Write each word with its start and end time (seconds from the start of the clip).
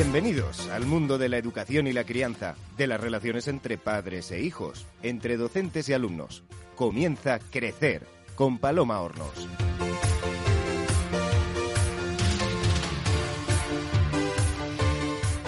Bienvenidos 0.00 0.68
al 0.68 0.86
mundo 0.86 1.18
de 1.18 1.28
la 1.28 1.38
educación 1.38 1.88
y 1.88 1.92
la 1.92 2.04
crianza, 2.04 2.54
de 2.76 2.86
las 2.86 3.00
relaciones 3.00 3.48
entre 3.48 3.78
padres 3.78 4.30
e 4.30 4.40
hijos, 4.40 4.86
entre 5.02 5.36
docentes 5.36 5.88
y 5.88 5.92
alumnos. 5.92 6.44
Comienza 6.76 7.40
Crecer 7.40 8.06
con 8.36 8.58
Paloma 8.58 9.00
Hornos. 9.00 9.48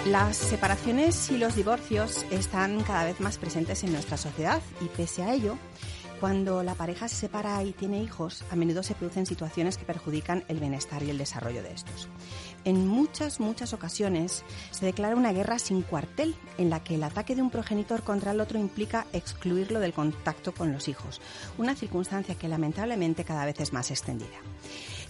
Las 0.05 0.35
separaciones 0.35 1.31
y 1.31 1.37
los 1.37 1.55
divorcios 1.55 2.25
están 2.29 2.83
cada 2.83 3.05
vez 3.05 3.21
más 3.21 3.37
presentes 3.37 3.85
en 3.85 3.93
nuestra 3.93 4.17
sociedad 4.17 4.61
y 4.81 4.85
pese 4.89 5.23
a 5.23 5.33
ello, 5.33 5.57
cuando 6.21 6.61
la 6.61 6.75
pareja 6.75 7.07
se 7.07 7.15
separa 7.15 7.63
y 7.63 7.71
tiene 7.71 8.03
hijos, 8.03 8.45
a 8.51 8.55
menudo 8.55 8.83
se 8.83 8.93
producen 8.93 9.25
situaciones 9.25 9.75
que 9.75 9.85
perjudican 9.85 10.43
el 10.49 10.59
bienestar 10.59 11.01
y 11.01 11.09
el 11.09 11.17
desarrollo 11.17 11.63
de 11.63 11.73
estos. 11.73 12.09
En 12.63 12.87
muchas, 12.87 13.39
muchas 13.39 13.73
ocasiones 13.73 14.43
se 14.69 14.85
declara 14.85 15.15
una 15.15 15.33
guerra 15.33 15.57
sin 15.57 15.81
cuartel, 15.81 16.35
en 16.59 16.69
la 16.69 16.83
que 16.83 16.93
el 16.93 17.03
ataque 17.03 17.35
de 17.35 17.41
un 17.41 17.49
progenitor 17.49 18.03
contra 18.03 18.33
el 18.33 18.39
otro 18.39 18.59
implica 18.59 19.07
excluirlo 19.13 19.79
del 19.79 19.93
contacto 19.93 20.53
con 20.53 20.71
los 20.71 20.87
hijos, 20.87 21.21
una 21.57 21.75
circunstancia 21.75 22.35
que 22.35 22.47
lamentablemente 22.47 23.25
cada 23.25 23.45
vez 23.45 23.59
es 23.59 23.73
más 23.73 23.89
extendida. 23.89 24.37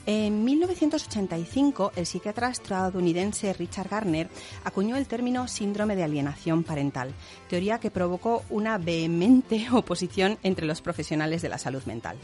En 0.08 0.44
1985, 0.44 1.92
el 1.96 2.08
psiquiatra 2.08 2.50
estadounidense 2.50 3.54
Richard 3.54 3.88
Garner 3.88 4.30
acuñó 4.64 4.98
el 4.98 5.06
término 5.06 5.48
síndrome 5.48 5.96
de 5.96 6.04
alienación 6.04 6.64
parental, 6.64 7.14
teoría 7.48 7.80
que 7.80 7.92
provocó 7.92 8.44
una 8.50 8.80
vehemente 8.80 9.68
oposición 9.72 10.40
entre 10.42 10.66
los 10.66 10.82
profesionales 10.82 11.44
de 11.44 11.50
la 11.50 11.60
salud 11.60 11.84
mental. 11.84 12.18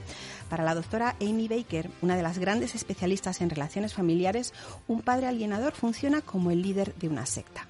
Para 0.49 0.63
la 0.63 0.73
doctora 0.73 1.15
Amy 1.21 1.47
Baker, 1.47 1.91
una 2.01 2.15
de 2.15 2.23
las 2.23 2.39
grandes 2.39 2.73
especialistas 2.73 3.41
en 3.41 3.51
relaciones 3.51 3.93
familiares, 3.93 4.53
un 4.87 5.01
padre 5.01 5.27
alienador 5.27 5.73
funciona 5.73 6.21
como 6.21 6.49
el 6.49 6.63
líder 6.63 6.95
de 6.95 7.09
una 7.09 7.27
secta. 7.27 7.67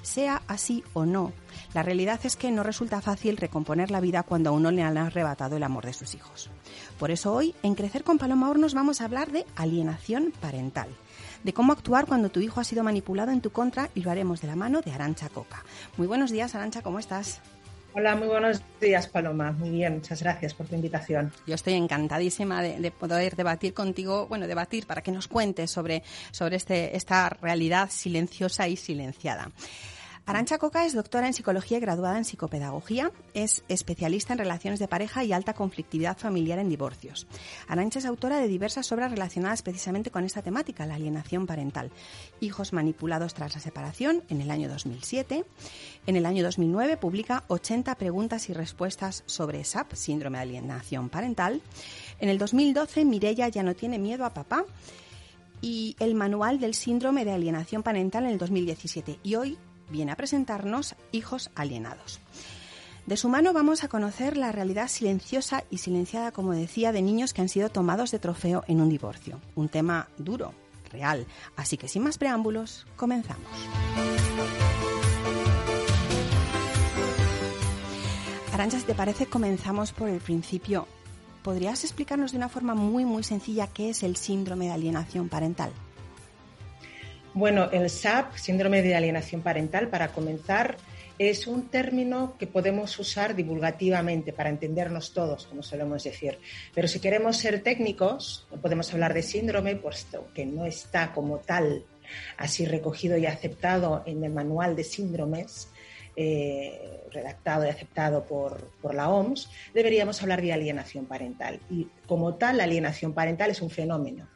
Sea 0.00 0.42
así 0.46 0.82
o 0.94 1.04
no, 1.04 1.32
la 1.74 1.82
realidad 1.82 2.20
es 2.24 2.36
que 2.36 2.50
no 2.50 2.62
resulta 2.62 3.00
fácil 3.00 3.36
recomponer 3.36 3.90
la 3.90 4.00
vida 4.00 4.22
cuando 4.22 4.50
a 4.50 4.52
uno 4.52 4.70
le 4.70 4.82
han 4.82 4.98
arrebatado 4.98 5.56
el 5.56 5.62
amor 5.62 5.86
de 5.86 5.92
sus 5.92 6.14
hijos. 6.14 6.50
Por 6.98 7.10
eso 7.10 7.32
hoy, 7.32 7.54
en 7.62 7.74
Crecer 7.74 8.02
con 8.02 8.18
Paloma 8.18 8.50
Hornos, 8.50 8.74
vamos 8.74 9.00
a 9.00 9.04
hablar 9.04 9.30
de 9.30 9.46
alienación 9.56 10.32
parental, 10.40 10.88
de 11.44 11.52
cómo 11.52 11.72
actuar 11.72 12.06
cuando 12.06 12.28
tu 12.28 12.40
hijo 12.40 12.60
ha 12.60 12.64
sido 12.64 12.82
manipulado 12.82 13.30
en 13.30 13.40
tu 13.40 13.50
contra 13.50 13.90
y 13.94 14.02
lo 14.02 14.10
haremos 14.10 14.40
de 14.40 14.48
la 14.48 14.56
mano 14.56 14.80
de 14.80 14.92
Arancha 14.92 15.28
Coca. 15.28 15.64
Muy 15.96 16.06
buenos 16.06 16.30
días, 16.30 16.54
Arancha, 16.54 16.82
¿cómo 16.82 16.98
estás? 16.98 17.40
Hola, 17.92 18.14
muy 18.14 18.28
buenos 18.28 18.62
días, 18.80 19.08
Paloma. 19.08 19.50
Muy 19.50 19.70
bien, 19.70 19.94
muchas 19.94 20.22
gracias 20.22 20.54
por 20.54 20.66
tu 20.66 20.76
invitación. 20.76 21.32
Yo 21.44 21.56
estoy 21.56 21.74
encantadísima 21.74 22.62
de, 22.62 22.90
poder 22.92 23.34
debatir 23.34 23.74
contigo, 23.74 24.28
bueno, 24.28 24.46
debatir 24.46 24.86
para 24.86 25.02
que 25.02 25.10
nos 25.10 25.26
cuentes 25.26 25.72
sobre, 25.72 26.04
sobre 26.30 26.56
este, 26.56 26.96
esta 26.96 27.28
realidad 27.28 27.88
silenciosa 27.90 28.68
y 28.68 28.76
silenciada. 28.76 29.50
Arancha 30.30 30.58
Coca 30.58 30.86
es 30.86 30.94
doctora 30.94 31.26
en 31.26 31.34
psicología 31.34 31.78
y 31.78 31.80
graduada 31.80 32.16
en 32.16 32.24
psicopedagogía. 32.24 33.10
Es 33.34 33.64
especialista 33.66 34.32
en 34.32 34.38
relaciones 34.38 34.78
de 34.78 34.86
pareja 34.86 35.24
y 35.24 35.32
alta 35.32 35.54
conflictividad 35.54 36.16
familiar 36.16 36.60
en 36.60 36.68
divorcios. 36.68 37.26
Arancha 37.66 37.98
es 37.98 38.04
autora 38.04 38.38
de 38.38 38.46
diversas 38.46 38.92
obras 38.92 39.10
relacionadas 39.10 39.62
precisamente 39.62 40.12
con 40.12 40.22
esta 40.22 40.40
temática, 40.40 40.86
la 40.86 40.94
alienación 40.94 41.48
parental. 41.48 41.90
Hijos 42.38 42.72
manipulados 42.72 43.34
tras 43.34 43.56
la 43.56 43.60
separación 43.60 44.22
en 44.28 44.40
el 44.40 44.52
año 44.52 44.68
2007. 44.68 45.44
En 46.06 46.14
el 46.14 46.24
año 46.24 46.44
2009 46.44 46.96
publica 46.96 47.42
80 47.48 47.96
preguntas 47.96 48.48
y 48.50 48.52
respuestas 48.52 49.24
sobre 49.26 49.64
SAP, 49.64 49.94
síndrome 49.94 50.38
de 50.38 50.42
alienación 50.42 51.08
parental. 51.08 51.60
En 52.20 52.28
el 52.28 52.38
2012 52.38 53.04
Mirella 53.04 53.48
ya 53.48 53.64
no 53.64 53.74
tiene 53.74 53.98
miedo 53.98 54.24
a 54.24 54.32
papá 54.32 54.64
y 55.60 55.96
el 55.98 56.14
manual 56.14 56.60
del 56.60 56.74
síndrome 56.74 57.24
de 57.24 57.32
alienación 57.32 57.82
parental 57.82 58.26
en 58.26 58.30
el 58.30 58.38
2017. 58.38 59.18
Y 59.24 59.34
hoy 59.34 59.58
viene 59.90 60.12
a 60.12 60.16
presentarnos 60.16 60.94
Hijos 61.12 61.50
Alienados. 61.54 62.20
De 63.06 63.16
su 63.16 63.28
mano 63.28 63.52
vamos 63.52 63.82
a 63.82 63.88
conocer 63.88 64.36
la 64.36 64.52
realidad 64.52 64.88
silenciosa 64.88 65.64
y 65.70 65.78
silenciada, 65.78 66.32
como 66.32 66.52
decía, 66.52 66.92
de 66.92 67.02
niños 67.02 67.32
que 67.32 67.42
han 67.42 67.48
sido 67.48 67.68
tomados 67.68 68.10
de 68.10 68.18
trofeo 68.18 68.62
en 68.68 68.80
un 68.80 68.88
divorcio. 68.88 69.40
Un 69.56 69.68
tema 69.68 70.08
duro, 70.18 70.54
real. 70.92 71.26
Así 71.56 71.76
que 71.76 71.88
sin 71.88 72.04
más 72.04 72.18
preámbulos, 72.18 72.86
comenzamos. 72.96 73.48
Arancha, 78.52 78.78
si 78.78 78.84
te 78.84 78.94
parece, 78.94 79.26
comenzamos 79.26 79.92
por 79.92 80.08
el 80.08 80.20
principio. 80.20 80.86
¿Podrías 81.42 81.84
explicarnos 81.84 82.32
de 82.32 82.36
una 82.36 82.48
forma 82.50 82.74
muy, 82.74 83.04
muy 83.04 83.22
sencilla 83.22 83.66
qué 83.66 83.90
es 83.90 84.02
el 84.02 84.16
síndrome 84.16 84.66
de 84.66 84.72
alienación 84.72 85.28
parental? 85.28 85.72
Bueno, 87.32 87.70
el 87.70 87.88
SAP, 87.88 88.36
síndrome 88.36 88.82
de 88.82 88.96
alienación 88.96 89.40
parental, 89.40 89.88
para 89.88 90.08
comenzar, 90.08 90.76
es 91.16 91.46
un 91.46 91.68
término 91.68 92.34
que 92.38 92.48
podemos 92.48 92.98
usar 92.98 93.36
divulgativamente 93.36 94.32
para 94.32 94.50
entendernos 94.50 95.12
todos, 95.12 95.46
como 95.46 95.62
solemos 95.62 96.02
decir. 96.02 96.38
Pero 96.74 96.88
si 96.88 96.98
queremos 96.98 97.36
ser 97.36 97.62
técnicos, 97.62 98.48
no 98.50 98.60
podemos 98.60 98.92
hablar 98.92 99.14
de 99.14 99.22
síndrome, 99.22 99.76
puesto 99.76 100.28
que 100.34 100.44
no 100.44 100.66
está 100.66 101.12
como 101.12 101.38
tal 101.38 101.84
así 102.36 102.64
recogido 102.64 103.16
y 103.16 103.26
aceptado 103.26 104.02
en 104.06 104.24
el 104.24 104.32
manual 104.32 104.74
de 104.74 104.82
síndromes, 104.82 105.68
eh, 106.16 107.04
redactado 107.12 107.64
y 107.64 107.68
aceptado 107.68 108.24
por, 108.24 108.72
por, 108.82 108.92
la 108.92 109.08
OMS, 109.08 109.48
deberíamos 109.72 110.20
hablar 110.20 110.42
de 110.42 110.52
alienación 110.52 111.06
parental. 111.06 111.60
Y 111.70 111.86
como 112.08 112.34
tal, 112.34 112.56
la 112.56 112.64
alienación 112.64 113.12
parental 113.12 113.50
es 113.50 113.62
un 113.62 113.70
fenómeno 113.70 114.26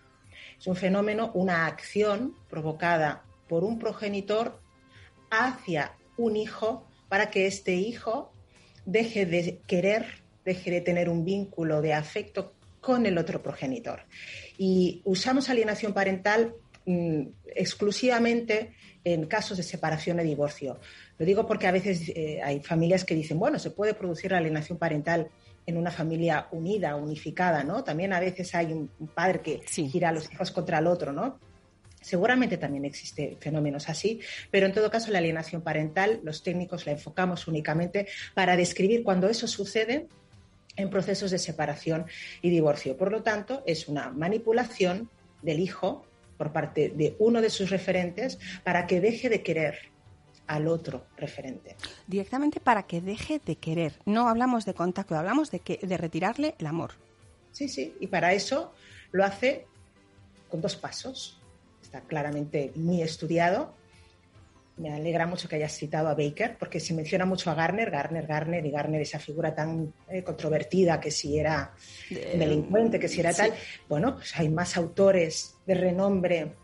es 0.65 0.69
un 0.69 0.77
fenómeno, 0.77 1.31
una 1.35 1.67
acción 1.67 2.35
provocada 2.49 3.23
por 3.51 3.65
un 3.65 3.79
progenitor 3.79 4.59
hacia 5.31 5.93
un 6.17 6.39
hijo 6.39 6.89
para 7.11 7.29
que 7.29 7.47
este 7.47 7.75
hijo 7.75 8.33
deje 8.87 9.27
de 9.27 9.61
querer, 9.67 10.23
deje 10.43 10.71
de 10.71 10.81
tener 10.81 11.11
un 11.11 11.23
vínculo 11.23 11.83
de 11.83 11.93
afecto 11.93 12.55
con 12.81 13.05
el 13.05 13.19
otro 13.19 13.43
progenitor. 13.43 14.05
Y 14.57 15.03
usamos 15.05 15.51
alienación 15.51 15.93
parental 15.93 16.55
mm, 16.87 17.25
exclusivamente 17.55 18.73
en 19.05 19.27
casos 19.27 19.59
de 19.59 19.65
separación 19.65 20.19
y 20.21 20.25
divorcio. 20.25 20.81
Lo 21.19 21.27
digo 21.27 21.47
porque 21.47 21.67
a 21.67 21.73
veces 21.73 22.11
eh, 22.15 22.41
hay 22.43 22.61
familias 22.61 23.05
que 23.05 23.15
dicen, 23.15 23.39
bueno, 23.39 23.59
se 23.59 23.71
puede 23.71 23.95
producir 23.95 24.33
la 24.33 24.39
alienación 24.39 24.79
parental 24.79 25.29
en 25.67 25.77
una 25.77 25.91
familia 25.91 26.49
unida, 26.51 26.97
unificada, 26.97 27.65
¿no? 27.65 27.85
También 27.85 28.13
a 28.13 28.21
veces 28.21 28.55
hay 28.55 28.73
un, 28.73 28.89
padre 29.15 29.41
que 29.41 29.61
gira 29.67 30.11
a 30.11 30.13
los 30.13 30.31
hijos 30.31 30.51
contra 30.51 30.79
el 30.79 30.87
otro, 30.87 31.13
¿no? 31.13 31.39
Seguramente 32.01 32.59
también 32.59 32.85
existen 32.85 33.39
fenómenos 33.41 33.89
así, 33.89 34.21
pero 34.51 34.67
en 34.67 34.75
todo 34.75 34.91
caso 34.91 35.11
la 35.11 35.19
alienación 35.19 35.63
parental, 35.63 36.21
los 36.23 36.43
técnicos 36.43 36.85
la 36.85 36.93
enfocamos 36.93 37.49
únicamente 37.49 38.09
para 38.35 38.57
describir 38.57 39.03
cuando 39.03 39.29
eso 39.29 39.47
sucede 39.47 40.07
en 40.77 40.91
procesos 40.91 41.31
de 41.31 41.39
separación 41.39 42.05
y 42.43 42.51
divorcio. 42.51 42.97
Por 42.99 43.11
lo 43.11 43.23
tanto, 43.23 43.63
es 43.65 43.89
una 43.89 44.11
manipulación 44.11 45.09
del 45.41 45.61
hijo 45.61 46.05
por 46.37 46.53
parte 46.53 46.91
de 46.91 47.17
uno 47.21 47.41
de 47.41 47.49
sus 47.49 47.71
referentes 47.71 48.39
para 48.65 48.87
que 48.87 49.01
deje 49.01 49.31
de 49.31 49.43
querer 49.43 49.94
al 50.47 50.69
otro 50.69 51.07
referente. 51.17 51.77
Directamente 52.07 52.61
para 52.61 52.85
que 52.85 53.01
deje 53.01 53.41
de 53.45 53.57
querer. 53.57 53.95
No 54.05 54.29
hablamos 54.29 54.65
de 54.65 54.75
contacto, 54.75 55.17
hablamos 55.17 55.51
de, 55.51 55.61
que, 55.61 55.79
de 55.83 55.97
retirarle 55.97 56.55
el 56.59 56.67
amor. 56.67 56.93
Sí, 57.53 57.69
sí, 57.69 57.97
y 58.01 58.09
para 58.09 58.33
eso 58.33 58.73
lo 59.13 59.25
hace 59.25 59.67
con 60.51 60.61
dos 60.61 60.77
pasos. 60.77 61.41
Está 61.83 62.01
claramente 62.03 62.73
muy 62.75 63.03
estudiado. 63.03 63.75
Me 64.77 64.93
alegra 64.93 65.27
mucho 65.27 65.49
que 65.49 65.55
hayas 65.55 65.73
citado 65.73 66.09
a 66.09 66.15
Baker, 66.15 66.57
porque 66.59 66.81
se 66.81 66.95
menciona 66.95 67.25
mucho 67.25 67.49
a 67.49 67.55
Garner, 67.55 67.93
Garner, 67.93 68.27
Garner, 68.27 68.67
y 68.67 68.71
Garner, 68.73 69.01
esa 69.01 69.21
figura 69.21 69.55
tan 69.55 69.95
eh, 70.09 70.25
controvertida, 70.25 70.99
que 70.99 71.13
si 71.13 71.39
era 71.39 71.73
delincuente, 72.09 72.99
que 72.99 73.07
si 73.07 73.21
era 73.21 73.33
tal. 73.33 73.53
Bueno, 73.89 74.17
pues 74.17 74.37
hay 74.37 74.49
más 74.49 74.77
autores 74.77 75.55
de 75.65 75.75
renombre 75.75 76.57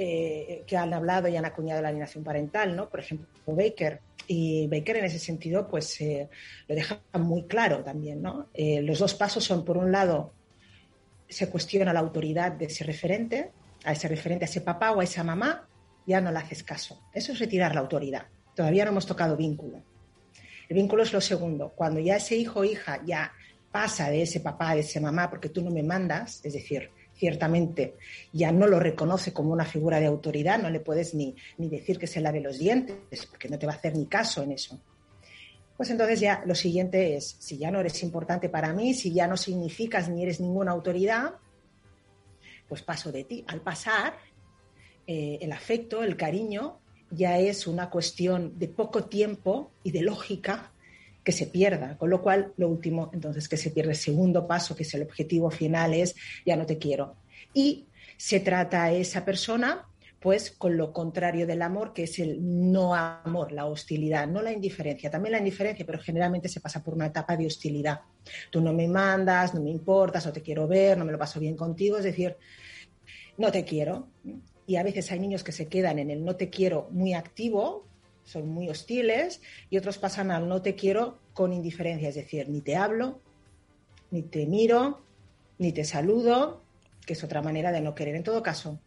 eh, 0.00 0.62
que 0.64 0.76
han 0.76 0.94
hablado 0.94 1.26
y 1.26 1.36
han 1.36 1.44
acuñado 1.44 1.82
la 1.82 1.88
alienación 1.88 2.22
parental, 2.22 2.76
¿no? 2.76 2.88
Por 2.88 3.00
ejemplo, 3.00 3.26
Baker. 3.46 3.98
Y 4.28 4.68
Baker 4.68 4.98
en 4.98 5.06
ese 5.06 5.18
sentido, 5.18 5.66
pues 5.66 6.00
eh, 6.00 6.28
lo 6.68 6.76
deja 6.76 7.00
muy 7.14 7.48
claro 7.48 7.82
también, 7.82 8.22
¿no? 8.22 8.46
Eh, 8.54 8.80
los 8.80 9.00
dos 9.00 9.14
pasos 9.14 9.42
son, 9.42 9.64
por 9.64 9.76
un 9.76 9.90
lado, 9.90 10.32
se 11.28 11.50
cuestiona 11.50 11.92
la 11.92 11.98
autoridad 11.98 12.52
de 12.52 12.66
ese 12.66 12.84
referente, 12.84 13.50
a 13.84 13.90
ese 13.90 14.06
referente, 14.06 14.44
a 14.44 14.48
ese 14.48 14.60
papá 14.60 14.92
o 14.92 15.00
a 15.00 15.04
esa 15.04 15.24
mamá, 15.24 15.66
ya 16.06 16.20
no 16.20 16.30
le 16.30 16.38
haces 16.38 16.62
caso. 16.62 17.02
Eso 17.12 17.32
es 17.32 17.40
retirar 17.40 17.74
la 17.74 17.80
autoridad. 17.80 18.28
Todavía 18.54 18.84
no 18.84 18.92
hemos 18.92 19.06
tocado 19.06 19.36
vínculo. 19.36 19.82
El 20.68 20.76
vínculo 20.76 21.02
es 21.02 21.12
lo 21.12 21.20
segundo. 21.20 21.72
Cuando 21.74 21.98
ya 21.98 22.14
ese 22.14 22.36
hijo 22.36 22.60
o 22.60 22.64
hija 22.64 23.00
ya 23.04 23.32
pasa 23.72 24.10
de 24.10 24.22
ese 24.22 24.38
papá, 24.38 24.76
de 24.76 24.82
esa 24.82 25.00
mamá, 25.00 25.28
porque 25.28 25.48
tú 25.48 25.60
no 25.60 25.72
me 25.72 25.82
mandas, 25.82 26.40
es 26.44 26.52
decir, 26.52 26.88
ciertamente 27.18 27.96
ya 28.32 28.52
no 28.52 28.66
lo 28.66 28.78
reconoce 28.78 29.32
como 29.32 29.52
una 29.52 29.64
figura 29.64 30.00
de 30.00 30.06
autoridad, 30.06 30.58
no 30.60 30.70
le 30.70 30.80
puedes 30.80 31.14
ni, 31.14 31.34
ni 31.58 31.68
decir 31.68 31.98
que 31.98 32.06
se 32.06 32.20
lave 32.20 32.40
los 32.40 32.58
dientes, 32.58 33.26
porque 33.26 33.48
no 33.48 33.58
te 33.58 33.66
va 33.66 33.72
a 33.72 33.76
hacer 33.76 33.96
ni 33.96 34.06
caso 34.06 34.42
en 34.42 34.52
eso. 34.52 34.80
Pues 35.76 35.90
entonces 35.90 36.20
ya 36.20 36.42
lo 36.44 36.54
siguiente 36.54 37.16
es, 37.16 37.36
si 37.38 37.58
ya 37.58 37.70
no 37.70 37.80
eres 37.80 38.02
importante 38.02 38.48
para 38.48 38.72
mí, 38.72 38.94
si 38.94 39.12
ya 39.12 39.26
no 39.26 39.36
significas 39.36 40.08
ni 40.08 40.22
eres 40.22 40.40
ninguna 40.40 40.72
autoridad, 40.72 41.34
pues 42.68 42.82
paso 42.82 43.12
de 43.12 43.24
ti. 43.24 43.44
Al 43.46 43.60
pasar, 43.60 44.16
eh, 45.06 45.38
el 45.40 45.52
afecto, 45.52 46.02
el 46.02 46.16
cariño 46.16 46.80
ya 47.10 47.38
es 47.38 47.66
una 47.66 47.90
cuestión 47.90 48.58
de 48.58 48.68
poco 48.68 49.04
tiempo 49.04 49.70
y 49.82 49.92
de 49.92 50.02
lógica 50.02 50.72
que 51.28 51.32
se 51.32 51.44
pierda. 51.44 51.98
Con 51.98 52.08
lo 52.08 52.22
cual, 52.22 52.54
lo 52.56 52.70
último, 52.70 53.10
entonces, 53.12 53.50
que 53.50 53.58
se 53.58 53.70
pierde 53.70 53.90
el 53.90 53.98
segundo 53.98 54.46
paso, 54.46 54.74
que 54.74 54.84
es 54.84 54.94
el 54.94 55.02
objetivo 55.02 55.50
final, 55.50 55.92
es 55.92 56.14
ya 56.46 56.56
no 56.56 56.64
te 56.64 56.78
quiero. 56.78 57.16
Y 57.52 57.84
se 58.16 58.40
trata 58.40 58.84
a 58.84 58.92
esa 58.92 59.26
persona 59.26 59.84
pues 60.20 60.50
con 60.50 60.78
lo 60.78 60.90
contrario 60.90 61.46
del 61.46 61.60
amor, 61.60 61.92
que 61.92 62.04
es 62.04 62.18
el 62.18 62.38
no 62.72 62.94
amor, 62.94 63.52
la 63.52 63.66
hostilidad, 63.66 64.26
no 64.26 64.40
la 64.40 64.50
indiferencia, 64.50 65.10
también 65.10 65.32
la 65.32 65.38
indiferencia, 65.38 65.84
pero 65.84 65.98
generalmente 65.98 66.48
se 66.48 66.62
pasa 66.62 66.82
por 66.82 66.94
una 66.94 67.06
etapa 67.06 67.36
de 67.36 67.46
hostilidad. 67.46 68.00
Tú 68.50 68.62
no 68.62 68.72
me 68.72 68.88
mandas, 68.88 69.52
no 69.52 69.60
me 69.60 69.68
importas, 69.68 70.24
no 70.24 70.32
te 70.32 70.40
quiero 70.40 70.66
ver, 70.66 70.96
no 70.96 71.04
me 71.04 71.12
lo 71.12 71.18
paso 71.18 71.38
bien 71.38 71.56
contigo, 71.56 71.98
es 71.98 72.04
decir, 72.04 72.36
no 73.36 73.52
te 73.52 73.66
quiero. 73.66 74.08
Y 74.66 74.76
a 74.76 74.82
veces 74.82 75.12
hay 75.12 75.20
niños 75.20 75.44
que 75.44 75.52
se 75.52 75.68
quedan 75.68 75.98
en 75.98 76.10
el 76.10 76.24
no 76.24 76.36
te 76.36 76.48
quiero 76.48 76.88
muy 76.90 77.12
activo, 77.12 77.86
son 78.28 78.48
muy 78.48 78.68
hostiles, 78.68 79.40
y 79.70 79.78
otros 79.78 79.98
pasan 79.98 80.30
al 80.30 80.48
no 80.48 80.60
te 80.60 80.74
quiero 80.74 81.18
con 81.32 81.52
indiferencia, 81.52 82.10
es 82.10 82.14
decir, 82.14 82.48
ni 82.48 82.60
te 82.60 82.76
hablo, 82.76 83.20
ni 84.10 84.22
te 84.22 84.46
miro, 84.46 85.00
ni 85.58 85.72
te 85.72 85.84
saludo, 85.84 86.62
que 87.06 87.14
es 87.14 87.24
otra 87.24 87.40
manera 87.40 87.72
de 87.72 87.80
no 87.80 87.94
querer. 87.94 88.14
En 88.14 88.22
todo 88.22 88.42
caso, 88.42 88.78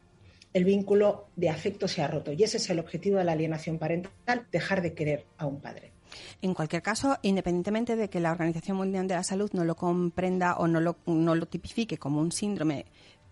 el 0.53 0.63
vínculo 0.63 1.27
de 1.35 1.49
afecto 1.49 1.87
se 1.87 2.01
ha 2.01 2.07
roto. 2.07 2.31
Y 2.31 2.43
ese 2.43 2.57
es 2.57 2.69
el 2.69 2.79
objetivo 2.79 3.17
de 3.17 3.23
la 3.23 3.31
alienación 3.31 3.79
parental, 3.79 4.47
dejar 4.51 4.81
de 4.81 4.93
querer 4.93 5.25
a 5.37 5.47
un 5.47 5.59
padre. 5.59 5.91
En 6.41 6.53
cualquier 6.53 6.81
caso, 6.81 7.17
independientemente 7.21 7.95
de 7.95 8.09
que 8.09 8.19
la 8.19 8.31
Organización 8.31 8.77
Mundial 8.77 9.07
de 9.07 9.15
la 9.15 9.23
Salud 9.23 9.49
no 9.53 9.63
lo 9.63 9.75
comprenda 9.75 10.57
o 10.57 10.67
no 10.67 10.79
lo, 10.79 10.97
no 11.05 11.35
lo 11.35 11.47
tipifique 11.47 11.97
como 11.97 12.19
un 12.19 12.31
síndrome, 12.31 12.85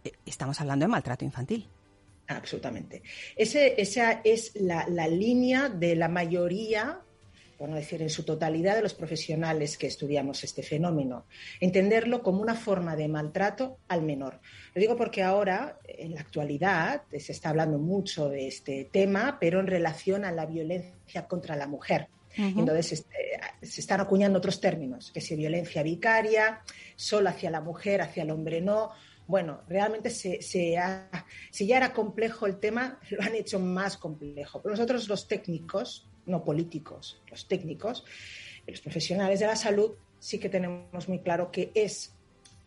eh, 0.03 0.13
estamos 0.25 0.59
hablando 0.61 0.85
de 0.85 0.87
maltrato 0.87 1.25
infantil. 1.25 1.67
Absolutamente. 2.29 3.01
Ese, 3.35 3.79
esa 3.81 4.21
es 4.23 4.51
la, 4.55 4.85
la 4.87 5.07
línea 5.07 5.67
de 5.67 5.95
la 5.95 6.07
mayoría 6.07 7.01
por 7.59 7.67
no 7.67 7.75
decir 7.75 8.01
en 8.01 8.09
su 8.09 8.23
totalidad, 8.23 8.77
de 8.77 8.81
los 8.81 8.93
profesionales 8.93 9.77
que 9.77 9.87
estudiamos 9.87 10.45
este 10.45 10.63
fenómeno. 10.63 11.25
Entenderlo 11.59 12.23
como 12.23 12.41
una 12.41 12.55
forma 12.55 12.95
de 12.95 13.09
maltrato 13.09 13.79
al 13.89 14.01
menor. 14.01 14.39
Lo 14.73 14.79
digo 14.79 14.95
porque 14.95 15.23
ahora, 15.23 15.77
en 15.85 16.13
la 16.13 16.21
actualidad, 16.21 17.01
se 17.11 17.33
está 17.33 17.49
hablando 17.49 17.77
mucho 17.77 18.29
de 18.29 18.47
este 18.47 18.87
tema, 18.89 19.37
pero 19.41 19.59
en 19.59 19.67
relación 19.67 20.23
a 20.23 20.31
la 20.31 20.45
violencia 20.45 21.27
contra 21.27 21.57
la 21.57 21.67
mujer. 21.67 22.07
Entonces 22.37 22.93
este, 22.93 23.41
se 23.61 23.81
están 23.81 23.99
acuñando 23.99 24.37
otros 24.37 24.61
términos, 24.61 25.11
que 25.11 25.19
si 25.19 25.35
violencia 25.35 25.83
vicaria, 25.83 26.61
solo 26.95 27.27
hacia 27.27 27.49
la 27.49 27.59
mujer, 27.59 28.01
hacia 28.01 28.23
el 28.23 28.31
hombre 28.31 28.61
no. 28.61 28.91
Bueno, 29.29 29.61
realmente 29.67 30.09
se, 30.09 30.41
si 30.41 30.73
ya 30.73 31.77
era 31.77 31.93
complejo 31.93 32.47
el 32.47 32.59
tema, 32.59 32.99
lo 33.11 33.21
han 33.21 33.35
hecho 33.35 33.59
más 33.59 33.95
complejo. 33.95 34.59
Pero 34.59 34.73
nosotros 34.73 35.07
los 35.07 35.27
técnicos, 35.27 36.09
no 36.25 36.43
políticos, 36.43 37.21
los 37.29 37.47
técnicos, 37.47 38.03
los 38.65 38.81
profesionales 38.81 39.39
de 39.39 39.45
la 39.45 39.55
salud, 39.55 39.91
sí 40.17 40.39
que 40.39 40.49
tenemos 40.49 41.07
muy 41.07 41.19
claro 41.19 41.51
que 41.51 41.71
es 41.75 42.15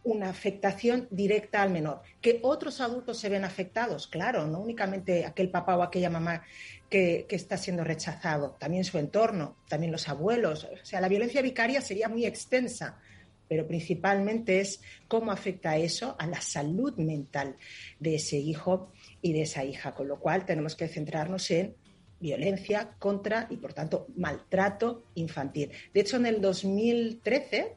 una 0.05 0.31
afectación 0.31 1.09
directa 1.11 1.63
al 1.63 1.71
menor. 1.71 2.03
Que 2.21 2.39
otros 2.45 2.81
adultos 2.81 3.19
se 3.19 3.29
ven 3.29 3.45
afectados, 3.45 4.07
claro, 4.07 4.47
no 4.47 4.61
únicamente 4.61 5.27
aquel 5.27 5.51
papá 5.51 5.77
o 5.77 5.83
aquella 5.83 6.11
mamá 6.11 6.45
que, 6.89 7.27
que, 7.29 7.35
está 7.35 7.57
siendo 7.57 7.83
rechazado, 7.83 8.53
también 8.61 8.85
su 8.85 8.99
entorno, 8.99 9.57
también 9.69 9.91
los 9.91 10.09
abuelos. 10.09 10.69
O 10.81 10.87
sea, 10.87 11.01
la 11.01 11.09
violencia 11.09 11.43
vicaria 11.43 11.81
sería 11.81 12.09
muy 12.09 12.25
extensa, 12.25 13.01
pero 13.49 13.67
principalmente 13.67 14.61
es 14.61 14.81
cómo 15.09 15.33
afecta 15.33 15.77
eso 15.77 16.17
a 16.19 16.27
la 16.27 16.41
salud 16.41 16.97
mental 16.97 17.57
de 18.01 18.17
ese 18.17 18.39
hijo 18.39 18.93
y 19.21 19.33
de 19.33 19.43
esa 19.43 19.65
hija, 19.65 19.95
con 19.95 20.09
lo 20.09 20.19
cual 20.19 20.45
tenemos 20.47 20.75
que 20.75 20.89
centrarnos 20.89 21.51
en 21.51 21.75
violencia 22.21 22.95
contra 22.99 23.49
y, 23.51 23.57
por 23.57 23.75
tanto, 23.75 24.07
maltrato 24.17 25.05
infantil. 25.17 25.71
De 25.93 26.01
hecho, 26.01 26.17
en 26.17 26.27
el 26.27 26.41
2013, 26.41 27.77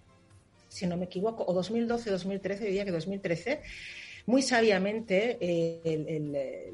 si 0.70 0.86
no 0.86 0.98
me 0.98 1.06
equivoco, 1.06 1.44
o 1.48 1.54
2012, 1.54 2.12
2013, 2.12 2.66
diría 2.66 2.86
que 2.86 2.92
2013, 2.92 3.62
muy 4.28 4.42
sabiamente 4.42 5.38
eh, 5.42 6.72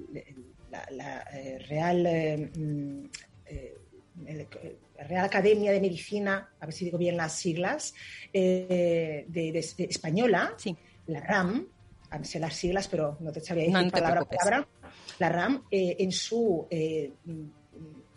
la, 0.91 1.25
eh, 1.33 1.59
Real, 1.67 2.05
eh, 2.05 2.51
mm, 2.55 3.05
Real 5.07 5.25
Academia 5.25 5.71
de 5.71 5.81
Medicina, 5.81 6.49
a 6.59 6.65
ver 6.65 6.73
si 6.73 6.85
digo 6.85 6.97
bien 6.97 7.17
las 7.17 7.33
siglas, 7.33 7.93
de, 8.33 9.25
española, 9.77 10.55
la 11.07 11.19
RAM, 11.21 11.67
a 12.09 12.17
ver 12.17 12.25
si 12.25 12.39
las 12.39 12.55
siglas, 12.55 12.87
pero 12.87 13.17
no 13.19 13.31
te 13.31 13.41
sabría 13.41 13.65
decir 13.65 13.91
palabra 13.91 14.21
por 14.25 14.37
palabra, 14.37 14.67
la 15.19 15.29
RAM, 15.29 15.63
en 15.71 16.11
su 16.11 16.67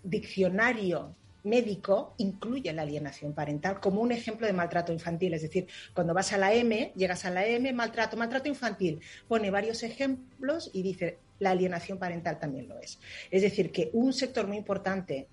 diccionario 0.02 1.16
médico 1.44 2.14
incluye 2.18 2.72
la 2.72 2.82
alienación 2.82 3.32
parental 3.34 3.80
como 3.80 4.00
un 4.00 4.12
ejemplo 4.12 4.46
de 4.46 4.52
maltrato 4.52 4.92
infantil. 4.92 5.34
Es 5.34 5.42
decir, 5.42 5.66
cuando 5.92 6.14
vas 6.14 6.32
a 6.32 6.38
la 6.38 6.52
M, 6.52 6.92
llegas 6.96 7.24
a 7.24 7.30
la 7.30 7.46
M, 7.46 7.72
maltrato, 7.72 8.16
maltrato 8.16 8.48
infantil, 8.48 9.00
pone 9.28 9.50
varios 9.50 9.82
ejemplos 9.82 10.70
y 10.72 10.82
dice, 10.82 11.18
la 11.38 11.50
alienación 11.50 11.98
parental 11.98 12.38
también 12.38 12.68
lo 12.68 12.78
es. 12.80 12.98
Es 13.30 13.42
decir, 13.42 13.70
que 13.70 13.90
un 13.92 14.12
sector 14.12 14.46
muy 14.46 14.56
importante, 14.56 15.28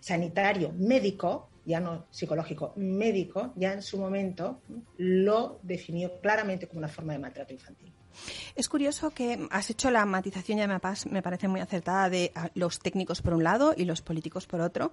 sanitario, 0.00 0.72
médico, 0.72 1.50
ya 1.64 1.80
no 1.80 2.06
psicológico, 2.10 2.72
médico, 2.76 3.52
ya 3.56 3.72
en 3.72 3.82
su 3.82 3.98
momento 3.98 4.60
lo 4.98 5.60
definió 5.62 6.20
claramente 6.20 6.66
como 6.66 6.78
una 6.78 6.88
forma 6.88 7.12
de 7.12 7.18
maltrato 7.18 7.52
infantil. 7.52 7.92
Es 8.54 8.68
curioso 8.68 9.10
que 9.10 9.46
has 9.50 9.70
hecho 9.70 9.90
la 9.90 10.04
matización, 10.04 10.58
ya 10.58 10.66
me 10.66 11.22
parece 11.22 11.48
muy 11.48 11.60
acertada, 11.60 12.10
de 12.10 12.32
los 12.54 12.78
técnicos 12.78 13.22
por 13.22 13.34
un 13.34 13.44
lado 13.44 13.74
y 13.76 13.84
los 13.84 14.02
políticos 14.02 14.46
por 14.46 14.60
otro. 14.60 14.92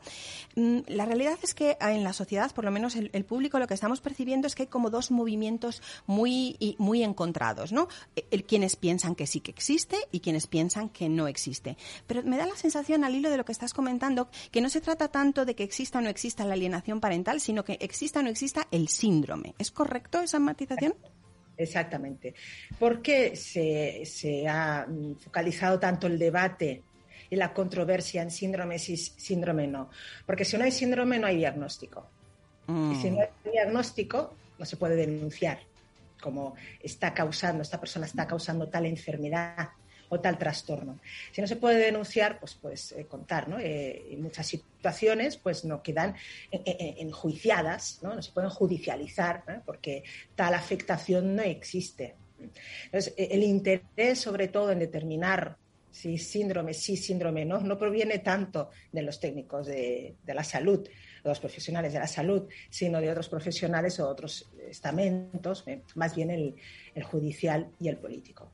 Mm, 0.55 0.79
la 0.87 1.05
realidad 1.05 1.37
es 1.41 1.53
que 1.53 1.77
en 1.79 2.03
la 2.03 2.13
sociedad, 2.13 2.51
por 2.53 2.65
lo 2.65 2.71
menos 2.71 2.95
el, 2.95 3.25
público, 3.25 3.59
lo 3.59 3.67
que 3.67 3.73
estamos 3.73 4.01
percibiendo 4.01 4.47
es 4.47 4.55
que 4.55 4.63
hay 4.63 4.67
como 4.67 4.89
dos 4.89 5.11
movimientos 5.11 5.81
muy, 6.07 6.75
muy 6.77 7.03
encontrados, 7.03 7.71
¿no? 7.71 7.87
El, 8.29 8.43
quienes 8.43 8.75
piensan 8.75 9.15
que 9.15 9.27
sí 9.27 9.39
que 9.39 9.51
existe 9.51 9.97
y 10.11 10.19
quienes 10.19 10.47
piensan 10.47 10.89
que 10.89 11.09
no 11.09 11.27
existe. 11.27 11.77
Pero 12.07 12.23
me 12.23 12.37
da 12.37 12.45
la 12.45 12.55
sensación, 12.55 13.03
al 13.03 13.15
hilo 13.15 13.29
de 13.29 13.37
lo 13.37 13.45
que 13.45 13.51
estás 13.51 13.73
comentando, 13.73 14.29
que 14.51 14.61
no 14.61 14.69
se 14.69 14.81
trata 14.81 15.09
tanto 15.09 15.45
de 15.45 15.55
que 15.55 15.63
exista 15.63 15.99
o 15.99 16.01
no 16.01 16.09
exista 16.09 16.45
la 16.45 16.53
alienación 16.53 16.99
parental, 16.99 17.39
sino 17.39 17.63
que 17.63 17.77
exista 17.81 18.19
o 18.19 18.23
no 18.23 18.29
exista 18.29 18.67
el 18.71 18.87
síndrome. 18.87 19.55
¿Es 19.57 19.71
correcto 19.71 20.19
esa 20.21 20.39
matización? 20.39 20.95
Exactamente. 21.63 22.33
¿Por 22.79 23.01
qué 23.01 23.35
se, 23.35 24.47
ha 24.47 24.85
mm, 24.87 25.15
focalizado 25.15 25.79
tanto 25.79 26.07
el 26.07 26.17
debate 26.17 26.83
y 27.29 27.35
la 27.35 27.53
controversia 27.53 28.21
en 28.21 28.31
síndrome 28.31 28.79
sí, 28.79 28.97
síndrome 28.97 29.67
no? 29.67 29.89
Porque 30.25 30.45
si 30.45 30.57
no 30.57 30.63
hay 30.63 30.71
síndrome, 30.71 31.19
no 31.19 31.27
hay 31.27 31.37
diagnóstico. 31.37 32.09
Y 32.67 32.95
si 33.01 33.11
no 33.11 33.21
hay 33.21 33.27
mm. 33.45 33.51
diagnóstico, 33.51 34.35
no 34.57 34.65
se 34.65 34.77
puede 34.77 34.95
denunciar 34.95 35.59
como 36.21 36.53
está 36.81 37.13
causando, 37.13 37.63
esta 37.63 37.79
persona 37.79 38.05
está 38.05 38.27
causando 38.27 38.69
tal 38.69 38.85
enfermedad 38.85 39.71
o 40.11 40.19
tal 40.19 40.37
trastorno. 40.37 40.99
Si 41.31 41.39
no 41.39 41.47
se 41.47 41.55
puede 41.55 41.77
denunciar, 41.77 42.37
pues 42.39 42.55
puedes 42.55 42.91
eh, 42.91 43.05
contar, 43.05 43.47
¿no? 43.47 43.57
Eh, 43.59 44.17
muchas 44.19 44.45
situaciones, 44.45 45.37
pues 45.37 45.63
no 45.63 45.81
quedan 45.81 46.15
enjuiciadas, 46.51 47.99
¿no? 48.01 48.21
Se 48.21 48.31
pueden 48.31 48.49
judicializar, 48.49 49.63
porque 49.65 50.03
tal 50.35 50.53
afectación 50.53 51.35
no 51.35 51.43
existe. 51.43 52.15
Entonces, 52.85 53.13
el 53.17 53.43
interés, 53.43 54.19
sobre 54.19 54.49
todo, 54.49 54.71
en 54.71 54.79
determinar 54.79 55.57
si 55.91 56.17
síndrome 56.17 56.73
sí, 56.73 56.97
síndrome 56.97 57.45
no, 57.45 57.59
no 57.59 57.77
proviene 57.77 58.19
tanto 58.19 58.69
de 58.91 59.01
los 59.01 59.19
técnicos 59.19 59.67
de, 59.67 60.15
la 60.25 60.43
salud, 60.43 60.83
de 60.83 61.29
los 61.29 61.39
profesionales 61.39 61.93
de 61.93 61.99
la 61.99 62.07
salud, 62.07 62.47
sino 62.69 62.99
de 62.99 63.11
otros 63.11 63.29
profesionales 63.29 63.99
o 63.99 64.09
otros 64.09 64.49
estamentos, 64.69 65.63
¿eh? 65.67 65.83
más 65.95 66.15
bien 66.15 66.31
el 66.31 67.03
judicial 67.03 67.69
y 67.79 67.89
el 67.89 67.97
político. 67.97 68.51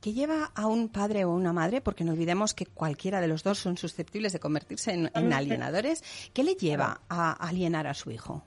¿Qué 0.00 0.12
lleva 0.12 0.52
a 0.54 0.66
un 0.66 0.90
padre 0.90 1.24
o 1.24 1.34
una 1.34 1.52
madre, 1.52 1.80
porque 1.80 2.04
no 2.04 2.12
olvidemos 2.12 2.54
que 2.54 2.66
cualquiera 2.66 3.20
de 3.20 3.26
los 3.26 3.42
dos 3.42 3.58
son 3.58 3.76
susceptibles 3.76 4.32
de 4.32 4.38
convertirse 4.38 4.92
en, 4.92 5.10
alienadores, 5.32 6.04
¿qué 6.32 6.44
le 6.44 6.54
lleva 6.54 7.00
a 7.08 7.32
alienar 7.32 7.88
a 7.88 7.94
su 7.94 8.12
hijo? 8.12 8.44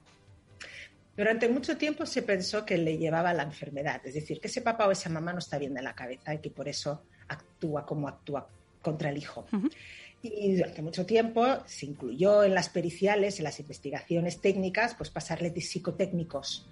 Durante 1.17 1.49
mucho 1.49 1.77
tiempo 1.77 2.05
se 2.05 2.21
pensó 2.21 2.65
que 2.65 2.77
le 2.77 2.97
llevaba 2.97 3.33
la 3.33 3.43
enfermedad, 3.43 4.01
es 4.05 4.13
decir, 4.13 4.39
que 4.39 4.47
ese 4.47 4.61
papá 4.61 4.87
o 4.87 4.91
esa 4.91 5.09
mamá 5.09 5.33
no 5.33 5.39
está 5.39 5.57
bien 5.57 5.73
de 5.73 5.81
la 5.81 5.93
cabeza 5.93 6.33
y 6.33 6.39
que 6.39 6.51
por 6.51 6.69
eso 6.69 7.03
actúa 7.27 7.85
como 7.85 8.07
actúa 8.07 8.47
contra 8.81 9.09
el 9.09 9.17
hijo. 9.17 9.45
Y 10.21 10.55
durante 10.55 10.81
mucho 10.81 11.05
tiempo 11.05 11.45
se 11.65 11.85
incluyó 11.85 12.45
en 12.45 12.53
las 12.53 12.69
periciales, 12.69 13.39
en 13.39 13.43
las 13.43 13.59
investigaciones 13.59 14.39
técnicas, 14.39 14.95
pues 14.95 15.09
pasarle 15.09 15.49
de 15.49 15.59
psicotécnicos 15.59 16.69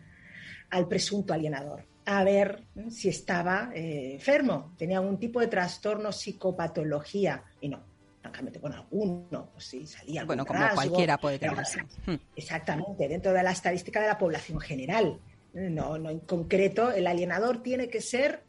al 0.70 0.88
presunto 0.88 1.34
alienador 1.34 1.89
a 2.10 2.24
ver 2.24 2.64
si 2.90 3.10
estaba 3.10 3.70
eh, 3.72 4.14
enfermo, 4.14 4.74
tenía 4.76 4.98
algún 4.98 5.20
tipo 5.20 5.40
de 5.40 5.46
trastorno, 5.46 6.12
psicopatología, 6.12 7.44
y 7.62 7.70
no, 7.70 7.84
francamente 8.20 8.60
con 8.60 8.74
alguno, 8.74 9.52
pues 9.54 9.66
sí, 9.66 9.86
salía 9.86 10.26
Bueno, 10.26 10.44
como 10.44 10.60
cualquiera 10.74 11.20
puede 11.20 11.38
tener. 11.38 11.64
Hmm. 12.08 12.16
Exactamente, 12.36 13.08
dentro 13.08 13.32
de 13.32 13.44
la 13.44 13.52
estadística 13.52 14.02
de 14.02 14.08
la 14.08 14.18
población 14.18 14.60
general. 14.60 15.20
No, 15.54 16.00
no 16.00 16.10
en 16.10 16.20
concreto, 16.22 16.92
el 16.92 17.06
alienador 17.06 17.62
tiene 17.62 17.90
que 17.90 18.02
ser 18.02 18.42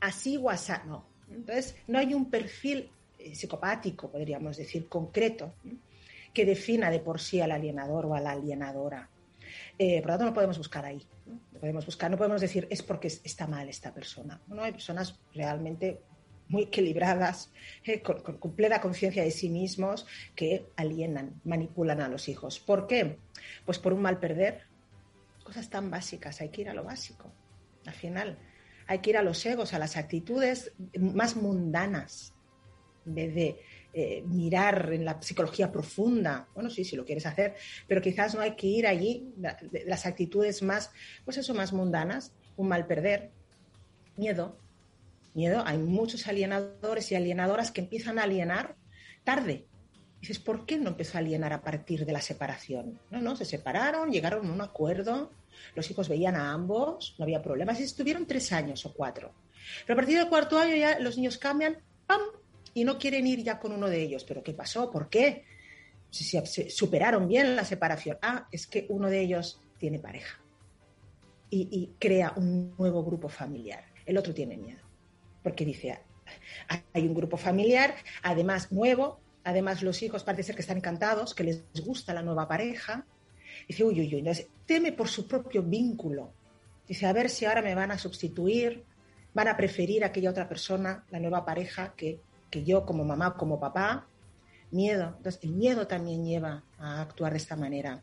así 0.00 0.36
o 0.36 0.50
así, 0.50 0.72
no. 0.86 1.06
Entonces, 1.30 1.76
no 1.86 2.00
hay 2.00 2.12
un 2.12 2.28
perfil 2.28 2.90
psicopático, 3.32 4.10
podríamos 4.10 4.56
decir, 4.56 4.88
concreto, 4.88 5.54
que 6.34 6.44
defina 6.44 6.90
de 6.90 6.98
por 6.98 7.20
sí 7.20 7.40
al 7.40 7.52
alienador 7.52 8.06
o 8.06 8.16
a 8.16 8.20
la 8.20 8.32
alienadora. 8.32 9.08
Eh, 9.78 10.00
por 10.00 10.10
lo 10.10 10.14
tanto, 10.14 10.24
no 10.24 10.34
podemos 10.34 10.58
buscar 10.58 10.84
ahí. 10.84 11.06
Podemos 11.60 11.86
buscar, 11.86 12.10
no 12.10 12.16
podemos 12.16 12.40
decir 12.40 12.66
es 12.70 12.82
porque 12.82 13.08
está 13.08 13.46
mal 13.46 13.68
esta 13.68 13.92
persona. 13.92 14.40
No 14.46 14.62
hay 14.62 14.72
personas 14.72 15.18
realmente 15.34 16.00
muy 16.48 16.62
equilibradas, 16.62 17.52
eh, 17.84 18.00
con, 18.00 18.22
con, 18.22 18.38
con, 18.38 18.54
plena 18.54 18.80
conciencia 18.80 19.22
de 19.22 19.30
sí 19.30 19.48
mismos, 19.48 20.06
que 20.34 20.66
alienan, 20.76 21.40
manipulan 21.44 22.00
a 22.00 22.08
los 22.08 22.28
hijos. 22.28 22.60
¿Por 22.60 22.86
qué? 22.86 23.18
Pues 23.64 23.78
por 23.78 23.92
un 23.92 24.02
mal 24.02 24.18
perder. 24.18 24.62
Cosas 25.42 25.70
tan 25.70 25.90
básicas, 25.90 26.40
hay 26.40 26.50
que 26.50 26.62
ir 26.62 26.68
a 26.68 26.74
lo 26.74 26.84
básico. 26.84 27.32
Al 27.84 27.94
final, 27.94 28.38
hay 28.86 28.98
que 29.00 29.10
ir 29.10 29.16
a 29.16 29.22
los 29.22 29.44
egos, 29.46 29.74
a 29.74 29.78
las 29.78 29.96
actitudes 29.96 30.72
más 30.98 31.36
mundanas, 31.36 32.34
en 33.06 33.14
vez 33.14 33.34
de 33.34 33.60
eh, 33.98 34.22
mirar 34.26 34.92
en 34.92 35.06
la 35.06 35.22
psicología 35.22 35.72
profunda. 35.72 36.48
Bueno, 36.52 36.68
sí, 36.68 36.84
si 36.84 36.96
lo 36.96 37.06
quieres 37.06 37.24
hacer, 37.24 37.54
pero 37.88 38.02
quizás 38.02 38.34
no 38.34 38.42
hay 38.42 38.54
que 38.54 38.66
ir 38.66 38.86
allí, 38.86 39.32
la, 39.38 39.56
las 39.86 40.04
actitudes 40.04 40.62
más, 40.62 40.90
pues 41.24 41.38
eso, 41.38 41.54
más 41.54 41.72
mundanas, 41.72 42.34
un 42.58 42.68
mal 42.68 42.86
perder, 42.86 43.30
miedo, 44.18 44.58
miedo. 45.32 45.62
Hay 45.64 45.78
muchos 45.78 46.26
alienadores 46.26 47.10
y 47.10 47.14
alienadoras 47.14 47.70
que 47.70 47.80
empiezan 47.80 48.18
a 48.18 48.24
alienar 48.24 48.76
tarde. 49.24 49.66
Dices, 50.20 50.40
¿por 50.40 50.66
qué 50.66 50.76
no 50.76 50.90
empezó 50.90 51.16
a 51.16 51.20
alienar 51.20 51.54
a 51.54 51.62
partir 51.62 52.04
de 52.04 52.12
la 52.12 52.20
separación? 52.20 53.00
No, 53.10 53.22
no, 53.22 53.34
se 53.34 53.46
separaron, 53.46 54.10
llegaron 54.10 54.46
a 54.46 54.52
un 54.52 54.60
acuerdo, 54.60 55.32
los 55.74 55.90
hijos 55.90 56.10
veían 56.10 56.36
a 56.36 56.52
ambos, 56.52 57.14
no 57.16 57.24
había 57.24 57.40
problemas, 57.40 57.80
y 57.80 57.84
estuvieron 57.84 58.26
tres 58.26 58.52
años 58.52 58.84
o 58.84 58.92
cuatro. 58.92 59.32
Pero 59.86 59.94
a 59.94 59.96
partir 59.96 60.18
del 60.18 60.28
cuarto 60.28 60.58
año 60.58 60.76
ya 60.76 60.98
los 60.98 61.16
niños 61.16 61.38
cambian, 61.38 61.78
¡pam! 62.06 62.20
Y 62.76 62.84
no 62.84 62.98
quieren 62.98 63.26
ir 63.26 63.42
ya 63.42 63.58
con 63.58 63.72
uno 63.72 63.88
de 63.88 64.00
ellos. 64.00 64.24
¿Pero 64.24 64.42
qué 64.42 64.52
pasó? 64.52 64.90
¿Por 64.90 65.08
qué? 65.08 65.44
Si 66.10 66.38
superaron 66.70 67.26
bien 67.26 67.56
la 67.56 67.64
separación. 67.64 68.18
Ah, 68.22 68.46
es 68.52 68.66
que 68.66 68.86
uno 68.90 69.08
de 69.10 69.20
ellos 69.20 69.60
tiene 69.78 69.98
pareja 69.98 70.40
y, 71.50 71.68
y 71.70 71.94
crea 71.98 72.32
un 72.36 72.74
nuevo 72.78 73.02
grupo 73.02 73.28
familiar. 73.28 73.84
El 74.04 74.16
otro 74.16 74.32
tiene 74.32 74.56
miedo 74.56 74.86
porque 75.46 75.64
dice, 75.64 75.96
hay 76.92 77.06
un 77.06 77.14
grupo 77.14 77.36
familiar, 77.36 77.94
además 78.24 78.72
nuevo, 78.72 79.20
además 79.44 79.80
los 79.80 80.02
hijos 80.02 80.24
parece 80.24 80.42
ser 80.42 80.56
que 80.56 80.62
están 80.62 80.78
encantados, 80.78 81.36
que 81.36 81.44
les 81.44 81.62
gusta 81.84 82.12
la 82.12 82.20
nueva 82.20 82.48
pareja. 82.48 83.06
Dice, 83.68 83.84
uy, 83.84 84.00
uy, 84.00 84.12
uy, 84.12 84.18
entonces 84.18 84.48
teme 84.66 84.90
por 84.90 85.06
su 85.06 85.28
propio 85.28 85.62
vínculo. 85.62 86.32
Dice, 86.88 87.06
a 87.06 87.12
ver 87.12 87.30
si 87.30 87.44
ahora 87.44 87.62
me 87.62 87.76
van 87.76 87.92
a 87.92 87.98
sustituir, 87.98 88.82
van 89.34 89.46
a 89.46 89.56
preferir 89.56 90.02
aquella 90.02 90.30
otra 90.30 90.48
persona, 90.48 91.04
la 91.10 91.20
nueva 91.20 91.44
pareja, 91.44 91.94
que, 91.96 92.18
que 92.50 92.64
yo 92.64 92.84
como 92.84 93.04
mamá, 93.04 93.36
como 93.36 93.60
papá. 93.60 94.06
Miedo. 94.70 95.14
Entonces, 95.16 95.42
el 95.44 95.52
miedo 95.52 95.86
también 95.86 96.24
lleva 96.24 96.64
a 96.78 97.00
actuar 97.00 97.32
de 97.32 97.38
esta 97.38 97.56
manera. 97.56 98.02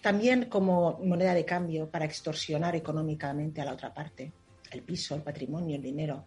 También 0.00 0.44
como 0.46 1.00
moneda 1.04 1.34
de 1.34 1.44
cambio 1.44 1.90
para 1.90 2.04
extorsionar 2.04 2.76
económicamente 2.76 3.60
a 3.60 3.64
la 3.64 3.72
otra 3.72 3.92
parte. 3.92 4.32
El 4.70 4.82
piso, 4.82 5.14
el 5.14 5.22
patrimonio, 5.22 5.76
el 5.76 5.82
dinero 5.82 6.24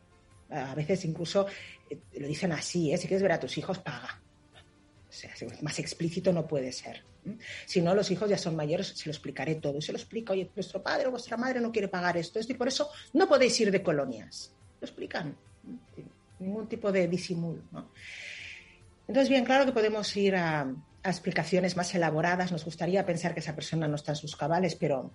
a 0.50 0.76
veces 0.76 1.04
incluso 1.06 1.48
eh, 1.90 2.00
lo 2.20 2.28
dicen 2.28 2.52
así, 2.52 2.94
¿eh? 2.94 2.98
si 2.98 3.08
quieres 3.08 3.22
ver 3.22 3.34
a 3.34 3.40
tus 3.40 3.58
hijos, 3.58 3.80
paga. 3.80 4.22
O 5.10 5.64
más 5.64 5.80
explícito 5.80 6.32
no 6.32 6.46
puede 6.46 6.72
ser. 6.72 7.04
Si 7.66 7.82
no, 7.82 7.96
los 7.96 8.12
hijos 8.12 8.30
ya 8.30 8.38
son 8.38 8.56
mayores, 8.56 8.88
se 8.90 9.06
lo 9.06 9.12
explicaré 9.12 9.56
todo. 9.56 9.78
Y 9.78 9.82
se 9.82 9.92
lo 9.92 9.98
explica, 9.98 10.34
oye, 10.34 10.50
nuestro 10.56 10.82
padre 10.84 11.08
o 11.08 11.12
vuestra 11.12 11.38
madre 11.38 11.60
no 11.60 11.72
quiere 11.72 11.88
pagar 11.88 12.18
esto, 12.18 12.40
y 12.40 12.54
por 12.54 12.68
eso 12.68 12.90
no 13.14 13.28
podéis 13.28 13.60
ir 13.60 13.72
de 13.72 13.82
colonias. 13.82 14.54
Lo 14.80 14.86
explican. 14.86 15.36
Ningún 16.40 16.68
tipo 16.68 16.92
de 16.92 17.08
disimulo. 17.08 17.62
¿no? 17.72 17.90
Entonces, 19.08 19.30
bien, 19.30 19.46
claro 19.46 19.66
que 19.66 19.72
podemos 19.72 20.16
ir 20.18 20.36
a, 20.36 20.62
a 20.62 21.10
explicaciones 21.10 21.78
más 21.78 21.94
elaboradas. 21.96 22.52
Nos 22.52 22.66
gustaría 22.66 23.06
pensar 23.06 23.34
que 23.34 23.40
esa 23.40 23.56
persona 23.56 23.88
no 23.88 23.96
está 23.96 24.12
en 24.12 24.18
sus 24.18 24.36
cabales, 24.36 24.76
pero 24.76 25.12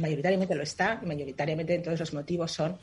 mayoritariamente 0.00 0.54
lo 0.54 0.62
está, 0.62 1.00
y 1.02 1.06
mayoritariamente 1.06 1.74
entonces 1.74 2.00
los 2.00 2.14
motivos 2.14 2.52
son 2.52 2.78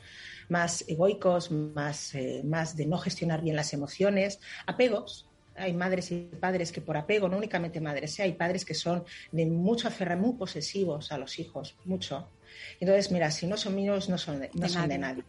más 0.48 0.84
egoicos, 0.88 1.50
más, 1.50 2.14
eh, 2.14 2.42
más 2.44 2.76
de 2.76 2.86
no 2.86 2.98
gestionar 2.98 3.42
bien 3.42 3.56
las 3.56 3.72
emociones, 3.72 4.40
apegos. 4.66 5.28
Hay 5.54 5.74
madres 5.74 6.10
y 6.10 6.30
padres 6.40 6.72
que 6.72 6.80
por 6.80 6.96
apego, 6.96 7.28
no 7.28 7.36
únicamente 7.36 7.80
madres, 7.80 8.18
¿eh? 8.18 8.22
hay 8.22 8.32
padres 8.32 8.64
que 8.64 8.74
son 8.74 9.04
de 9.32 9.44
mucho 9.46 9.88
aferrar, 9.88 10.18
muy 10.18 10.32
posesivos 10.32 11.12
a 11.12 11.18
los 11.18 11.38
hijos, 11.38 11.76
mucho. 11.84 12.28
Entonces, 12.80 13.12
mira, 13.12 13.30
si 13.30 13.46
no 13.46 13.56
son 13.56 13.74
míos, 13.74 14.08
no 14.08 14.16
son 14.16 14.40
de, 14.40 14.50
no 14.54 14.62
de, 14.62 14.68
son 14.68 14.82
nadie. 14.82 14.92
de 14.94 14.98
nadie. 14.98 15.24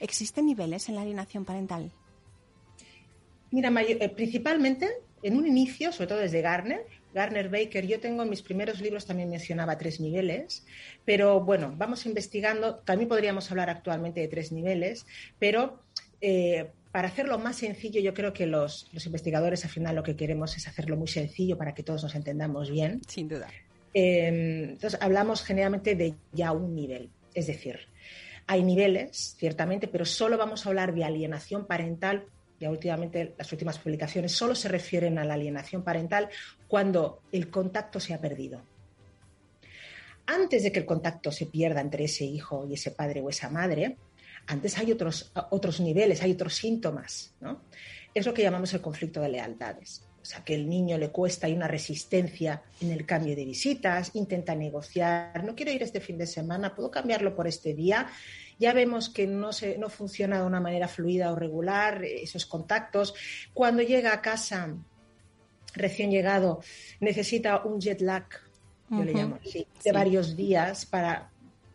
¿Existen 0.00 0.46
niveles 0.46 0.88
en 0.88 0.94
la 0.94 1.02
alienación 1.02 1.44
parental? 1.44 1.90
Mira, 3.50 3.72
eh, 3.82 4.08
principalmente 4.10 4.88
en 5.22 5.36
un 5.36 5.46
inicio, 5.46 5.92
sobre 5.92 6.08
todo 6.08 6.18
desde 6.18 6.40
Garner, 6.42 6.84
Garner 7.14 7.48
Baker, 7.48 7.86
yo 7.86 7.98
tengo 7.98 8.22
en 8.22 8.30
mis 8.30 8.42
primeros 8.42 8.80
libros 8.80 9.06
también 9.06 9.30
mencionaba 9.30 9.78
tres 9.78 10.00
niveles, 10.00 10.66
pero 11.04 11.40
bueno, 11.40 11.72
vamos 11.76 12.04
investigando, 12.04 12.76
también 12.76 13.08
podríamos 13.08 13.50
hablar 13.50 13.70
actualmente 13.70 14.20
de 14.20 14.28
tres 14.28 14.52
niveles, 14.52 15.06
pero 15.38 15.82
eh, 16.20 16.70
para 16.92 17.08
hacerlo 17.08 17.38
más 17.38 17.56
sencillo, 17.56 18.00
yo 18.00 18.12
creo 18.12 18.32
que 18.32 18.46
los, 18.46 18.88
los, 18.92 19.06
investigadores 19.06 19.64
al 19.64 19.70
final 19.70 19.96
lo 19.96 20.02
que 20.02 20.16
queremos 20.16 20.56
es 20.56 20.68
hacerlo 20.68 20.96
muy 20.96 21.08
sencillo 21.08 21.56
para 21.56 21.74
que 21.74 21.82
todos 21.82 22.02
nos 22.02 22.14
entendamos 22.14 22.70
bien. 22.70 23.00
Sin 23.08 23.28
duda. 23.28 23.48
Eh, 23.94 24.68
entonces, 24.72 24.98
hablamos 25.00 25.42
generalmente 25.42 25.94
de 25.94 26.14
ya 26.32 26.52
un 26.52 26.74
nivel, 26.74 27.08
es 27.32 27.46
decir, 27.46 27.80
hay 28.46 28.62
niveles, 28.62 29.34
ciertamente, 29.38 29.88
pero 29.88 30.04
solo 30.04 30.38
vamos 30.38 30.64
a 30.64 30.68
hablar 30.68 30.94
de 30.94 31.04
alienación 31.04 31.66
parental 31.66 32.26
ya 32.58 32.70
últimamente 32.70 33.34
las 33.36 33.52
últimas 33.52 33.78
publicaciones 33.78 34.32
solo 34.32 34.54
se 34.54 34.68
refieren 34.68 35.18
a 35.18 35.24
la 35.24 35.34
alienación 35.34 35.82
parental 35.82 36.28
cuando 36.68 37.22
el 37.32 37.50
contacto 37.50 38.00
se 38.00 38.14
ha 38.14 38.20
perdido. 38.20 38.62
Antes 40.26 40.62
de 40.62 40.72
que 40.72 40.80
el 40.80 40.86
contacto 40.86 41.30
se 41.30 41.46
pierda 41.46 41.80
entre 41.80 42.04
ese 42.04 42.24
hijo 42.24 42.66
y 42.66 42.74
ese 42.74 42.90
padre 42.90 43.20
o 43.20 43.28
esa 43.28 43.50
madre, 43.50 43.96
antes 44.46 44.76
hay 44.78 44.90
otros, 44.90 45.30
otros 45.50 45.80
niveles, 45.80 46.22
hay 46.22 46.32
otros 46.32 46.54
síntomas. 46.54 47.34
¿no? 47.40 47.60
Es 48.14 48.26
lo 48.26 48.34
que 48.34 48.42
llamamos 48.42 48.72
el 48.74 48.80
conflicto 48.80 49.20
de 49.20 49.28
lealtades. 49.28 50.02
O 50.26 50.28
sea, 50.28 50.42
que 50.42 50.56
el 50.56 50.68
niño 50.68 50.98
le 50.98 51.10
cuesta, 51.10 51.46
hay 51.46 51.52
una 51.52 51.68
resistencia 51.68 52.60
en 52.80 52.90
el 52.90 53.06
cambio 53.06 53.36
de 53.36 53.44
visitas, 53.44 54.10
intenta 54.14 54.56
negociar, 54.56 55.44
no 55.44 55.54
quiero 55.54 55.70
ir 55.70 55.84
este 55.84 56.00
fin 56.00 56.18
de 56.18 56.26
semana, 56.26 56.74
puedo 56.74 56.90
cambiarlo 56.90 57.36
por 57.36 57.46
este 57.46 57.74
día 57.74 58.08
ya 58.58 58.72
vemos 58.72 59.08
que 59.08 59.26
no, 59.26 59.52
se, 59.52 59.78
no 59.78 59.88
funciona 59.88 60.40
de 60.40 60.46
una 60.46 60.60
manera 60.60 60.88
fluida 60.88 61.30
o 61.30 61.36
regular 61.36 62.02
esos 62.04 62.46
contactos. 62.46 63.14
Cuando 63.52 63.82
llega 63.82 64.12
a 64.12 64.22
casa, 64.22 64.74
recién 65.74 66.10
llegado, 66.10 66.60
necesita 66.98 67.64
un 67.64 67.80
jet 67.80 68.00
lag, 68.00 68.26
yo 68.88 68.96
uh 68.96 69.00
-huh. 69.00 69.04
le 69.04 69.12
llamo 69.12 69.38
así, 69.40 69.58
de 69.58 69.90
sí. 69.90 69.90
varios 69.92 70.34
días 70.34 70.86
para 70.86 71.30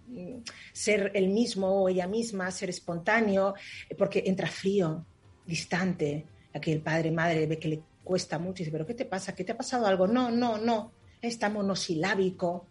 mm, 0.07 0.39
ser 0.73 1.11
el 1.13 1.29
mismo 1.29 1.67
o 1.67 1.87
ella 1.87 2.07
misma, 2.07 2.49
ser 2.51 2.69
espontáneo, 2.69 3.53
porque 3.97 4.23
entra 4.25 4.47
frío, 4.47 5.05
distante, 5.45 6.25
a 6.53 6.59
que 6.59 6.73
el 6.73 6.81
padre, 6.81 7.11
madre 7.11 7.45
ve 7.45 7.57
que 7.57 7.69
le 7.69 7.83
cuesta 8.11 8.37
mucho 8.37 8.61
y 8.61 8.65
dice, 8.65 8.73
pero 8.73 8.85
¿qué 8.85 8.93
te 8.93 9.05
pasa? 9.05 9.33
¿Qué 9.33 9.45
te 9.45 9.53
ha 9.53 9.57
pasado 9.57 9.87
algo? 9.87 10.05
No, 10.05 10.29
no, 10.29 10.57
no, 10.57 10.91
está 11.21 11.49
monosilábico. 11.49 12.67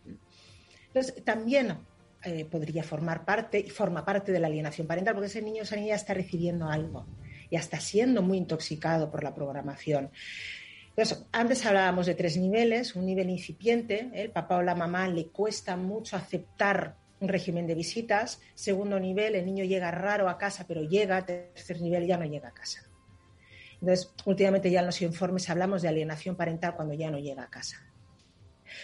Entonces, 0.89 1.25
también 1.25 1.79
eh, 2.23 2.45
podría 2.45 2.83
formar 2.83 3.25
parte 3.25 3.59
y 3.59 3.71
forma 3.71 4.05
parte 4.05 4.33
de 4.33 4.39
la 4.39 4.49
alienación 4.49 4.87
parental, 4.87 5.15
porque 5.15 5.29
ese 5.29 5.41
niño 5.41 5.61
o 5.61 5.63
esa 5.63 5.77
niña 5.77 5.95
está 5.95 6.13
recibiendo 6.13 6.69
algo, 6.69 7.07
ya 7.51 7.59
está 7.59 7.81
siendo 7.81 8.21
muy 8.21 8.37
intoxicado 8.37 9.11
por 9.11 9.25
la 9.25 9.35
programación. 9.35 10.11
Entonces, 10.91 11.25
antes 11.33 11.65
hablábamos 11.65 12.05
de 12.05 12.15
tres 12.15 12.37
niveles, 12.37 12.95
un 12.95 13.07
nivel 13.07 13.31
incipiente, 13.31 14.11
¿eh? 14.13 14.25
el 14.25 14.33
papá 14.33 14.59
o 14.59 14.63
la 14.63 14.75
mamá 14.75 15.09
le 15.09 15.29
cuesta 15.29 15.75
mucho 15.75 16.19
aceptar 16.19 16.97
un 17.19 17.29
régimen 17.29 17.67
de 17.67 17.75
visitas, 17.75 18.43
segundo 18.55 19.01
nivel, 19.01 19.37
el 19.37 19.47
niño 19.47 19.65
llega 19.65 19.91
raro 19.91 20.29
a 20.29 20.37
casa, 20.37 20.67
pero 20.69 20.83
llega, 20.83 21.25
tercer 21.25 21.81
nivel 21.81 22.07
ya 22.07 22.19
no 22.19 22.27
llega 22.27 22.49
a 22.49 22.53
casa. 22.53 22.90
Entonces, 23.81 24.13
últimamente 24.25 24.71
ya 24.71 24.81
en 24.81 24.87
los 24.87 25.01
informes 25.03 25.49
hablamos 25.49 25.83
de 25.83 25.89
alienación 25.89 26.37
parental 26.37 26.75
cuando 26.77 26.95
ya 26.95 27.11
no 27.11 27.19
llega 27.19 27.45
a 27.45 27.51
casa. 27.51 27.77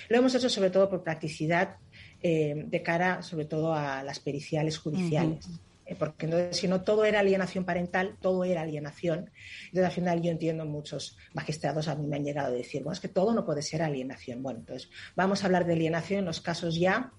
Lo 0.08 0.18
hemos 0.18 0.34
hecho 0.34 0.48
sobre 0.48 0.70
todo 0.70 0.88
por 0.88 1.02
practicidad 1.02 1.76
eh, 2.22 2.64
de 2.66 2.82
cara 2.82 3.22
sobre 3.22 3.44
todo 3.44 3.74
a 3.74 4.02
las 4.02 4.18
periciales 4.20 4.78
judiciales. 4.78 5.46
Uh 5.46 5.50
-huh. 5.50 5.60
eh, 5.86 5.96
porque 5.96 6.26
entonces, 6.26 6.56
si 6.56 6.66
no 6.66 6.80
todo 6.80 7.04
era 7.04 7.20
alienación 7.20 7.64
parental, 7.64 8.16
todo 8.20 8.42
era 8.44 8.62
alienación. 8.62 9.30
Entonces, 9.66 9.84
al 9.84 9.92
final 9.92 10.22
yo 10.22 10.30
entiendo 10.30 10.64
muchos 10.64 11.16
magistrados 11.34 11.88
a 11.88 11.94
mí 11.94 12.06
me 12.06 12.16
han 12.16 12.24
llegado 12.24 12.48
a 12.48 12.56
decir, 12.56 12.82
bueno, 12.82 12.94
es 12.94 13.00
que 13.00 13.08
todo 13.08 13.34
no 13.34 13.44
puede 13.44 13.62
ser 13.62 13.82
alienación. 13.82 14.42
Bueno, 14.42 14.60
entonces 14.60 14.90
vamos 15.14 15.42
a 15.42 15.46
hablar 15.46 15.66
de 15.66 15.74
alienación 15.74 16.20
en 16.20 16.24
los 16.24 16.40
casos 16.40 16.76
ya 16.76 17.12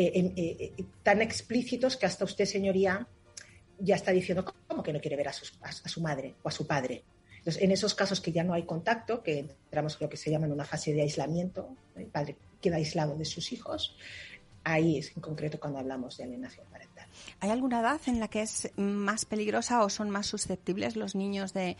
eh, 0.00 0.32
eh, 0.36 0.84
tan 1.02 1.20
explícitos 1.22 1.96
que 1.96 2.06
hasta 2.06 2.24
usted, 2.24 2.44
señoría, 2.44 3.08
ya 3.78 3.96
está 3.96 4.12
diciendo 4.12 4.44
cómo 4.66 4.82
que 4.82 4.92
no 4.92 5.00
quiere 5.00 5.16
ver 5.16 5.28
a, 5.28 5.32
sus, 5.32 5.54
a, 5.62 5.68
a 5.68 5.88
su 5.88 6.00
madre 6.00 6.34
o 6.42 6.48
a 6.48 6.52
su 6.52 6.66
padre. 6.66 7.02
Entonces, 7.38 7.62
en 7.62 7.70
esos 7.70 7.94
casos 7.94 8.20
que 8.20 8.32
ya 8.32 8.44
no 8.44 8.52
hay 8.52 8.64
contacto, 8.64 9.22
que 9.22 9.38
entramos 9.38 9.94
en 9.94 9.98
lo 10.06 10.08
que 10.08 10.16
se 10.16 10.30
llama 10.30 10.46
en 10.46 10.52
una 10.52 10.64
fase 10.64 10.92
de 10.92 11.02
aislamiento, 11.02 11.68
el 11.96 12.06
padre 12.06 12.36
queda 12.60 12.76
aislado 12.76 13.16
de 13.16 13.24
sus 13.24 13.52
hijos, 13.52 13.96
ahí 14.64 14.98
es 14.98 15.16
en 15.16 15.22
concreto 15.22 15.58
cuando 15.58 15.78
hablamos 15.78 16.16
de 16.16 16.24
alienación 16.24 16.66
parental. 16.70 17.06
¿Hay 17.40 17.50
alguna 17.50 17.80
edad 17.80 18.00
en 18.06 18.20
la 18.20 18.28
que 18.28 18.42
es 18.42 18.70
más 18.76 19.24
peligrosa 19.24 19.82
o 19.82 19.88
son 19.88 20.10
más 20.10 20.26
susceptibles 20.26 20.96
los 20.96 21.14
niños 21.14 21.52
de, 21.54 21.76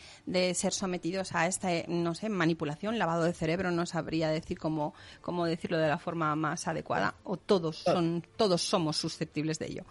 ser 0.55 0.73
sometidos 0.73 1.35
a 1.35 1.47
esta, 1.47 1.69
no 1.87 2.15
sé, 2.15 2.29
manipulación, 2.29 2.99
lavado 2.99 3.25
de 3.25 3.33
cerebro? 3.33 3.71
No 3.71 3.87
sabría 3.87 4.31
decir 4.31 4.59
cómo, 4.59 4.95
cómo 5.21 5.45
decirlo 5.45 5.79
de 5.79 5.89
la 5.89 5.99
forma 5.99 6.35
más 6.35 6.67
adecuada. 6.67 7.15
¿O 7.25 7.37
todos, 7.37 7.79
son, 7.79 8.25
todos 8.37 8.63
somos 8.63 8.97
susceptibles 8.97 9.59
de 9.59 9.67
ello? 9.67 9.85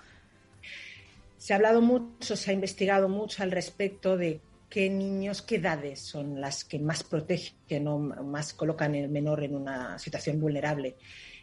Se 1.37 1.53
ha 1.53 1.57
hablado 1.57 1.81
mucho, 1.81 2.35
se 2.35 2.51
ha 2.51 2.53
investigado 2.53 3.09
mucho 3.09 3.43
al 3.43 3.51
respecto 3.51 4.17
de 4.17 4.41
qué 4.69 4.89
niños, 4.89 5.41
qué 5.41 5.55
edades 5.55 5.99
son 6.01 6.41
las 6.41 6.65
que 6.65 6.79
más 6.79 7.03
protegen 7.03 7.87
o 7.87 7.99
más 7.99 8.53
colocan 8.53 8.95
el 8.95 9.09
menor 9.09 9.43
en 9.43 9.55
una 9.55 9.97
situación 9.99 10.39
vulnerable. 10.39 10.97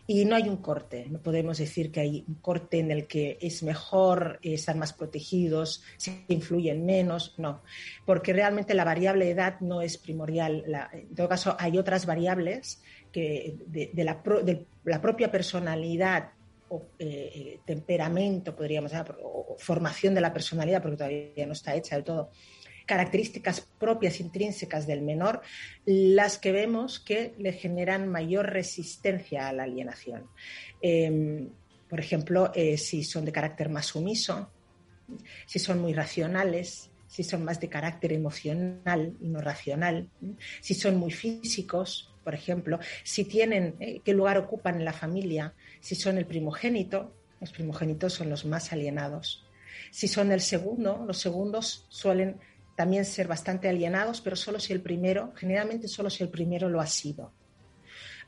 Y 0.06 0.26
no 0.26 0.36
hay 0.36 0.50
un 0.50 0.58
corte, 0.58 1.06
no 1.08 1.18
podemos 1.18 1.56
decir 1.56 1.90
que 1.90 2.00
hay 2.00 2.24
un 2.28 2.34
corte 2.34 2.78
en 2.78 2.90
el 2.90 3.06
que 3.06 3.38
es 3.40 3.62
mejor, 3.62 4.38
están 4.42 4.78
más 4.78 4.92
protegidos, 4.92 5.82
se 5.96 6.26
influyen 6.28 6.84
menos, 6.84 7.34
no, 7.38 7.62
porque 8.04 8.34
realmente 8.34 8.74
la 8.74 8.84
variable 8.84 9.30
edad 9.30 9.60
no 9.60 9.80
es 9.80 9.96
primordial. 9.96 10.64
en 10.92 11.14
todo 11.14 11.26
caso, 11.26 11.56
hay 11.58 11.78
otras 11.78 12.04
variables 12.04 12.82
que 13.10 13.56
de 13.66 14.04
la, 14.04 15.00
propia 15.00 15.30
personalidad 15.30 16.32
eh, 16.98 17.30
eh, 17.34 17.60
temperamento, 17.64 18.54
podríamos 18.54 18.92
decir, 18.92 19.14
o 19.22 19.56
formación 19.58 20.14
de 20.14 20.20
la 20.20 20.32
personalidad, 20.32 20.82
porque 20.82 20.96
todavía 20.96 21.46
no 21.46 21.52
está 21.52 21.74
hecha 21.74 21.96
del 21.96 22.04
todo, 22.04 22.30
características 22.86 23.60
propias 23.78 24.20
intrínsecas 24.20 24.86
del 24.86 25.02
menor 25.02 25.40
las 25.84 26.38
que 26.38 26.52
vemos 26.52 27.00
que 27.00 27.34
le 27.38 27.52
generan 27.52 28.08
mayor 28.08 28.50
resistencia 28.50 29.48
a 29.48 29.52
la 29.52 29.64
alienación. 29.64 30.28
Em, 30.80 31.48
por 31.88 32.00
ejemplo, 32.00 32.52
eh, 32.54 32.76
si 32.76 33.04
son 33.04 33.24
de 33.24 33.32
carácter 33.32 33.68
más 33.68 33.86
sumiso, 33.86 34.50
si 35.46 35.58
son 35.58 35.80
muy 35.80 35.92
racionales, 35.92 36.90
si 37.06 37.22
son 37.22 37.44
más 37.44 37.60
de 37.60 37.68
carácter 37.68 38.12
emocional 38.12 39.14
y 39.20 39.28
no 39.28 39.40
racional, 39.40 40.08
si 40.60 40.74
son 40.74 40.96
muy 40.96 41.12
físicos, 41.12 42.12
por 42.24 42.34
ejemplo, 42.34 42.80
si 43.04 43.24
tienen 43.24 43.76
qué 44.02 44.12
lugar 44.14 44.38
ocupan 44.38 44.76
en 44.76 44.84
la 44.84 44.92
familia, 44.94 45.54
si 45.84 45.94
son 45.96 46.16
el 46.16 46.24
primogénito, 46.24 47.12
los 47.42 47.52
primogénitos 47.52 48.14
son 48.14 48.30
los 48.30 48.46
más 48.46 48.72
alienados. 48.72 49.44
Si 49.90 50.08
son 50.08 50.32
el 50.32 50.40
segundo, 50.40 51.04
los 51.06 51.18
segundos 51.18 51.84
suelen 51.90 52.40
también 52.74 53.04
ser 53.04 53.28
bastante 53.28 53.68
alienados, 53.68 54.22
pero 54.22 54.34
solo 54.34 54.58
si 54.58 54.72
el 54.72 54.80
primero, 54.80 55.34
generalmente 55.36 55.86
solo 55.86 56.08
si 56.08 56.22
el 56.22 56.30
primero 56.30 56.70
lo 56.70 56.80
ha 56.80 56.86
sido. 56.86 57.34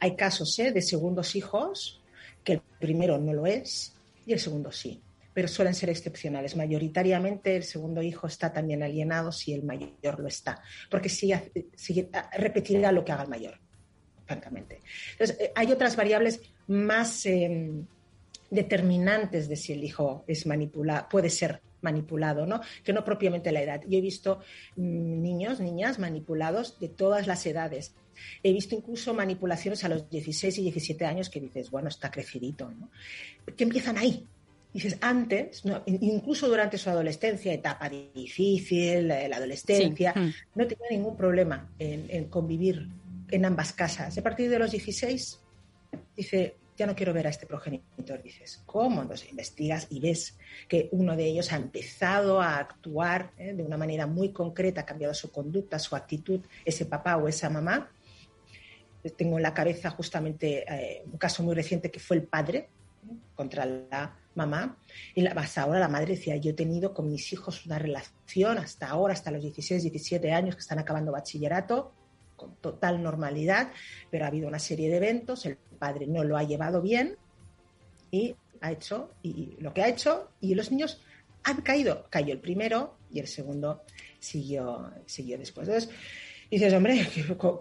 Hay 0.00 0.16
casos 0.16 0.58
¿eh? 0.58 0.70
de 0.70 0.82
segundos 0.82 1.34
hijos 1.34 2.02
que 2.44 2.52
el 2.52 2.60
primero 2.78 3.16
no 3.16 3.32
lo 3.32 3.46
es 3.46 3.94
y 4.26 4.34
el 4.34 4.38
segundo 4.38 4.70
sí, 4.70 5.00
pero 5.32 5.48
suelen 5.48 5.74
ser 5.74 5.88
excepcionales. 5.88 6.56
Mayoritariamente 6.56 7.56
el 7.56 7.64
segundo 7.64 8.02
hijo 8.02 8.26
está 8.26 8.52
también 8.52 8.82
alienado 8.82 9.32
si 9.32 9.54
el 9.54 9.62
mayor 9.62 10.20
lo 10.20 10.28
está, 10.28 10.62
porque 10.90 11.08
sí, 11.08 11.32
repetirá 12.36 12.92
lo 12.92 13.02
que 13.02 13.12
haga 13.12 13.22
el 13.22 13.30
mayor, 13.30 13.58
francamente. 14.26 14.82
Entonces, 15.12 15.38
eh, 15.40 15.52
hay 15.54 15.72
otras 15.72 15.96
variables 15.96 16.40
más 16.66 17.24
em, 17.26 17.86
determinantes 18.50 19.48
de 19.48 19.56
si 19.56 19.72
el 19.72 19.84
hijo 19.84 20.24
es 20.26 20.46
manipulado, 20.46 21.08
puede 21.08 21.30
ser 21.30 21.60
manipulado, 21.80 22.46
¿no? 22.46 22.60
Que 22.84 22.92
no 22.92 23.04
propiamente 23.04 23.52
la 23.52 23.62
edad. 23.62 23.80
Yo 23.86 23.98
he 23.98 24.00
visto 24.00 24.40
mm, 24.76 25.22
niños, 25.22 25.60
niñas 25.60 25.98
manipulados 25.98 26.78
de 26.80 26.88
todas 26.88 27.26
las 27.26 27.46
edades. 27.46 27.94
He 28.42 28.52
visto 28.52 28.74
incluso 28.74 29.14
manipulaciones 29.14 29.84
a 29.84 29.88
los 29.88 30.08
16 30.10 30.58
y 30.58 30.62
17 30.62 31.04
años 31.04 31.30
que 31.30 31.40
dices, 31.40 31.70
bueno, 31.70 31.88
está 31.88 32.10
crecidito, 32.10 32.70
¿no? 32.70 32.90
Que 33.56 33.64
empiezan 33.64 33.98
ahí. 33.98 34.26
Dices, 34.72 34.98
antes, 35.00 35.62
incluso 35.86 36.48
durante 36.48 36.76
su 36.76 36.90
adolescencia, 36.90 37.52
etapa 37.52 37.88
difícil, 37.88 39.08
la, 39.08 39.36
adolescencia, 39.36 40.12
mm. 40.14 40.58
no 40.58 40.66
tenía 40.66 40.88
ningún 40.90 41.16
problema 41.16 41.70
en, 41.78 42.06
en 42.10 42.24
convivir 42.26 42.86
en 43.30 43.44
ambas 43.44 43.72
casas. 43.72 44.16
A 44.16 44.22
partir 44.22 44.50
de 44.50 44.58
los 44.58 44.70
16, 44.70 45.40
dice, 46.16 46.56
ya 46.76 46.86
no 46.86 46.94
quiero 46.94 47.12
ver 47.12 47.26
a 47.26 47.30
este 47.30 47.46
progenitor. 47.46 48.22
Dices, 48.22 48.62
¿cómo? 48.66 49.02
Entonces 49.02 49.30
investigas 49.30 49.86
y 49.90 50.00
ves 50.00 50.36
que 50.68 50.88
uno 50.92 51.16
de 51.16 51.26
ellos 51.26 51.52
ha 51.52 51.56
empezado 51.56 52.40
a 52.40 52.58
actuar 52.58 53.32
¿eh? 53.38 53.54
de 53.54 53.62
una 53.62 53.76
manera 53.76 54.06
muy 54.06 54.32
concreta, 54.32 54.82
ha 54.82 54.86
cambiado 54.86 55.14
su 55.14 55.30
conducta, 55.30 55.78
su 55.78 55.96
actitud, 55.96 56.40
ese 56.64 56.86
papá 56.86 57.16
o 57.16 57.28
esa 57.28 57.48
mamá. 57.50 57.90
Tengo 59.16 59.36
en 59.36 59.42
la 59.42 59.54
cabeza 59.54 59.90
justamente 59.90 60.64
eh, 60.68 61.02
un 61.06 61.18
caso 61.18 61.42
muy 61.42 61.54
reciente 61.54 61.90
que 61.90 62.00
fue 62.00 62.16
el 62.16 62.24
padre 62.24 62.68
¿eh? 63.08 63.14
contra 63.34 63.64
la 63.64 64.16
mamá. 64.34 64.76
Y 65.14 65.22
la, 65.22 65.30
hasta 65.30 65.62
ahora 65.62 65.80
la 65.80 65.88
madre 65.88 66.16
decía, 66.16 66.36
yo 66.36 66.50
he 66.50 66.54
tenido 66.54 66.92
con 66.92 67.08
mis 67.08 67.32
hijos 67.32 67.64
una 67.66 67.78
relación 67.78 68.58
hasta 68.58 68.88
ahora, 68.88 69.14
hasta 69.14 69.30
los 69.30 69.42
16, 69.42 69.82
17 69.82 70.32
años 70.32 70.56
que 70.56 70.60
están 70.60 70.78
acabando 70.78 71.12
bachillerato, 71.12 71.92
con 72.36 72.56
total 72.56 73.02
normalidad, 73.02 73.72
pero 74.10 74.24
ha 74.24 74.28
habido 74.28 74.48
una 74.48 74.58
serie 74.58 74.88
de 74.88 74.96
eventos, 74.96 75.46
el 75.46 75.56
padre 75.56 76.06
no 76.06 76.24
lo 76.24 76.36
ha 76.36 76.44
llevado 76.44 76.82
bien 76.82 77.16
y 78.10 78.36
ha 78.60 78.72
hecho 78.72 79.10
y 79.22 79.56
lo 79.60 79.72
que 79.74 79.82
ha 79.82 79.88
hecho 79.88 80.30
y 80.40 80.54
los 80.54 80.70
niños 80.70 81.02
han 81.44 81.62
caído. 81.62 82.06
Cayó 82.10 82.32
el 82.32 82.40
primero 82.40 82.96
y 83.10 83.20
el 83.20 83.26
segundo 83.26 83.82
siguió, 84.18 84.92
siguió 85.06 85.38
después. 85.38 85.68
Entonces, 85.68 85.90
dices, 86.50 86.72
hombre, 86.72 87.08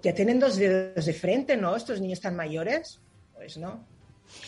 ya 0.04 0.14
tienen 0.14 0.40
dos 0.40 0.58
dedos 0.58 1.06
de 1.06 1.14
frente, 1.14 1.58
¿no? 1.58 1.76
Estos 1.76 2.02
niños 2.02 2.20
tan 2.20 2.36
mayores. 2.36 3.00
Pues 3.34 3.58
no, 3.58 3.86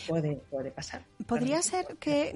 puede, 0.07 0.37
puede 0.49 0.71
pasar. 0.71 1.03
¿Podría 1.27 1.61
ser 1.61 1.97
que 1.99 2.33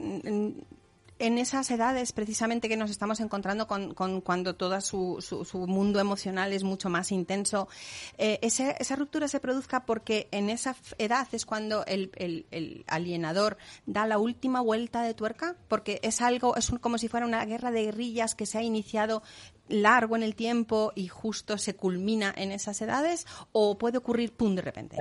en 1.21 1.37
esas 1.37 1.69
edades 1.69 2.13
precisamente 2.13 2.67
que 2.67 2.75
nos 2.75 2.89
estamos 2.89 3.19
encontrando 3.19 3.67
con, 3.67 3.93
cuando 3.93 4.55
todo 4.55 4.81
su, 4.81 5.21
su, 5.21 5.67
mundo 5.67 5.99
emocional 5.99 6.51
es 6.51 6.63
mucho 6.63 6.89
más 6.89 7.11
intenso, 7.11 7.69
eh, 8.17 8.39
esa 8.41 8.95
ruptura 8.95 9.27
se 9.27 9.39
produzca 9.39 9.85
porque 9.85 10.27
en 10.31 10.49
esa 10.49 10.75
edad 10.97 11.27
es 11.31 11.45
cuando 11.45 11.85
el, 11.85 12.11
el, 12.15 12.83
alienador 12.87 13.57
da 13.85 14.07
la 14.07 14.17
última 14.17 14.61
vuelta 14.61 15.03
de 15.03 15.13
tuerca, 15.13 15.55
porque 15.67 15.99
es 16.01 16.21
algo, 16.21 16.55
es 16.55 16.71
como 16.81 16.97
si 16.97 17.07
fuera 17.07 17.27
una 17.27 17.45
guerra 17.45 17.69
de 17.69 17.83
guerrillas 17.83 18.33
que 18.33 18.47
se 18.47 18.57
ha 18.57 18.63
iniciado 18.63 19.21
largo 19.69 20.15
en 20.15 20.23
el 20.23 20.35
tiempo 20.35 20.91
y 20.95 21.07
justo 21.07 21.59
se 21.59 21.75
culmina 21.75 22.33
en 22.35 22.51
esas 22.51 22.81
edades, 22.81 23.27
o 23.51 23.77
puede 23.77 23.99
ocurrir 23.99 24.33
pum 24.33 24.55
de 24.55 24.61
repente. 24.63 24.97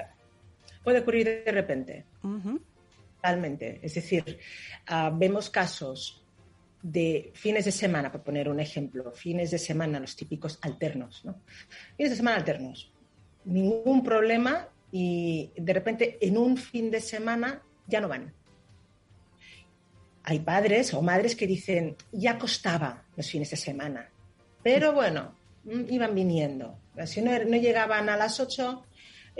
Puede 0.84 1.00
ocurrir 1.00 1.42
de 1.44 1.52
repente. 1.52 2.04
Totalmente. 3.20 3.80
Es 3.82 3.94
decir, 3.94 4.38
ah, 4.86 5.12
vemos 5.14 5.50
casos 5.50 6.24
de 6.82 7.32
fines 7.34 7.66
de 7.66 7.72
semana, 7.72 8.10
por 8.10 8.22
poner 8.22 8.48
un 8.48 8.60
ejemplo, 8.60 9.12
fines 9.12 9.50
de 9.50 9.58
semana, 9.58 10.00
los 10.00 10.16
típicos 10.16 10.58
alternos, 10.62 11.22
¿no? 11.26 11.42
Fines 11.98 12.12
de 12.12 12.16
semana 12.16 12.38
alternos. 12.38 12.90
Ningún 13.44 14.02
problema 14.02 14.70
y 14.90 15.52
de 15.54 15.72
repente 15.74 16.18
en 16.22 16.38
un 16.38 16.56
fin 16.56 16.90
de 16.90 17.02
semana 17.02 17.62
ya 17.86 18.00
no 18.00 18.08
van. 18.08 18.32
Hay 20.22 20.38
padres 20.38 20.94
o 20.94 21.02
madres 21.02 21.36
que 21.36 21.46
dicen, 21.46 21.96
ya 22.12 22.38
costaba 22.38 23.04
los 23.16 23.30
fines 23.30 23.50
de 23.50 23.56
semana, 23.58 24.10
pero 24.62 24.94
bueno, 24.94 25.36
mm, 25.64 25.92
iban 25.92 26.14
viniendo. 26.14 26.78
Si 27.04 27.20
no, 27.20 27.32
no 27.38 27.56
llegaban 27.58 28.08
a 28.08 28.16
las 28.16 28.40
8, 28.40 28.86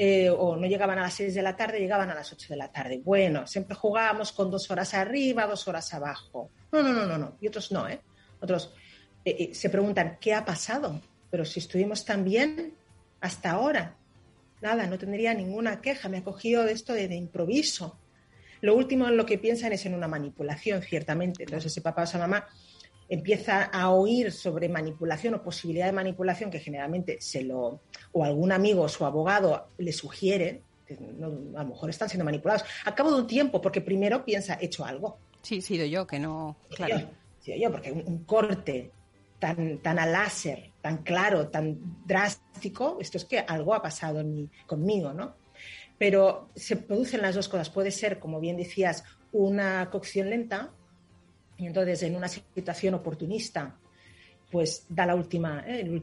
eh, 0.03 0.31
o 0.31 0.57
no 0.57 0.67
llegaban 0.67 0.99
a 0.99 1.03
las 1.03 1.13
6 1.13 1.35
de 1.35 1.43
la 1.43 1.55
tarde, 1.55 1.79
llegaban 1.79 2.09
a 2.09 2.15
las 2.15 2.33
8 2.33 2.47
de 2.49 2.57
la 2.57 2.73
tarde. 2.73 3.03
Bueno, 3.05 3.47
siempre 3.47 3.77
jugábamos 3.77 4.33
con 4.33 4.51
dos 4.51 4.71
horas 4.71 4.95
arriba, 4.95 5.47
dos 5.47 5.69
horas 5.69 5.93
abajo. 5.93 6.49
No, 6.73 6.83
no, 6.83 6.95
no, 6.95 7.05
no, 7.05 7.19
no. 7.19 7.37
Y 7.39 7.49
otros 7.49 7.71
no, 7.71 7.87
¿eh? 7.87 8.01
Otros 8.41 8.73
eh, 9.27 9.37
eh, 9.39 9.55
se 9.55 9.69
preguntan, 9.69 10.17
¿qué 10.19 10.33
ha 10.33 10.43
pasado? 10.43 11.03
Pero 11.31 11.45
si 11.45 11.61
estuvimos 11.61 12.07
tan 12.07 12.25
bien 12.25 12.73
hasta 13.21 13.51
ahora, 13.51 13.95
nada, 14.63 14.87
no 14.87 14.97
tendría 14.97 15.35
ninguna 15.35 15.83
queja. 15.83 16.09
Me 16.09 16.17
ha 16.17 16.25
cogido 16.25 16.65
esto 16.67 16.95
de, 16.95 17.07
de 17.07 17.17
improviso. 17.17 17.99
Lo 18.63 18.77
último 18.77 19.07
en 19.07 19.19
lo 19.19 19.27
que 19.27 19.37
piensan 19.37 19.75
es 19.75 19.85
en 19.85 19.93
una 19.93 20.09
manipulación, 20.09 20.81
ciertamente. 20.81 21.43
Entonces, 21.43 21.73
ese 21.73 21.83
papá 21.83 22.01
o 22.01 22.05
esa 22.05 22.19
mamá 22.19 22.49
empieza 23.11 23.65
a 23.65 23.91
oír 23.91 24.31
sobre 24.31 24.69
manipulación 24.69 25.35
o 25.35 25.43
posibilidad 25.43 25.87
de 25.87 25.93
manipulación 25.93 26.49
que 26.49 26.61
generalmente 26.61 27.19
se 27.21 27.43
lo 27.43 27.83
o 28.13 28.25
algún 28.25 28.53
amigo 28.53 28.83
o 28.83 28.89
su 28.89 29.05
abogado 29.05 29.71
le 29.79 29.93
sugiere, 29.93 30.63
a 30.89 31.63
lo 31.63 31.69
mejor 31.69 31.91
están 31.91 32.09
siendo 32.09 32.25
manipulados. 32.25 32.65
A 32.85 32.95
cabo 32.95 33.11
de 33.11 33.21
un 33.21 33.27
tiempo, 33.27 33.61
porque 33.61 33.81
primero 33.81 34.25
piensa, 34.25 34.55
he 34.55 34.67
hecho 34.67 34.85
algo. 34.85 35.19
Sí, 35.43 35.59
he 35.59 35.61
sido 35.61 35.85
yo, 35.87 36.07
que 36.07 36.21
no. 36.21 36.57
Claro. 36.71 37.11
Yo, 37.45 37.57
yo 37.57 37.71
porque 37.73 37.91
un, 37.91 38.25
corte 38.25 38.93
tan, 39.41 39.79
tan 39.79 39.99
a 39.99 40.07
láser, 40.07 40.71
tan 40.81 40.99
claro, 40.99 41.49
tan 41.49 41.79
drástico, 42.07 42.99
esto 43.01 43.19
es 43.19 43.25
que 43.25 43.41
algo 43.41 43.75
ha 43.75 43.83
pasado 43.83 44.21
en 44.21 44.51
conmigo, 44.67 45.13
¿no? 45.13 45.35
Pero 45.99 46.49
se 46.55 46.77
producen 46.77 47.23
las 47.23 47.35
dos 47.35 47.49
cosas. 47.49 47.71
Puede 47.71 47.91
ser, 47.91 48.21
como 48.21 48.39
bien 48.39 48.57
decías, 48.57 49.05
una 49.33 49.91
cocción 49.91 50.31
lenta, 50.31 50.73
y 51.61 51.67
entonces 51.67 52.03
en 52.03 52.17
una 52.17 52.29
situación 52.29 52.95
oportunista, 52.95 53.77
pues 54.51 54.87
da 54.89 55.07
la 55.07 55.15
última, 55.15 55.63
¿eh? 55.67 56.01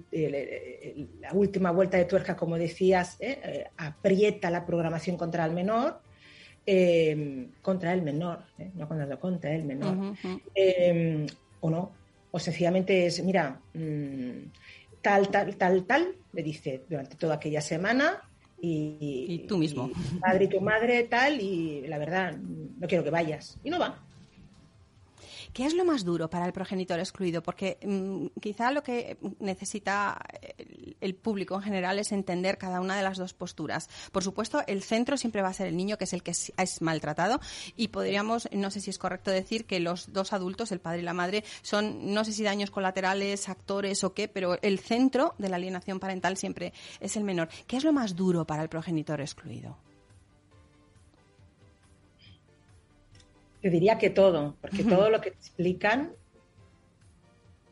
la 1.20 1.34
última 1.34 1.72
vuelta 1.72 1.98
de 1.98 2.06
tuerca, 2.06 2.36
como 2.36 2.58
decías, 2.58 3.18
¿eh? 3.20 3.40
Eh, 3.44 3.66
aprieta 3.78 4.52
la 4.52 4.66
programación 4.66 5.18
contra 5.18 5.46
el 5.46 5.52
menor 5.52 6.00
em, 6.66 7.50
contra 7.62 7.94
el 7.94 8.04
menor, 8.04 8.44
no 8.76 8.88
contra, 8.88 9.18
contra 9.18 9.56
el 9.56 9.64
menor, 9.64 10.16
em, 10.54 11.26
o 11.62 11.70
no, 11.70 11.92
o 12.30 12.40
sencillamente 12.40 13.08
es, 13.08 13.24
mira, 13.24 13.60
mm, 13.74 14.52
tal, 15.02 15.30
tal, 15.30 15.56
tal, 15.56 15.86
tal, 15.86 16.16
le 16.34 16.44
dice 16.44 16.84
durante 16.88 17.16
toda 17.16 17.36
aquella 17.36 17.62
semana 17.62 18.22
y, 18.62 19.46
tú 19.48 19.58
mismo. 19.58 19.90
tu 19.90 20.20
padre 20.20 20.46
y 20.46 20.48
tu 20.48 20.62
madre 20.62 21.04
tal, 21.04 21.42
y 21.42 21.88
la 21.88 21.98
verdad, 21.98 22.38
no 22.38 22.88
quiero 22.88 23.04
que 23.04 23.12
vayas. 23.12 23.58
Y 23.64 23.70
no 23.70 23.80
va. 23.80 24.07
¿Qué 25.58 25.66
es 25.66 25.74
lo 25.74 25.86
más 25.86 26.06
duro 26.06 26.30
para 26.30 26.46
el 26.46 26.54
progenitor 26.54 27.00
excluido? 27.00 27.42
Porque 27.42 27.80
mm, 27.84 28.40
quizá 28.40 28.70
lo 28.70 28.84
que 28.84 29.18
necesita 29.40 30.16
el, 31.02 31.16
público 31.16 31.56
en 31.56 31.64
general 31.64 31.98
es 31.98 32.12
entender 32.12 32.60
cada 32.60 32.80
una 32.80 32.96
de 32.96 33.02
las 33.02 33.18
dos 33.18 33.34
posturas. 33.34 33.90
Por 34.12 34.24
supuesto, 34.24 34.62
el 34.68 34.84
centro 34.84 35.18
siempre 35.18 35.42
va 35.42 35.48
a 35.48 35.54
ser 35.54 35.66
el 35.66 35.76
niño, 35.76 35.98
que 35.98 36.04
es 36.04 36.14
el 36.14 36.22
que 36.22 36.30
es, 36.30 36.82
maltratado, 36.82 37.42
y 37.76 37.88
podríamos, 37.88 38.48
no 38.52 38.70
sé 38.70 38.82
si 38.82 38.92
es 38.92 39.00
correcto 39.00 39.32
decir 39.32 39.66
que 39.66 39.80
los 39.80 40.14
dos 40.14 40.32
adultos, 40.32 40.72
el 40.72 40.80
padre 40.80 41.00
y 41.00 41.06
la 41.06 41.16
madre, 41.16 41.44
son, 41.64 42.14
no 42.14 42.24
sé 42.24 42.34
si 42.34 42.44
daños 42.44 42.70
colaterales, 42.70 43.50
actores 43.50 44.04
o 44.04 44.14
qué, 44.14 44.28
pero 44.28 44.60
el 44.62 44.78
centro 44.78 45.34
de 45.40 45.50
la 45.50 45.56
alienación 45.56 46.00
parental 46.00 46.38
siempre 46.38 46.72
es 47.00 47.18
el 47.18 47.24
menor. 47.24 47.50
¿Qué 47.66 47.78
es 47.78 47.84
lo 47.84 47.94
más 47.94 48.16
duro 48.16 48.46
para 48.46 48.62
el 48.62 48.70
progenitor 48.70 49.22
excluido? 49.22 49.87
Te 53.68 53.72
diría 53.72 53.98
que 53.98 54.12
todo, 54.12 54.56
porque 54.62 54.86
todo 54.86 55.10
lo 55.10 55.20
que 55.20 55.32
te 55.32 55.40
explican 55.40 56.14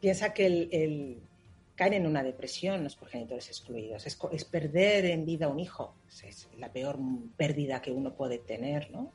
piensa 0.02 0.34
que 0.34 0.46
el, 0.46 1.22
caen 1.74 1.94
en 1.94 2.06
una 2.06 2.22
depresión 2.22 2.84
los 2.84 2.98
progenitores 2.98 3.48
excluidos. 3.48 4.06
Es, 4.06 4.44
perder 4.44 5.06
en 5.06 5.26
vida 5.26 5.48
un 5.48 5.58
hijo. 5.58 5.96
Es, 6.22 6.50
la 6.58 6.70
peor 6.70 7.00
pérdida 7.38 7.82
que 7.82 7.94
uno 7.94 8.14
puede 8.14 8.40
tener, 8.40 8.92
¿no? 8.92 9.14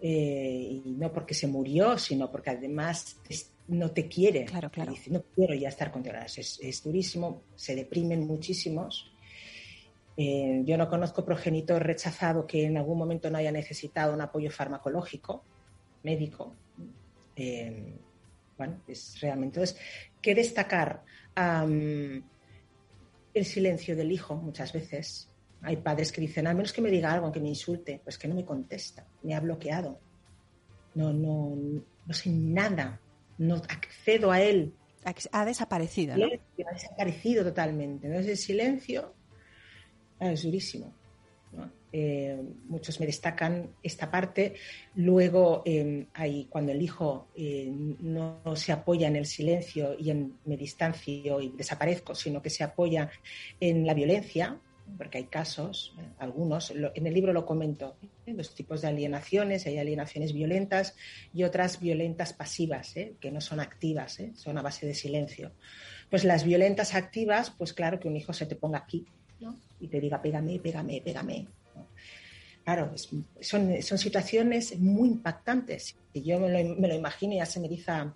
Eh, 0.00 0.80
y 0.86 0.92
no 0.92 1.12
porque 1.12 1.34
se 1.34 1.48
murió, 1.48 1.98
sino 1.98 2.30
porque 2.30 2.48
además 2.48 3.20
no 3.68 3.90
te 3.90 4.08
quiere. 4.08 4.46
Claro, 4.46 4.70
claro. 4.70 4.92
Dice, 4.92 5.10
no 5.10 5.22
quiero 5.34 5.52
ya 5.52 5.68
estar 5.68 5.92
contigo. 5.92 6.16
Es, 6.16 6.60
es 6.62 6.82
durísimo, 6.82 7.42
se 7.56 7.76
deprimen 7.76 8.26
muchísimos 8.26 9.11
eh, 10.16 10.62
yo 10.64 10.76
no 10.76 10.88
conozco 10.88 11.24
progenitor 11.24 11.82
rechazado 11.82 12.46
que 12.46 12.66
en 12.66 12.76
algún 12.76 12.98
momento 12.98 13.30
no 13.30 13.38
haya 13.38 13.52
necesitado 13.52 14.12
un 14.12 14.20
apoyo 14.20 14.50
farmacológico, 14.50 15.44
médico. 16.02 16.54
Eh, 17.34 17.94
bueno, 18.58 18.82
es 18.86 19.18
realmente. 19.20 19.60
Entonces, 19.60 19.78
¿qué 20.20 20.34
destacar? 20.34 21.02
el 21.34 22.22
silencio 23.46 23.96
del 23.96 24.12
hijo, 24.12 24.36
muchas 24.36 24.74
veces. 24.74 25.30
Hay 25.62 25.76
padres 25.76 26.12
que 26.12 26.20
dicen, 26.20 26.46
al 26.46 26.56
menos 26.56 26.74
que 26.74 26.82
me 26.82 26.90
diga 26.90 27.10
algo, 27.10 27.32
que 27.32 27.40
me 27.40 27.48
insulte, 27.48 28.02
pues 28.04 28.18
que 28.18 28.28
no 28.28 28.34
me 28.34 28.44
contesta, 28.44 29.06
me 29.22 29.34
ha 29.34 29.40
bloqueado. 29.40 29.98
No, 30.94 31.14
no, 31.14 31.56
no 32.04 32.12
sé 32.12 32.28
nada, 32.28 33.00
no 33.38 33.54
accedo 33.54 34.30
a 34.30 34.42
él. 34.42 34.74
Ha 35.32 35.46
desaparecido, 35.46 36.18
¿no? 36.18 36.26
Ha 36.26 36.74
desaparecido 36.74 37.44
totalmente. 37.44 38.08
Entonces, 38.08 38.32
el 38.32 38.36
silencio 38.36 39.14
Ah, 40.22 40.30
es 40.30 40.44
durísimo. 40.44 40.94
Eh, 41.94 42.40
muchos 42.68 43.00
me 43.00 43.06
destacan 43.06 43.74
esta 43.82 44.08
parte. 44.08 44.54
Luego, 44.94 45.62
eh, 45.66 46.06
cuando 46.48 46.70
el 46.70 46.80
hijo 46.80 47.26
eh, 47.34 47.68
no, 47.68 48.40
se 48.54 48.70
apoya 48.70 49.08
en 49.08 49.16
el 49.16 49.26
silencio 49.26 49.96
y 49.98 50.10
en 50.10 50.38
me 50.44 50.56
distancio 50.56 51.40
y 51.40 51.48
desaparezco, 51.50 52.14
sino 52.14 52.40
que 52.40 52.50
se 52.50 52.62
apoya 52.62 53.10
en 53.58 53.84
la 53.84 53.94
violencia, 53.94 54.56
porque 54.96 55.18
hay 55.18 55.24
casos, 55.24 55.94
algunos, 56.18 56.70
en 56.70 57.06
el 57.06 57.14
libro 57.14 57.32
lo 57.32 57.44
comento, 57.44 57.96
los 58.26 58.54
tipos 58.54 58.80
de 58.80 58.88
alienaciones, 58.88 59.66
hay 59.66 59.78
alienaciones 59.78 60.32
violentas 60.32 60.94
y 61.34 61.42
otras 61.42 61.80
violentas 61.80 62.32
pasivas, 62.32 62.94
que 63.20 63.30
no 63.32 63.40
son 63.40 63.58
activas, 63.58 64.18
son 64.34 64.56
a 64.56 64.62
base 64.62 64.86
de 64.86 64.94
silencio. 64.94 65.52
Pues 66.10 66.24
las 66.24 66.44
violentas 66.44 66.94
activas, 66.94 67.50
pues 67.50 67.72
claro 67.72 67.98
que 67.98 68.08
un 68.08 68.16
hijo 68.16 68.32
se 68.32 68.46
te 68.46 68.54
ponga 68.54 68.78
aquí 68.78 69.04
y 69.82 69.88
te 69.88 70.00
diga, 70.00 70.22
pégame, 70.22 70.58
pégame, 70.60 71.02
pégame. 71.04 71.46
Claro, 72.64 72.92
son, 73.40 73.82
son 73.82 73.98
situaciones 73.98 74.78
muy 74.78 75.08
impactantes. 75.08 75.96
Y 76.12 76.22
yo 76.22 76.38
me 76.38 76.48
lo, 76.48 76.76
me 76.76 76.86
lo 76.86 76.94
imagino 76.94 77.34
y 77.34 77.38
ya 77.38 77.46
se 77.46 77.58
me 77.58 77.66
eriza 77.66 78.14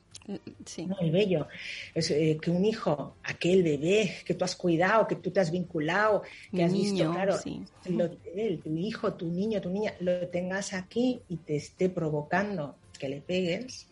el 1.01 1.11
vello. 1.11 1.49
Es, 1.93 2.13
eh, 2.13 2.39
que 2.41 2.51
un 2.53 2.65
hijo, 2.65 3.17
aquel 3.25 3.65
bebé 3.65 4.19
que 4.25 4.35
tú 4.35 4.45
has 4.45 4.55
cuidado, 4.55 5.09
que 5.09 5.17
tú 5.17 5.33
te 5.33 5.41
has 5.41 5.51
vinculado, 5.51 6.23
que 6.53 6.63
has 6.63 6.73
visto, 6.73 7.11
claro, 7.11 7.37
tu 7.43 8.77
hijo, 8.77 9.15
tu 9.15 9.27
niño, 9.27 9.61
tu 9.61 9.71
niña, 9.71 9.95
lo 9.99 10.29
tengas 10.29 10.73
aquí 10.73 11.21
y 11.29 11.39
te 11.39 11.57
esté 11.57 11.89
provocando 11.89 12.77
que 12.97 13.09
le 13.09 13.21
pegues 13.21 13.89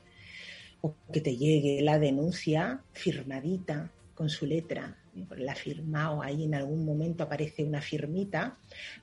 o 0.82 0.94
que 1.12 1.20
te 1.20 1.36
llegue 1.36 1.82
la 1.82 1.98
denuncia 1.98 2.80
firmadita 2.92 3.90
con 4.14 4.28
su 4.28 4.46
letra 4.46 4.96
la 5.36 5.52
ha 5.52 5.54
firmado, 5.54 6.22
ahí 6.22 6.44
en 6.44 6.54
algún 6.54 6.84
momento 6.84 7.24
aparece 7.24 7.64
una 7.64 7.80
firmita, 7.80 8.58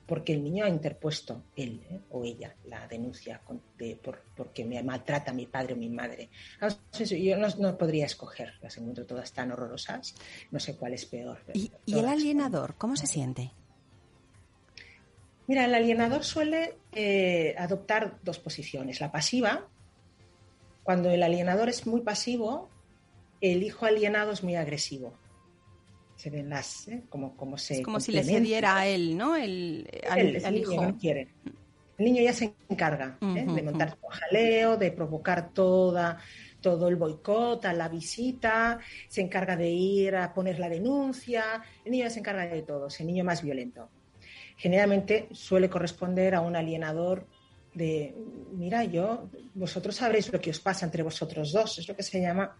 porque 0.06 0.32
el 0.32 0.42
niño 0.42 0.64
ha 0.64 0.68
interpuesto, 0.68 1.44
él 1.56 1.82
¿eh? 1.90 2.00
o 2.10 2.24
ella, 2.24 2.54
la 2.66 2.86
denuncia 2.86 3.40
por, 4.02 4.22
porque 4.36 4.64
me 4.64 4.82
maltrata 4.82 5.32
mi 5.32 5.46
padre 5.46 5.74
o 5.74 5.76
mi 5.76 5.88
madre. 5.88 6.30
Yo 6.98 7.36
no, 7.36 7.78
podría 7.78 8.06
escoger, 8.06 8.54
las 8.60 8.76
encuentro 8.76 9.06
todas 9.06 9.32
tan 9.32 9.52
horrorosas, 9.52 10.14
no 10.50 10.60
sé 10.60 10.76
cuál 10.76 10.94
es 10.94 11.06
peor. 11.06 11.38
¿Y, 11.54 11.72
el 11.86 12.06
alienador, 12.06 12.74
cómo 12.76 12.96
se 12.96 13.06
siente? 13.06 13.52
Mira, 15.46 15.64
el 15.64 15.74
alienador 15.74 16.24
suele 16.24 16.78
eh, 16.92 17.54
adoptar 17.58 18.18
dos 18.22 18.38
posiciones. 18.38 19.00
La 19.00 19.10
pasiva, 19.10 19.68
cuando 20.82 21.10
el 21.10 21.22
alienador 21.22 21.68
es 21.68 21.86
muy 21.86 22.02
pasivo, 22.02 22.70
el 23.40 23.62
hijo 23.62 23.86
alienado 23.86 24.32
es 24.32 24.44
muy 24.44 24.54
agresivo 24.54 25.21
se 26.22 26.30
ven 26.30 26.48
las, 26.48 26.86
¿eh? 26.86 27.02
como, 27.08 27.36
como 27.36 27.58
se 27.58 27.78
Es 27.78 27.82
como 27.82 27.98
si 27.98 28.12
le 28.12 28.22
cediera 28.22 28.78
a 28.78 28.86
él, 28.86 29.18
¿no? 29.18 29.34
El, 29.34 29.90
al, 30.08 30.56
hijo. 30.56 30.80
No 30.80 30.96
quiere. 30.96 31.26
El 31.98 32.04
niño 32.04 32.22
ya 32.22 32.32
se 32.32 32.54
encarga 32.68 33.18
¿eh? 33.20 33.44
de 33.44 33.62
montar 33.62 33.96
todo 33.96 34.08
jaleo, 34.08 34.76
de 34.76 34.92
provocar 34.92 35.52
toda, 35.52 36.20
todo 36.60 36.86
el 36.86 36.94
boicot 36.94 37.64
a 37.64 37.72
la 37.72 37.88
visita, 37.88 38.78
se 39.08 39.20
encarga 39.20 39.56
de 39.56 39.68
ir 39.70 40.14
a 40.14 40.32
poner 40.32 40.60
la 40.60 40.68
denuncia, 40.68 41.60
el 41.84 41.90
niño 41.90 42.04
ya 42.04 42.10
se 42.10 42.20
encarga 42.20 42.46
de 42.46 42.62
todo, 42.62 42.86
es 42.86 43.00
el 43.00 43.08
niño 43.08 43.24
más 43.24 43.42
violento. 43.42 43.88
Generalmente 44.56 45.26
suele 45.32 45.68
corresponder 45.68 46.36
a 46.36 46.40
un 46.40 46.54
alienador 46.54 47.26
de, 47.74 48.14
mira, 48.52 48.84
yo, 48.84 49.28
vosotros 49.54 49.96
sabréis 49.96 50.32
lo 50.32 50.40
que 50.40 50.50
os 50.50 50.60
pasa 50.60 50.86
entre 50.86 51.02
vosotros 51.02 51.50
dos, 51.50 51.80
es 51.80 51.88
lo 51.88 51.96
que 51.96 52.04
se 52.04 52.20
llama 52.20 52.56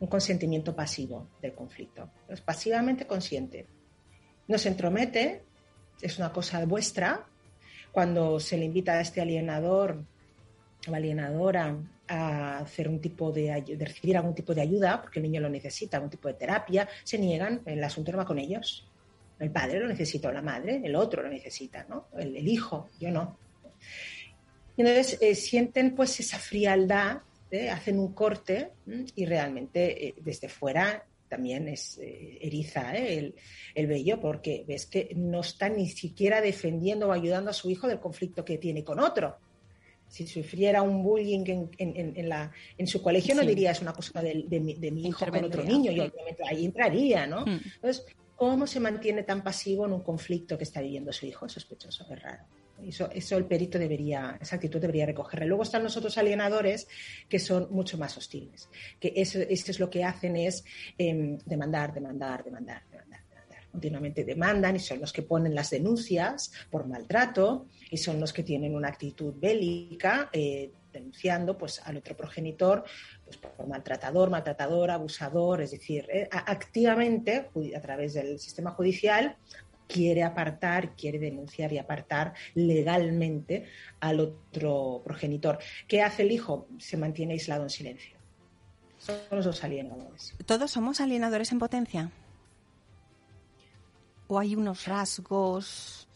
un 0.00 0.08
consentimiento 0.08 0.74
pasivo 0.74 1.28
del 1.40 1.54
conflicto. 1.54 2.10
Es 2.28 2.40
pasivamente 2.40 3.06
consciente. 3.06 3.66
No 4.46 4.58
se 4.58 4.68
entromete, 4.68 5.42
es 6.00 6.18
una 6.18 6.32
cosa 6.32 6.64
vuestra. 6.64 7.26
Cuando 7.92 8.38
se 8.38 8.56
le 8.56 8.66
invita 8.66 8.92
a 8.92 9.00
este 9.00 9.20
alienador 9.20 10.04
o 10.88 10.94
alienadora 10.94 11.76
a 12.06 12.58
hacer 12.58 12.88
un 12.88 13.00
tipo 13.00 13.32
de, 13.32 13.62
recibir 13.78 14.16
algún 14.16 14.34
tipo 14.34 14.54
de 14.54 14.62
ayuda, 14.62 15.02
porque 15.02 15.18
el 15.18 15.24
niño 15.24 15.40
lo 15.40 15.48
necesita, 15.48 15.96
algún 15.96 16.10
tipo 16.10 16.28
de 16.28 16.34
terapia, 16.34 16.88
se 17.04 17.18
niegan, 17.18 17.62
el 17.66 17.82
asunto 17.82 18.12
no 18.12 18.18
va 18.18 18.24
con 18.24 18.38
ellos. 18.38 18.88
El 19.38 19.50
padre 19.50 19.80
lo 19.80 19.88
necesita, 19.88 20.28
o 20.28 20.32
la 20.32 20.42
madre, 20.42 20.80
el 20.82 20.94
otro 20.96 21.22
lo 21.22 21.28
necesita, 21.28 21.86
¿no? 21.88 22.08
El, 22.16 22.36
hijo, 22.48 22.88
yo 22.98 23.10
no. 23.10 23.38
Y 24.76 24.82
entonces 24.82 25.18
eh, 25.20 25.34
sienten 25.34 25.94
pues 25.94 26.18
esa 26.20 26.38
frialdad 26.38 27.18
¿eh? 27.50 27.70
hacen 27.70 27.98
un 27.98 28.12
corte 28.12 28.72
y 29.14 29.24
realmente 29.26 30.08
eh, 30.08 30.14
desde 30.20 30.48
fuera 30.48 31.04
también 31.28 31.68
es 31.68 31.98
eh, 31.98 32.38
eriza 32.40 32.96
el, 32.96 33.34
el, 33.74 33.86
vello 33.86 34.18
porque 34.18 34.64
ves 34.66 34.86
que 34.86 35.12
no 35.14 35.40
está 35.40 35.68
ni 35.68 35.88
siquiera 35.88 36.40
defendiendo 36.40 37.08
o 37.08 37.12
ayudando 37.12 37.50
a 37.50 37.54
su 37.54 37.70
hijo 37.70 37.86
del 37.86 38.00
conflicto 38.00 38.44
que 38.44 38.58
tiene 38.58 38.82
con 38.82 38.98
otro. 38.98 39.36
Si 40.08 40.26
sufriera 40.26 40.80
un 40.80 41.02
bullying 41.02 41.44
en, 41.46 41.70
en, 42.16 42.28
la, 42.30 42.50
en 42.78 42.86
su 42.86 43.02
colegio, 43.02 43.34
no 43.34 43.42
diría 43.42 43.72
es 43.72 43.82
una 43.82 43.92
cosa 43.92 44.22
de, 44.22 44.46
de, 44.48 44.90
mi, 44.90 45.06
hijo 45.06 45.26
con 45.26 45.44
otro 45.44 45.62
niño, 45.62 45.92
y 45.92 46.00
obviamente 46.00 46.42
ahí 46.48 46.64
entraría, 46.64 47.26
¿no? 47.26 47.44
Hmm. 47.44 47.60
Entonces, 47.74 48.06
¿cómo 48.34 48.66
se 48.66 48.80
mantiene 48.80 49.22
tan 49.22 49.44
pasivo 49.44 49.84
en 49.84 49.92
un 49.92 50.02
conflicto 50.02 50.56
que 50.56 50.64
está 50.64 50.80
viviendo 50.80 51.12
su 51.12 51.26
hijo? 51.26 51.44
Es 51.44 51.52
sospechoso, 51.52 52.06
es 52.10 52.22
raro. 52.22 52.42
Eso, 52.84 53.10
eso 53.12 53.36
el 53.36 53.44
perito 53.44 53.78
debería, 53.78 54.38
esa 54.40 54.56
actitud 54.56 54.80
debería 54.80 55.06
recogerla. 55.06 55.46
Luego 55.46 55.62
están 55.62 55.82
los 55.82 55.96
otros 55.96 56.16
alienadores 56.18 56.86
que 57.28 57.38
son 57.38 57.68
mucho 57.70 57.98
más 57.98 58.16
hostiles, 58.16 58.68
que 59.00 59.12
eso, 59.16 59.40
es 59.40 59.80
lo 59.80 59.90
que 59.90 60.04
hacen 60.04 60.36
es 60.36 60.64
em, 60.96 61.38
demandar, 61.44 61.92
demandar, 61.92 62.44
demandar, 62.44 62.82
demandar, 62.90 63.22
demandar. 63.28 63.58
Continuamente 63.70 64.24
demandan 64.24 64.76
y 64.76 64.78
son 64.78 65.00
los 65.00 65.12
que 65.12 65.22
ponen 65.22 65.54
las 65.54 65.70
denuncias 65.70 66.52
por 66.70 66.86
maltrato 66.86 67.66
y 67.90 67.98
son 67.98 68.18
los 68.18 68.32
que 68.32 68.42
tienen 68.42 68.74
una 68.74 68.88
actitud 68.88 69.34
bélica. 69.36 70.30
Eh, 70.32 70.72
denunciando 70.92 71.56
pues 71.56 71.80
al 71.84 71.98
otro 71.98 72.16
progenitor 72.16 72.84
pues, 73.24 73.36
por 73.36 73.66
maltratador, 73.66 74.30
maltratador, 74.30 74.90
abusador, 74.90 75.62
es 75.62 75.70
decir, 75.72 76.06
eh, 76.10 76.28
activamente 76.30 77.50
a 77.76 77.80
través 77.80 78.14
del 78.14 78.38
sistema 78.38 78.70
judicial 78.72 79.36
quiere 79.88 80.22
apartar, 80.22 80.94
quiere 80.94 81.18
denunciar 81.18 81.72
y 81.72 81.78
apartar 81.78 82.34
legalmente 82.54 83.66
al 83.98 84.20
otro 84.20 85.02
progenitor. 85.04 85.58
¿Qué 85.88 86.02
hace 86.02 86.22
el 86.22 86.30
hijo? 86.30 86.68
Se 86.78 86.96
mantiene 86.96 87.32
aislado 87.32 87.64
en 87.64 87.70
silencio. 87.70 88.16
Son 88.98 89.16
los 89.30 89.64
alienadores. 89.64 90.34
¿Todos 90.44 90.70
somos 90.70 91.00
alienadores 91.00 91.50
en 91.52 91.58
potencia? 91.58 92.10
¿O 94.26 94.38
hay 94.38 94.54
unos 94.54 94.86
rasgos? 94.86 96.08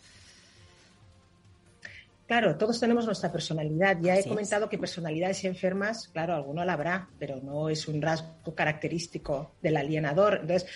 Claro, 2.26 2.56
todos 2.56 2.80
tenemos 2.80 3.04
nuestra 3.04 3.30
personalidad. 3.30 3.98
Ya 4.00 4.16
he 4.16 4.24
comentado 4.26 4.68
que 4.68 4.78
personalidades 4.78 5.44
enfermas, 5.44 6.08
claro, 6.08 6.34
alguno 6.34 6.64
la 6.64 6.72
habrá, 6.72 7.08
pero 7.18 7.36
no 7.42 7.68
es 7.68 7.88
un 7.88 8.00
rasgo 8.00 8.54
característico 8.54 9.52
del 9.60 9.76
alienador. 9.76 10.38
Entonces, 10.40 10.66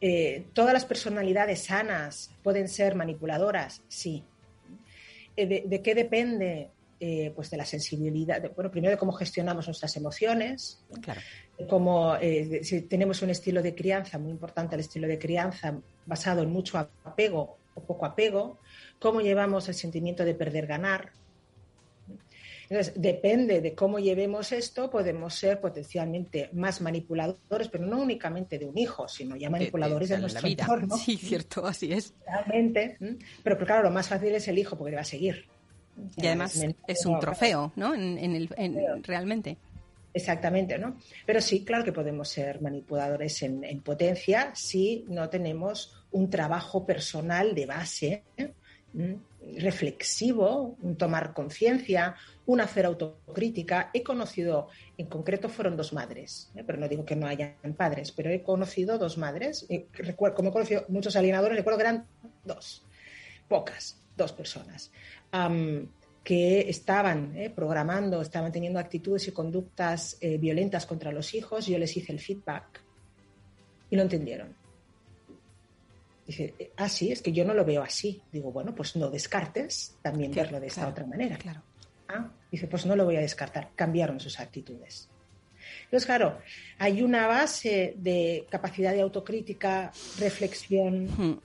eh, 0.00 0.46
¿todas 0.52 0.72
las 0.72 0.84
personalidades 0.84 1.64
sanas 1.64 2.30
pueden 2.42 2.68
ser 2.68 2.94
manipuladoras? 2.94 3.82
Sí. 3.88 4.24
Eh, 5.36 5.64
¿De, 5.66 5.82
qué 5.82 5.94
depende? 5.94 6.70
Eh, 6.98 7.30
pues 7.36 7.50
de 7.50 7.58
la 7.58 7.66
sensibilidad, 7.66 8.42
bueno, 8.54 8.70
primero 8.70 8.90
de 8.90 8.96
cómo 8.96 9.12
gestionamos 9.12 9.66
nuestras 9.66 9.94
emociones, 9.98 10.82
claro. 11.02 11.20
como 11.68 12.16
si 12.62 12.80
tenemos 12.82 13.20
un 13.20 13.28
estilo 13.28 13.62
de 13.62 13.74
crianza, 13.74 14.18
muy 14.18 14.30
importante 14.30 14.76
el 14.76 14.80
estilo 14.80 15.06
de 15.06 15.18
crianza, 15.18 15.78
basado 16.06 16.42
en 16.42 16.50
mucho 16.50 16.78
apego 16.78 17.58
o 17.74 17.82
poco 17.82 18.06
apego, 18.06 18.60
cómo 18.98 19.20
llevamos 19.20 19.68
el 19.68 19.74
sentimiento 19.74 20.24
de 20.24 20.34
perder-ganar, 20.34 21.12
entonces, 22.68 22.94
depende 22.96 23.60
de 23.60 23.74
cómo 23.74 23.98
llevemos 23.98 24.50
esto, 24.50 24.90
podemos 24.90 25.34
ser 25.34 25.60
potencialmente 25.60 26.50
más 26.52 26.80
manipuladores, 26.80 27.68
pero 27.68 27.86
no 27.86 28.00
únicamente 28.00 28.58
de 28.58 28.66
un 28.66 28.76
hijo, 28.76 29.06
sino 29.06 29.36
ya 29.36 29.50
manipuladores 29.50 30.08
de, 30.08 30.18
nuestra 30.18 30.42
vida. 30.42 30.64
entorno. 30.64 30.96
Sí, 30.96 31.16
cierto, 31.16 31.64
así 31.66 31.92
es. 31.92 32.12
Realmente. 32.26 32.98
Pero, 33.42 33.58
claro, 33.58 33.84
lo 33.84 33.90
más 33.90 34.08
fácil 34.08 34.34
es 34.34 34.48
el 34.48 34.58
hijo, 34.58 34.76
porque 34.76 34.90
le 34.90 34.96
va 34.96 35.02
a 35.02 35.04
seguir. 35.04 35.44
Y 36.16 36.26
además 36.26 36.60
es, 36.86 37.06
un 37.06 37.20
trofeo, 37.20 37.72
¿no? 37.76 37.94
En, 37.94 38.18
el, 38.18 38.48
realmente. 39.02 39.56
Exactamente, 40.12 40.78
¿no? 40.78 40.96
Pero 41.24 41.40
sí, 41.40 41.64
claro 41.64 41.84
que 41.84 41.92
podemos 41.92 42.28
ser 42.28 42.60
manipuladores 42.60 43.42
en, 43.42 43.62
en 43.64 43.80
potencia 43.80 44.50
si 44.54 45.04
no 45.08 45.28
tenemos 45.28 46.04
un 46.10 46.28
trabajo 46.30 46.84
personal 46.84 47.54
de 47.54 47.66
base 47.66 48.22
reflexivo, 49.58 50.76
tomar 50.98 51.32
conciencia, 51.32 52.16
un 52.46 52.60
hacer 52.60 52.86
autocrítica. 52.86 53.90
He 53.92 54.02
conocido, 54.02 54.68
en 54.96 55.06
concreto 55.06 55.48
fueron 55.48 55.76
dos 55.76 55.92
madres, 55.92 56.50
¿eh? 56.54 56.64
pero 56.66 56.78
no 56.78 56.88
digo 56.88 57.04
que 57.04 57.16
no 57.16 57.26
hayan 57.26 57.54
padres, 57.76 58.12
pero 58.12 58.30
he 58.30 58.42
conocido 58.42 58.98
dos 58.98 59.18
madres, 59.18 59.66
recuerdo, 59.92 60.36
como 60.36 60.50
he 60.50 60.52
conocido 60.52 60.84
muchos 60.88 61.16
alienadores, 61.16 61.56
recuerdo 61.56 61.78
que 61.78 61.84
eran 61.84 62.06
dos, 62.44 62.84
pocas, 63.48 64.02
dos 64.16 64.32
personas, 64.32 64.90
que 66.24 66.68
estaban 66.68 67.36
¿eh? 67.36 67.50
programando, 67.50 68.20
estaban 68.20 68.50
teniendo 68.50 68.80
actitudes 68.80 69.28
y 69.28 69.32
conductas 69.32 70.16
eh, 70.20 70.38
violentas 70.38 70.86
contra 70.86 71.12
los 71.12 71.34
hijos, 71.34 71.66
yo 71.66 71.78
les 71.78 71.96
hice 71.96 72.12
el 72.12 72.18
feedback 72.18 72.82
y 73.90 73.96
lo 73.96 74.02
entendieron 74.02 74.65
Dice, 76.26 76.72
ah, 76.76 76.88
sí, 76.88 77.12
es 77.12 77.22
que 77.22 77.32
yo 77.32 77.44
no 77.44 77.54
lo 77.54 77.64
veo 77.64 77.82
así. 77.82 78.20
Digo, 78.32 78.50
bueno, 78.50 78.74
pues 78.74 78.96
no 78.96 79.10
descartes 79.10 79.96
también 80.02 80.32
verlo 80.32 80.58
de 80.58 80.66
esta 80.66 80.88
otra 80.88 81.06
manera. 81.06 81.36
Claro. 81.36 81.62
Ah, 82.08 82.30
dice, 82.50 82.66
pues 82.66 82.84
no 82.86 82.96
lo 82.96 83.04
voy 83.04 83.16
a 83.16 83.20
descartar. 83.20 83.70
Cambiaron 83.76 84.18
sus 84.18 84.40
actitudes. 84.40 85.08
Entonces, 85.84 86.06
claro, 86.06 86.38
hay 86.78 87.02
una 87.02 87.26
base 87.26 87.94
de 87.96 88.46
capacidad 88.50 88.92
de 88.92 89.02
autocrítica, 89.02 89.92
reflexión, 90.18 91.04
hmm. 91.06 91.40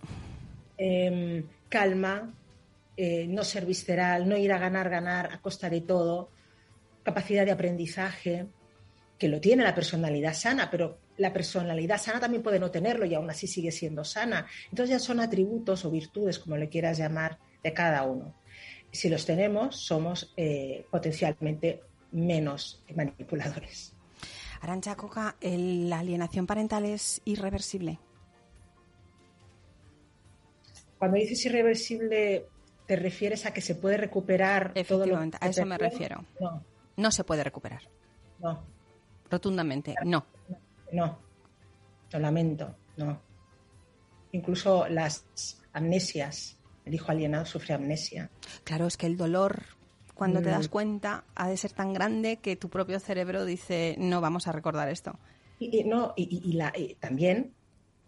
em, 0.78 1.44
calma, 1.70 2.34
eh, 2.98 3.26
no 3.28 3.44
ser 3.44 3.66
visceral, 3.66 4.28
no 4.28 4.38
ir 4.38 4.52
a 4.52 4.58
ganar, 4.58 4.90
ganar 4.90 5.34
a 5.34 5.42
costa 5.42 5.70
de 5.70 5.82
todo, 5.82 6.30
capacidad 7.04 7.46
de 7.46 7.52
aprendizaje, 7.52 8.48
que 9.18 9.28
lo 9.28 9.40
tiene 9.40 9.64
la 9.64 9.76
personalidad 9.76 10.34
sana, 10.34 10.70
pero 10.70 10.98
la 11.22 11.32
personalidad 11.32 12.02
sana 12.02 12.20
también 12.20 12.42
puede 12.42 12.60
no 12.60 12.72
tenerlo 12.72 13.06
y 13.06 13.14
aún 13.14 13.30
así 13.30 13.48
sigue 13.48 13.72
siendo 13.72 14.04
sana. 14.04 14.48
Entonces 14.70 14.90
ya 14.90 15.00
son 15.00 15.20
atributos 15.20 15.86
o 15.86 15.92
virtudes, 15.92 16.40
como 16.40 16.58
le 16.58 16.68
quieras 16.68 16.98
llamar, 16.98 17.38
de 17.64 17.74
cada 17.74 18.04
uno. 18.04 18.34
Si 18.92 19.08
los 19.08 19.26
tenemos, 19.26 19.76
somos 19.76 20.34
eh, 20.36 20.86
potencialmente 20.90 21.84
menos 22.12 22.84
manipuladores. 22.96 23.94
Arancha 24.62 24.96
Coca, 24.96 25.36
¿la 25.42 26.00
alienación 26.00 26.48
parental 26.48 26.86
es 26.86 27.22
irreversible? 27.24 28.00
Cuando 30.98 31.18
dices 31.18 31.46
irreversible, 31.46 32.48
¿te 32.86 32.96
refieres 32.96 33.46
a 33.46 33.54
que 33.54 33.62
se 33.62 33.76
puede 33.76 33.98
recuperar 33.98 34.74
todo 34.88 35.06
lo 35.06 35.18
a 35.18 35.48
eso 35.48 35.66
me 35.66 35.78
refiero. 35.78 36.26
No. 36.40 36.64
No 36.98 37.12
se 37.12 37.24
puede 37.24 37.44
recuperar. 37.44 37.82
No. 38.40 38.64
Rotundamente, 39.30 39.96
no. 40.04 40.26
No, 40.50 40.58
lo 40.92 42.20
lamento, 42.20 42.76
no. 42.98 43.22
Incluso 44.32 44.88
las 44.88 45.26
amnesias, 45.74 46.58
el 46.86 46.94
hijo 46.94 47.12
alienado 47.12 47.46
sufre 47.46 47.74
amnesia. 47.74 48.30
Claro, 48.64 48.88
es 48.88 48.98
que 48.98 49.08
el 49.08 49.18
dolor, 49.18 49.64
cuando 50.14 50.42
te 50.42 50.50
das 50.50 50.68
mm. 50.68 50.72
cuenta, 50.72 51.24
ha 51.36 51.50
de 51.50 51.58
ser 51.58 51.74
tan 51.74 51.94
grande 51.94 52.38
que 52.38 52.56
tu 52.56 52.70
propio 52.70 53.00
cerebro 53.00 53.46
dice, 53.46 53.96
no 53.98 54.22
vamos 54.22 54.48
a 54.48 54.52
recordar 54.52 54.90
esto. 54.90 55.18
Y, 55.60 55.84
no, 55.84 56.14
y, 56.16 56.54
la, 56.54 56.74
también, 57.00 57.54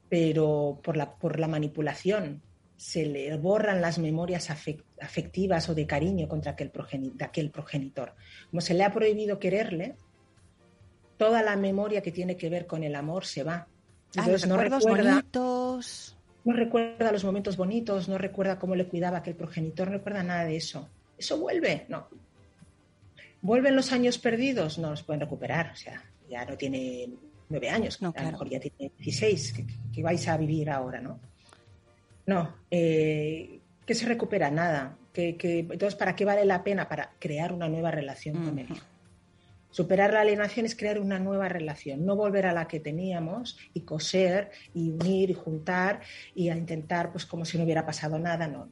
pero 0.10 0.80
por 0.84 0.98
la, 0.98 1.16
por 1.16 1.40
la 1.40 1.48
manipulación, 1.48 2.42
se 2.76 3.06
le 3.06 3.38
borran 3.38 3.82
las 3.82 4.00
memorias 4.00 4.50
afectivas 4.50 5.70
o 5.70 5.76
de 5.76 5.86
cariño 5.86 6.28
contra 6.28 6.54
aquel 6.54 6.72
de 7.14 7.24
aquel 7.24 7.52
progenitor. 7.52 8.16
Como 8.50 8.62
se 8.62 8.74
le 8.74 8.84
ha 8.84 8.92
prohibido 8.92 9.40
quererle, 9.40 9.96
toda 11.24 11.42
la 11.42 11.56
memoria 11.56 12.02
que 12.02 12.12
tiene 12.12 12.36
que 12.36 12.50
ver 12.50 12.68
con 12.68 12.84
el 12.84 12.96
amor 12.96 13.26
se 13.26 13.44
va. 13.44 13.66
Ah, 14.18 14.28
no 14.46 14.58
recuerda, 14.58 15.14
bonitos. 15.14 16.18
No 16.44 16.54
recuerda 16.54 17.14
los 17.14 17.24
momentos 17.24 17.56
bonitos, 17.56 18.10
no 18.10 18.18
recuerda 18.18 18.60
cómo 18.60 18.76
le 18.76 18.88
cuidaba 18.88 19.20
aquel 19.20 19.36
progenitor, 19.36 19.88
no 19.88 19.94
recuerda 19.94 20.22
nada 20.22 20.44
de 20.44 20.58
eso. 20.58 20.90
¿Eso 21.18 21.40
vuelve? 21.40 21.86
No. 21.88 22.08
¿Vuelven 23.42 23.74
los 23.74 23.94
años 23.94 24.18
perdidos? 24.18 24.78
No 24.78 24.90
los 24.90 25.04
pueden 25.04 25.22
recuperar. 25.22 25.72
O 25.72 25.76
sea, 25.78 26.04
ya 26.30 26.44
no 26.44 26.58
tiene 26.58 27.10
nueve 27.48 27.70
años, 27.70 28.02
a 28.02 28.24
lo 28.24 28.32
mejor 28.32 28.50
ya 28.50 28.60
tiene 28.60 28.92
16, 28.98 29.54
que, 29.94 30.04
vais 30.04 30.28
a 30.28 30.36
vivir 30.36 30.70
ahora, 30.70 31.00
¿no? 31.00 31.20
No, 32.26 32.56
eh, 32.70 33.60
que 33.86 33.96
se 33.96 34.06
recupera 34.06 34.52
nada. 34.52 34.98
Que, 35.14 35.38
entonces, 35.40 35.96
¿para 35.96 36.16
qué 36.16 36.26
vale 36.26 36.44
la 36.44 36.64
pena? 36.64 36.90
Para 36.90 37.12
crear 37.18 37.54
una 37.54 37.70
nueva 37.70 37.92
relación 37.92 38.44
con 38.44 38.60
él. 38.60 38.68
Superar 39.74 40.14
la 40.14 40.22
alienación 40.22 40.68
es 40.68 40.76
crear 40.76 41.00
una 41.00 41.18
nueva 41.18 41.50
relación, 41.50 42.06
no 42.06 42.16
volver 42.16 42.46
a 42.46 42.54
la 42.54 42.68
que 42.68 42.80
teníamos 42.80 43.58
y 43.74 43.82
coser 43.82 44.52
y 44.72 44.92
unir 44.92 45.32
y 45.32 45.34
juntar 45.34 46.02
y 46.36 46.50
a 46.50 46.56
intentar, 46.56 47.12
pues 47.12 47.26
como 47.26 47.44
si 47.44 47.58
no 47.58 47.64
hubiera 47.64 47.84
pasado 47.84 48.20
nada. 48.20 48.48
No, 48.48 48.68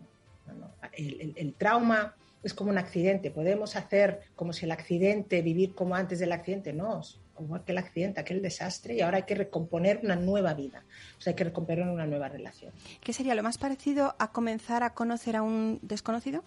no, 0.46 0.72
El, 0.94 1.56
trauma 1.58 2.16
es 2.44 2.54
como 2.54 2.70
un 2.70 2.78
accidente. 2.78 3.32
Podemos 3.32 3.76
hacer 3.76 4.20
como 4.36 4.54
si 4.54 4.66
el 4.66 4.72
accidente, 4.72 5.42
vivir 5.42 5.74
como 5.74 5.96
antes 5.96 6.20
del 6.20 6.34
accidente, 6.34 6.72
no, 6.72 7.02
como 7.34 7.56
aquel 7.56 7.80
accidente, 7.80 8.20
aquel 8.20 8.44
desastre 8.44 8.94
y 8.94 9.02
ahora 9.02 9.18
hay 9.18 9.24
que 9.24 9.34
recomponer 9.34 10.02
una 10.04 10.16
nueva 10.16 10.54
vida. 10.54 10.86
O 11.18 11.22
sea, 11.22 11.32
hay 11.32 11.36
que 11.36 11.46
recomponer 11.46 11.88
una 11.88 12.06
nueva 12.06 12.30
relación. 12.30 12.74
¿Qué 13.04 13.12
sería 13.12 13.34
lo 13.34 13.42
más 13.42 13.58
parecido 13.58 14.16
a 14.20 14.32
comenzar 14.32 14.84
a 14.84 14.94
conocer 14.94 15.36
a 15.36 15.42
un 15.42 15.80
desconocido? 15.82 16.44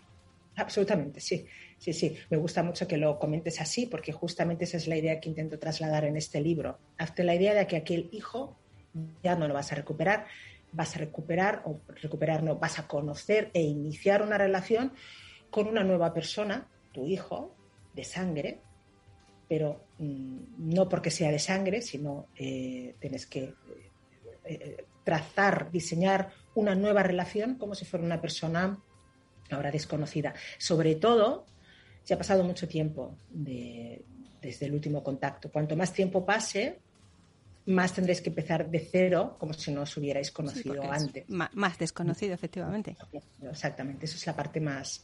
Absolutamente, 0.57 1.21
sí. 1.21 1.45
Sí, 1.85 1.93
sí. 1.93 2.17
Me 2.31 2.39
gusta 2.39 2.63
mucho 2.63 2.89
que 2.89 2.97
lo 2.97 3.19
comentes 3.19 3.61
así, 3.61 3.85
porque 3.85 4.11
justamente 4.11 4.65
esa 4.65 4.79
es 4.79 4.89
la 4.89 4.97
idea 4.97 5.21
que 5.21 5.29
intento 5.29 5.59
trasladar 5.59 6.07
en 6.07 6.17
este 6.17 6.41
libro. 6.41 6.79
Hazte 6.97 7.25
la 7.25 7.35
idea 7.35 7.53
de 7.53 7.67
que 7.67 7.77
aquel 7.77 8.09
hijo 8.11 8.57
ya 9.23 9.37
no 9.37 9.47
lo 9.47 9.53
vas 9.53 9.71
a 9.71 9.75
recuperar, 9.75 10.25
vas 10.73 10.97
a 10.97 11.01
recuperar, 11.01 11.61
o 11.67 11.83
recuperar 12.01 12.43
no, 12.43 12.57
vas 12.57 12.79
a 12.79 12.89
conocer 12.89 13.51
e 13.53 13.61
iniciar 13.61 14.23
una 14.23 14.39
relación 14.39 14.95
con 15.51 15.67
una 15.67 15.85
nueva 15.85 16.15
persona, 16.15 16.71
tu 16.91 17.07
hijo, 17.07 17.55
de 17.93 18.05
sangre, 18.05 18.61
pero 19.47 19.85
mm, 19.99 20.39
no 20.57 20.89
porque 20.89 21.11
sea 21.11 21.31
de 21.31 21.39
sangre, 21.39 21.83
sino 21.83 22.29
eh, 22.35 22.95
tienes 22.99 23.27
que 23.27 23.43
eh, 23.43 23.55
eh, 24.47 24.85
trazar, 25.05 25.71
diseñar 25.71 26.31
una 26.55 26.75
nueva 26.75 27.03
relación 27.03 27.57
como 27.57 27.75
si 27.75 27.85
fuera 27.85 28.07
una 28.07 28.23
persona 28.23 28.83
ahora 29.51 29.71
desconocida. 29.71 30.33
Sobre 30.57 30.95
todo, 30.95 31.45
se 32.05 32.15
ha 32.15 32.19
pasado 32.19 32.45
mucho 32.45 32.69
tiempo 32.69 33.17
desde 33.31 34.67
el 34.67 34.75
último 34.75 35.03
contacto. 35.03 35.51
Cuanto 35.51 35.75
más 35.75 35.93
tiempo 35.93 36.25
pase, 36.25 36.79
más 37.67 37.95
tendréis 37.95 38.21
que 38.21 38.29
empezar 38.29 38.71
de 38.71 38.79
cero, 38.79 39.37
como 39.39 39.55
si 39.55 39.73
no 39.73 39.83
os 39.83 39.97
hubierais 39.97 40.31
conocido 40.31 40.83
antes. 40.91 41.25
Más 41.29 41.79
desconocido, 41.79 42.35
efectivamente. 42.35 42.97
Exactamente, 43.43 44.05
eso 44.05 44.17
es 44.17 44.27
la 44.27 44.37
parte 44.37 44.61
más, 44.61 45.03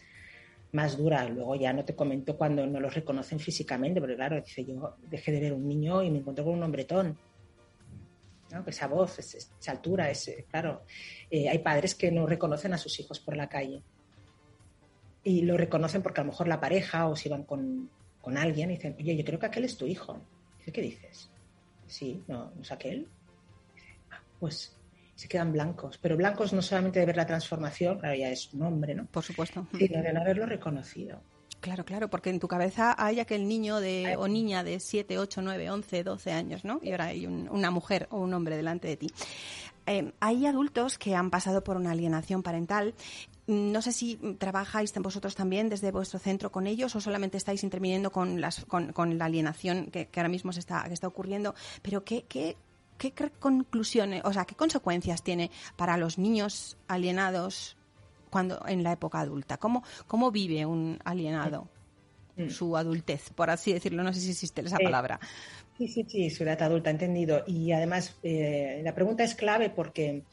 más 0.72 0.98
dura. 0.98 1.26
Luego 1.26 1.56
ya 1.56 1.72
no 1.72 1.86
te 1.86 1.94
comento 1.94 2.36
cuando 2.36 2.66
no 2.66 2.78
los 2.80 2.94
reconocen 2.94 3.40
físicamente, 3.40 3.98
porque 3.98 4.16
claro, 4.16 4.36
dice 4.36 4.62
yo 4.62 4.96
dejé 5.08 5.32
de 5.32 5.40
ver 5.40 5.52
un 5.54 5.66
niño 5.66 6.02
y 6.02 6.10
me 6.10 6.18
encontré 6.18 6.44
con 6.44 6.52
un 6.52 6.62
hombretón. 6.62 7.16
esa 8.66 8.88
voz, 8.88 9.18
esa 9.20 9.72
altura, 9.72 10.10
ese, 10.10 10.44
claro, 10.50 10.82
eh, 11.30 11.48
hay 11.48 11.60
padres 11.60 11.94
que 11.94 12.12
no 12.12 12.26
reconocen 12.26 12.74
a 12.74 12.78
sus 12.78 13.00
hijos 13.00 13.20
por 13.20 13.38
la 13.38 13.48
calle 13.48 13.82
y 15.22 15.42
lo 15.42 15.56
reconocen 15.56 16.02
porque 16.02 16.20
a 16.20 16.24
lo 16.24 16.30
mejor 16.30 16.48
la 16.48 16.60
pareja 16.60 17.06
o 17.08 17.16
si 17.16 17.28
van 17.28 17.44
con, 17.44 17.90
alguien 18.36 18.70
y 18.70 18.74
dicen, 18.74 18.96
oye, 18.98 19.16
yo 19.16 19.24
creo 19.24 19.38
que 19.38 19.46
aquel 19.46 19.64
es 19.64 19.76
tu 19.76 19.86
hijo. 19.86 20.20
Dice, 20.58 20.72
¿qué 20.72 20.82
dices? 20.82 21.30
Sí, 21.86 22.22
no, 22.28 22.52
no 22.54 22.62
es 22.62 22.70
aquel. 22.70 23.08
Ah, 24.10 24.20
pues 24.38 24.76
se 25.14 25.28
quedan 25.28 25.52
blancos, 25.52 25.98
pero 25.98 26.16
blancos 26.16 26.52
no 26.52 26.62
solamente 26.62 27.00
de 27.00 27.06
ver 27.06 27.16
la 27.16 27.26
transformación, 27.26 27.98
claro, 27.98 28.14
ya 28.14 28.30
es 28.30 28.54
un 28.54 28.62
hombre, 28.62 28.94
¿no? 28.94 29.06
Por 29.06 29.22
supuesto. 29.22 29.66
Sino 29.76 30.02
de 30.02 30.12
no 30.12 30.20
haberlo 30.20 30.46
reconocido. 30.46 31.20
Claro, 31.60 31.84
claro, 31.84 32.08
porque 32.08 32.30
en 32.30 32.40
tu 32.40 32.48
cabeza 32.48 32.94
hay 32.96 33.20
aquel 33.20 33.46
niño 33.46 33.80
de, 33.80 34.16
o 34.16 34.28
niña 34.28 34.64
de 34.64 34.80
7, 34.80 35.18
8, 35.18 35.42
9, 35.42 35.70
11, 35.70 36.04
12 36.04 36.32
años, 36.32 36.64
¿no? 36.64 36.80
Y 36.82 36.90
ahora 36.92 37.06
hay 37.06 37.26
una 37.26 37.70
mujer 37.70 38.06
o 38.10 38.18
un 38.20 38.32
hombre 38.32 38.56
delante 38.56 38.88
de 38.88 38.96
ti. 38.96 39.08
Eh, 39.86 40.12
hay 40.20 40.46
adultos 40.46 40.96
que 40.96 41.14
han 41.14 41.30
pasado 41.30 41.62
por 41.62 41.76
una 41.76 41.90
alienación 41.90 42.42
parental. 42.42 42.94
No 43.50 43.82
sé 43.82 43.90
si 43.90 44.16
trabajáis 44.38 44.92
vosotros 44.94 45.34
también 45.34 45.68
desde 45.68 45.90
vuestro 45.90 46.20
centro 46.20 46.52
con 46.52 46.68
ellos 46.68 46.94
o 46.94 47.00
solamente 47.00 47.36
estáis 47.36 47.64
interviniendo 47.64 48.12
con, 48.12 48.40
las, 48.40 48.64
con, 48.64 49.18
la 49.18 49.24
alienación 49.24 49.86
que, 49.90 50.08
ahora 50.14 50.28
mismo 50.28 50.52
se 50.52 50.60
está, 50.60 50.84
que 50.84 50.94
está 50.94 51.08
ocurriendo, 51.08 51.56
pero 51.82 52.04
¿qué, 52.04 52.26
qué, 52.28 52.56
qué 52.96 53.12
conclusiones, 53.40 54.22
o 54.24 54.32
sea, 54.32 54.44
qué 54.44 54.54
consecuencias 54.54 55.24
tiene 55.24 55.50
para 55.74 55.96
los 55.96 56.16
niños 56.16 56.76
alienados 56.86 57.76
cuando 58.30 58.62
en 58.68 58.84
la 58.84 58.92
época 58.92 59.18
adulta? 59.18 59.56
¿Cómo, 59.56 59.82
cómo 60.06 60.30
vive 60.30 60.64
un 60.64 61.00
alienado 61.04 61.68
mm. 62.36 62.50
su 62.50 62.76
adultez, 62.76 63.30
por 63.30 63.50
así 63.50 63.72
decirlo? 63.72 64.04
No 64.04 64.12
sé 64.12 64.20
si 64.20 64.30
existe 64.30 64.60
esa 64.60 64.78
palabra. 64.78 65.18
Sí, 65.76 65.88
sí, 65.88 66.04
sí, 66.06 66.30
su 66.30 66.44
edad 66.44 66.62
adulta, 66.62 66.90
entendido. 66.90 67.42
Y 67.46 67.72
además, 67.72 68.14
eh, 68.22 68.80
la 68.84 68.94
pregunta 68.94 69.24
es 69.24 69.34
clave 69.34 69.70
porque, 69.70 70.24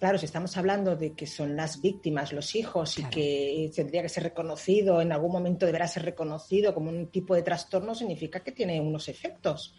claro, 0.00 0.18
si 0.18 0.24
estamos 0.24 0.56
hablando 0.56 0.96
de 0.96 1.12
que 1.12 1.26
son 1.26 1.54
las 1.54 1.80
víctimas, 1.82 2.32
los 2.32 2.56
hijos, 2.56 2.98
y 2.98 3.04
que 3.04 3.70
tendría 3.76 4.02
que 4.02 4.08
ser 4.08 4.24
reconocido, 4.24 5.00
en 5.02 5.12
algún 5.12 5.30
momento 5.30 5.66
deberá 5.66 5.86
ser 5.86 6.04
reconocido 6.04 6.74
como 6.74 6.88
un 6.88 7.08
tipo 7.08 7.34
de 7.34 7.42
trastorno, 7.42 7.94
significa 7.94 8.40
que 8.40 8.50
tiene 8.50 8.80
unos 8.80 9.08
efectos. 9.08 9.76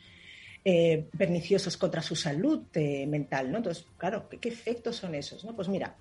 Eh, 0.64 1.10
perniciosos 1.18 1.76
contra 1.76 2.04
su 2.04 2.16
salud 2.16 2.66
eh, 2.76 3.08
mental, 3.08 3.52
¿no? 3.52 3.58
Entonces, 3.58 3.84
claro, 3.98 4.30
¿qué, 4.30 4.38
¿qué, 4.38 4.50
efectos 4.50 4.98
son 4.98 5.16
esos? 5.16 5.44
¿no? 5.44 5.56
Pues 5.56 5.68
mira, 5.68 5.98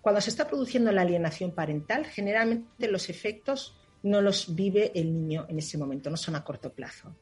cuando 0.00 0.22
se 0.22 0.30
está 0.30 0.48
produciendo 0.48 0.90
la 0.92 1.02
alienación 1.02 1.50
parental, 1.50 2.06
generalmente 2.06 2.88
los 2.88 3.10
efectos 3.10 3.76
no 4.02 4.22
los 4.22 4.54
vive 4.54 4.92
el 4.94 5.12
niño 5.12 5.44
en 5.50 5.58
ese 5.58 5.76
momento, 5.76 6.08
no 6.08 6.16
son 6.16 6.36
a 6.36 6.42
corto 6.42 6.72
plazo. 6.72 7.14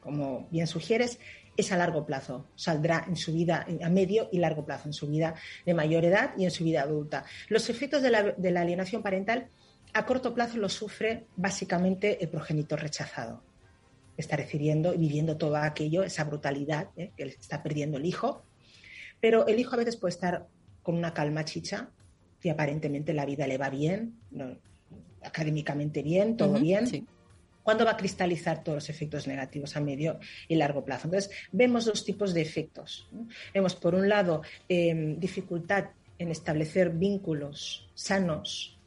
Como 0.00 0.46
bien 0.52 0.68
sugieres, 0.68 1.18
es 1.58 1.72
a 1.72 1.76
largo 1.76 2.06
plazo. 2.06 2.46
Saldrá 2.54 3.04
en 3.06 3.16
su 3.16 3.32
vida 3.32 3.66
a 3.82 3.88
medio 3.90 4.28
y 4.32 4.38
largo 4.38 4.64
plazo, 4.64 4.88
en 4.88 4.92
su 4.92 5.08
vida 5.08 5.34
de 5.66 5.74
mayor 5.74 6.04
edad 6.04 6.30
y 6.38 6.44
en 6.44 6.50
su 6.50 6.64
vida 6.64 6.82
adulta. 6.82 7.24
Los 7.48 7.68
efectos 7.68 8.00
de 8.00 8.10
la, 8.10 8.60
alienación 8.60 9.02
parental 9.02 9.48
a 9.92 10.06
corto 10.06 10.34
plazo 10.34 10.58
los 10.58 10.72
sufre 10.72 11.26
básicamente 11.36 12.22
el 12.22 12.28
progenitor 12.28 12.80
rechazado. 12.80 13.42
Está 14.16 14.36
recibiendo 14.36 14.94
y 14.94 14.98
viviendo 14.98 15.36
todo 15.36 15.56
aquello, 15.56 16.04
esa 16.04 16.24
brutalidad 16.24 16.88
¿eh? 16.96 17.10
que 17.16 17.24
está 17.24 17.62
perdiendo 17.62 17.98
el 17.98 18.06
hijo. 18.06 18.44
Pero 19.20 19.46
el 19.46 19.58
hijo 19.58 19.74
a 19.74 19.78
veces 19.78 19.96
puede 19.96 20.14
estar 20.14 20.46
con 20.82 20.96
una 20.96 21.12
calma 21.12 21.44
chicha, 21.44 21.90
y 22.42 22.48
aparentemente 22.50 23.12
la 23.12 23.26
vida 23.26 23.46
le 23.46 23.58
va 23.58 23.68
bien, 23.68 24.14
académicamente 25.22 26.02
bien, 26.02 26.36
todo 26.36 26.54
bien. 26.60 27.08
¿Cuándo 27.68 27.84
va 27.84 27.90
a 27.90 27.96
cristalizar 27.98 28.64
todos 28.64 28.76
los 28.76 28.88
efectos 28.88 29.26
negativos 29.26 29.76
a 29.76 29.80
medio 29.80 30.18
y 30.48 30.54
largo 30.54 30.86
plazo? 30.86 31.06
Entonces, 31.06 31.30
vemos 31.52 31.84
dos 31.84 32.02
tipos 32.02 32.32
de 32.32 32.40
efectos. 32.40 33.10
Vemos, 33.52 33.74
por 33.74 33.94
un 33.94 34.08
lado, 34.08 34.40
em, 34.70 35.20
dificultad 35.20 35.90
en 36.18 36.30
establecer 36.30 36.88
vínculos 36.88 37.90
sanos, 37.92 38.78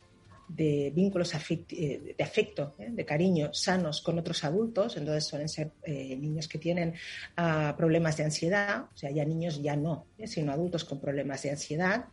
de 0.47 0.91
vínculos 0.95 1.31
eh, 1.35 2.15
de 2.17 2.23
afecto, 2.23 2.73
¿eh? 2.79 2.87
de 2.89 3.05
cariño, 3.05 3.53
sanos 3.53 4.01
con 4.01 4.17
otros 4.17 4.43
adultos. 4.43 4.97
Entonces, 4.97 5.25
suelen 5.25 5.47
ser 5.47 5.69
eh, 5.83 6.17
niños 6.17 6.47
que 6.47 6.57
tienen 6.57 6.95
ah, 7.37 7.75
problemas 7.77 8.17
de 8.17 8.23
ansiedad, 8.23 8.85
o 8.91 8.97
sea, 8.97 9.11
ya 9.11 9.23
niños 9.25 9.61
ya 9.61 9.75
no, 9.75 10.07
sino 10.25 10.51
adultos 10.51 10.85
con 10.85 10.99
problemas 10.99 11.43
de 11.43 11.51
ansiedad 11.51 12.05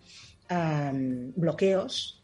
bloqueos, 1.35 2.23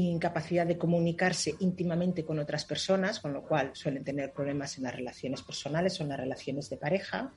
incapacidad 0.00 0.66
de 0.66 0.76
comunicarse 0.76 1.54
íntimamente 1.60 2.24
con 2.24 2.38
otras 2.38 2.64
personas, 2.64 3.20
con 3.20 3.32
lo 3.32 3.42
cual 3.42 3.70
suelen 3.74 4.02
tener 4.02 4.32
problemas 4.32 4.76
en 4.76 4.84
las 4.84 4.94
relaciones 4.94 5.42
personales 5.42 5.98
o 5.98 6.02
en 6.02 6.08
las 6.08 6.18
relaciones 6.18 6.68
de 6.68 6.76
pareja. 6.76 7.32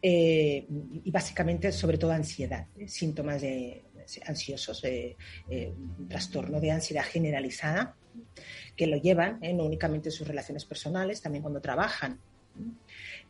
Eh, 0.00 0.66
y 1.04 1.10
básicamente, 1.10 1.70
sobre 1.70 1.98
todo, 1.98 2.10
ansiedad, 2.10 2.66
¿eh? 2.76 2.88
síntomas 2.88 3.40
de, 3.40 3.84
ansiosos, 4.26 4.82
eh, 4.84 5.16
trastorno 6.08 6.60
de 6.60 6.72
ansiedad 6.72 7.04
generalizada, 7.04 7.94
que 8.76 8.88
lo 8.88 8.96
llevan 8.96 9.38
no 9.54 9.64
únicamente 9.64 10.08
en 10.08 10.12
sus 10.12 10.26
relaciones 10.26 10.64
personales, 10.64 11.22
también 11.22 11.42
cuando 11.42 11.60
trabajan 11.60 12.18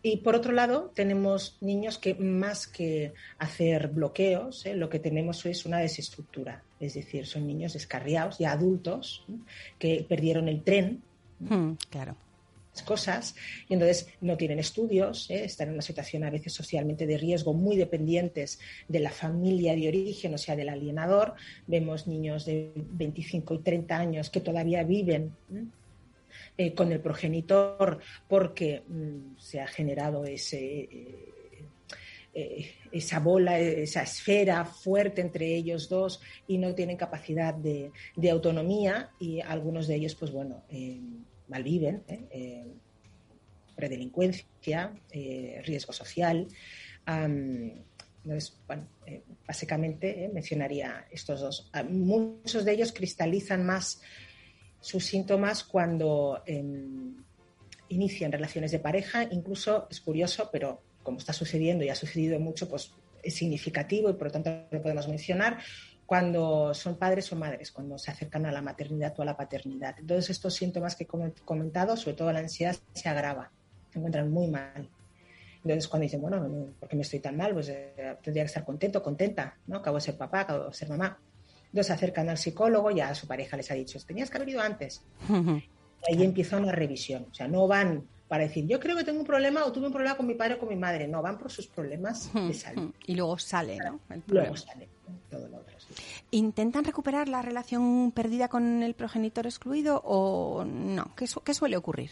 y 0.02 0.16
por 0.18 0.34
otro 0.34 0.52
lado, 0.52 0.90
tenemos 0.94 1.58
niños 1.60 1.98
que 1.98 2.14
más 2.14 2.66
que 2.66 3.12
hacer 3.38 3.88
bloqueos, 3.88 4.66
¿eh? 4.66 4.74
lo 4.74 4.88
que 4.88 4.98
tenemos 4.98 5.46
es 5.46 5.64
una 5.64 5.78
desestructura. 5.78 6.64
Es 6.80 6.94
decir, 6.94 7.26
son 7.26 7.46
niños 7.46 7.74
descarriados, 7.74 8.38
ya 8.38 8.52
adultos, 8.52 9.24
que 9.78 10.04
perdieron 10.08 10.48
el 10.48 10.62
tren. 10.62 11.02
Hmm, 11.38 11.74
claro 11.88 12.16
cosas 12.80 13.34
y 13.68 13.74
entonces 13.74 14.08
no 14.22 14.38
tienen 14.38 14.58
estudios, 14.58 15.28
¿eh? 15.28 15.44
están 15.44 15.68
en 15.68 15.74
una 15.74 15.82
situación 15.82 16.24
a 16.24 16.30
veces 16.30 16.54
socialmente 16.54 17.06
de 17.06 17.18
riesgo, 17.18 17.52
muy 17.52 17.76
dependientes 17.76 18.58
de 18.88 19.00
la 19.00 19.10
familia 19.10 19.76
de 19.76 19.88
origen, 19.88 20.32
o 20.32 20.38
sea, 20.38 20.56
del 20.56 20.70
alienador. 20.70 21.34
Vemos 21.66 22.06
niños 22.06 22.46
de 22.46 22.72
25 22.74 23.54
y 23.54 23.58
30 23.58 23.96
años 23.98 24.30
que 24.30 24.40
todavía 24.40 24.84
viven 24.84 25.34
eh, 25.52 25.64
con 26.74 26.92
el 26.92 27.00
progenitor 27.00 27.98
porque 28.28 28.82
mm, 28.86 29.38
se 29.38 29.60
ha 29.60 29.66
generado 29.66 30.24
ese, 30.24 30.80
eh, 30.80 31.32
eh, 32.34 32.72
esa 32.92 33.20
bola, 33.20 33.58
esa 33.58 34.02
esfera 34.02 34.64
fuerte 34.64 35.20
entre 35.20 35.54
ellos 35.54 35.88
dos 35.88 36.20
y 36.46 36.58
no 36.58 36.74
tienen 36.74 36.96
capacidad 36.96 37.54
de, 37.54 37.90
autonomía 38.30 39.10
y 39.18 39.40
algunos 39.40 39.86
de 39.86 39.96
ellos, 39.96 40.14
pues 40.14 40.30
bueno, 40.30 40.62
malviven, 41.48 42.02
predelincuencia, 43.74 44.92
riesgo 45.64 45.92
social. 45.92 46.46
entonces, 47.06 48.56
básicamente 49.46 50.30
mencionaría 50.32 51.06
estos 51.10 51.40
dos. 51.40 51.70
Muchos 51.88 52.64
de 52.64 52.72
ellos 52.72 52.92
cristalizan 52.92 53.64
más 53.64 54.00
sus 54.82 55.06
síntomas 55.06 55.64
cuando 55.64 56.42
em, 56.44 57.16
inician 57.88 58.30
relaciones 58.30 58.72
de 58.72 58.80
pareja. 58.80 59.24
Incluso 59.30 59.86
es 59.90 60.00
curioso, 60.00 60.50
pero 60.52 60.82
como 61.02 61.18
está 61.18 61.32
sucediendo 61.32 61.84
y 61.84 61.88
ha 61.88 61.94
sucedido 61.94 62.38
mucho, 62.38 62.68
pues 62.68 62.92
es 63.22 63.34
significativo 63.34 64.10
y 64.10 64.14
por 64.14 64.26
lo 64.26 64.32
tanto 64.32 64.50
lo 64.70 64.82
podemos 64.82 65.08
mencionar 65.08 65.58
cuando 66.04 66.74
son 66.74 66.96
padres 66.96 67.32
o 67.32 67.36
madres, 67.36 67.70
cuando 67.70 67.96
se 67.96 68.10
acercan 68.10 68.44
a 68.44 68.52
la 68.52 68.60
maternidad 68.60 69.14
o 69.18 69.22
a 69.22 69.24
la 69.24 69.36
paternidad. 69.36 69.94
Entonces 69.98 70.30
estos 70.30 70.52
síntomas 70.54 70.96
que 70.96 71.04
he 71.04 71.44
comentado, 71.44 71.96
sobre 71.96 72.16
todo 72.16 72.32
la 72.32 72.40
ansiedad, 72.40 72.76
se 72.92 73.08
agrava, 73.08 73.50
se 73.90 73.98
encuentran 73.98 74.30
muy 74.30 74.48
mal. 74.48 74.90
Entonces, 75.64 75.86
cuando 75.86 76.02
dicen, 76.02 76.20
bueno, 76.20 76.74
¿por 76.78 76.88
qué 76.88 76.96
me 76.96 77.02
estoy 77.02 77.20
tan 77.20 77.36
mal? 77.36 77.52
Pues 77.52 77.68
eh, 77.68 78.16
tendría 78.20 78.42
que 78.42 78.48
estar 78.48 78.64
contento, 78.64 79.00
contenta, 79.00 79.56
¿no? 79.68 79.76
Acabo 79.76 79.96
de 79.96 80.00
ser 80.00 80.16
papá, 80.16 80.40
acabo 80.40 80.66
de 80.66 80.74
ser 80.74 80.88
mamá. 80.88 81.18
Entonces 81.72 81.86
se 81.86 81.92
acercan 81.94 82.28
al 82.28 82.36
psicólogo, 82.36 82.90
ya 82.90 83.08
a 83.08 83.14
su 83.14 83.26
pareja 83.26 83.56
les 83.56 83.70
ha 83.70 83.74
dicho, 83.74 83.98
tenías 84.06 84.28
que 84.28 84.36
haber 84.36 84.50
ido 84.50 84.60
antes. 84.60 85.02
y 85.28 86.12
ahí 86.12 86.22
empieza 86.22 86.58
una 86.58 86.70
revisión. 86.70 87.26
O 87.30 87.34
sea, 87.34 87.48
no 87.48 87.66
van 87.66 88.06
para 88.28 88.44
decir, 88.44 88.66
yo 88.66 88.78
creo 88.78 88.94
que 88.94 89.04
tengo 89.04 89.20
un 89.20 89.26
problema 89.26 89.64
o 89.64 89.72
tuve 89.72 89.86
un 89.86 89.92
problema 89.92 90.16
con 90.16 90.26
mi 90.26 90.34
padre 90.34 90.54
o 90.54 90.58
con 90.58 90.68
mi 90.68 90.76
madre. 90.76 91.08
No, 91.08 91.22
van 91.22 91.38
por 91.38 91.50
sus 91.50 91.66
problemas 91.66 92.30
de 92.34 92.52
salud. 92.52 92.90
Y 93.06 93.14
luego 93.14 93.38
sale, 93.38 93.78
¿no? 93.78 94.00
luego 94.26 94.54
sale 94.54 94.88
todo 95.30 95.48
lo 95.48 95.58
otro. 95.58 95.76
¿Intentan 96.30 96.84
recuperar 96.84 97.28
la 97.28 97.40
relación 97.40 98.12
perdida 98.12 98.48
con 98.48 98.82
el 98.82 98.94
progenitor 98.94 99.46
excluido 99.46 100.00
o 100.04 100.64
no? 100.64 101.14
¿Qué, 101.16 101.26
¿Qué, 101.44 101.54
suele 101.54 101.76
ocurrir? 101.76 102.10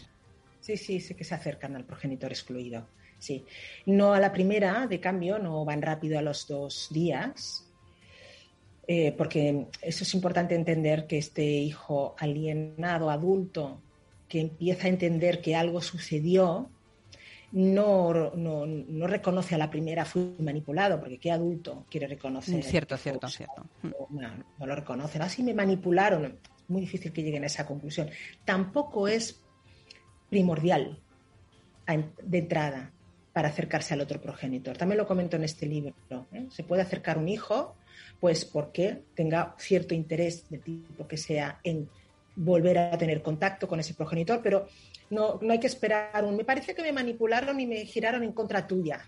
Sí, 0.59 0.77
sí, 0.77 0.99
sí 0.99 1.13
que 1.13 1.23
se 1.23 1.35
acercan 1.35 1.75
al 1.75 1.85
progenitor 1.85 2.31
excluido. 2.31 2.87
Sí. 3.17 3.45
No 3.85 4.13
a 4.13 4.19
la 4.19 4.31
primera, 4.31 4.87
de 4.87 4.99
cambio, 4.99 5.39
no 5.39 5.63
van 5.65 5.81
rápido 5.81 6.17
a 6.17 6.21
los 6.21 6.47
dos 6.47 6.87
días, 6.91 7.67
eh, 8.93 9.13
porque 9.17 9.67
eso 9.81 10.03
es 10.03 10.13
importante 10.13 10.53
entender 10.53 11.07
que 11.07 11.17
este 11.17 11.45
hijo 11.45 12.13
alienado, 12.19 13.09
adulto, 13.09 13.79
que 14.27 14.41
empieza 14.41 14.87
a 14.87 14.89
entender 14.89 15.39
que 15.39 15.55
algo 15.55 15.79
sucedió, 15.79 16.69
no, 17.53 18.11
no, 18.35 19.07
reconoce 19.07 19.55
a 19.55 19.57
la 19.57 19.69
primera 19.69 20.03
fui 20.03 20.35
manipulado, 20.39 20.99
porque 20.99 21.19
qué 21.19 21.31
adulto 21.31 21.85
quiere 21.89 22.05
reconocer. 22.05 22.57
Mm, 22.57 22.63
cierto, 22.63 22.97
cierto, 22.97 23.29
cierto. 23.29 23.65
No, 24.09 24.29
no, 24.59 24.65
lo 24.65 24.75
reconocen. 24.75 25.21
Así 25.21 25.41
me 25.41 25.53
manipularon. 25.53 26.37
Muy 26.67 26.81
difícil 26.81 27.13
que 27.13 27.23
lleguen 27.23 27.43
a 27.43 27.47
esa 27.47 27.65
conclusión. 27.65 28.09
Tampoco 28.43 29.07
es 29.07 29.41
primordial 30.29 30.99
de 31.87 32.37
entrada 32.37 32.91
para 33.31 33.47
acercarse 33.47 33.93
al 33.93 34.01
otro 34.01 34.19
progenitor. 34.19 34.75
También 34.75 34.97
lo 34.97 35.07
comento 35.07 35.37
en 35.37 35.45
este 35.45 35.65
libro. 35.65 35.95
¿eh? 36.33 36.47
Se 36.49 36.65
puede 36.65 36.81
acercar 36.81 37.17
un 37.17 37.29
hijo, 37.29 37.77
pues 38.19 38.45
porque 38.45 39.01
tenga 39.15 39.55
cierto 39.57 39.93
interés 39.93 40.49
de 40.49 40.57
tipo 40.59 41.07
que 41.07 41.17
sea 41.17 41.59
en 41.63 41.89
volver 42.35 42.77
a 42.77 42.97
tener 42.97 43.21
contacto 43.21 43.67
con 43.67 43.79
ese 43.79 43.93
progenitor, 43.93 44.41
pero 44.41 44.67
no, 45.09 45.39
no 45.41 45.51
hay 45.51 45.59
que 45.59 45.67
esperar 45.67 46.23
un, 46.23 46.35
me 46.35 46.45
parece 46.45 46.73
que 46.73 46.81
me 46.81 46.91
manipularon 46.91 47.59
y 47.59 47.65
me 47.65 47.85
giraron 47.85 48.23
en 48.23 48.31
contra 48.31 48.65
tuya. 48.65 49.05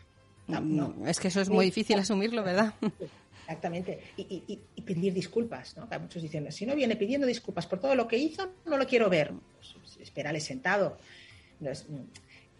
No, 0.47 1.07
Es 1.07 1.19
que 1.19 1.29
eso 1.29 1.41
es 1.41 1.49
muy 1.49 1.65
difícil 1.65 1.97
asumirlo, 1.97 2.43
¿verdad? 2.43 2.73
Exactamente. 3.43 3.99
Y, 4.17 4.59
pedir 4.85 5.13
disculpas, 5.13 5.77
¿no? 5.77 5.87
muchos 5.99 6.21
dicen, 6.21 6.51
si 6.51 6.65
no 6.65 6.75
viene 6.75 6.95
pidiendo 6.95 7.25
disculpas 7.25 7.65
por 7.65 7.79
todo 7.79 7.95
lo 7.95 8.07
que 8.07 8.17
hizo, 8.17 8.53
no 8.65 8.77
lo 8.77 8.85
quiero 8.85 9.09
ver. 9.09 9.31
Pues, 9.31 9.97
espérale 10.01 10.39
sentado. 10.39 10.97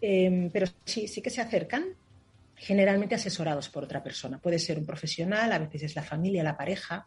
Em, 0.00 0.50
pero 0.50 0.66
sí, 0.84 1.08
sí 1.08 1.20
que 1.20 1.30
se 1.30 1.40
acercan, 1.40 1.94
generalmente 2.64 3.14
asesorados 3.14 3.68
por 3.68 3.84
otra 3.84 4.02
persona. 4.02 4.38
Puede 4.38 4.58
ser 4.58 4.78
un 4.78 4.86
profesional, 4.86 5.52
a 5.52 5.58
veces 5.58 5.82
es 5.82 5.94
la 5.94 6.02
familia, 6.02 6.42
la 6.42 6.56
pareja. 6.56 7.06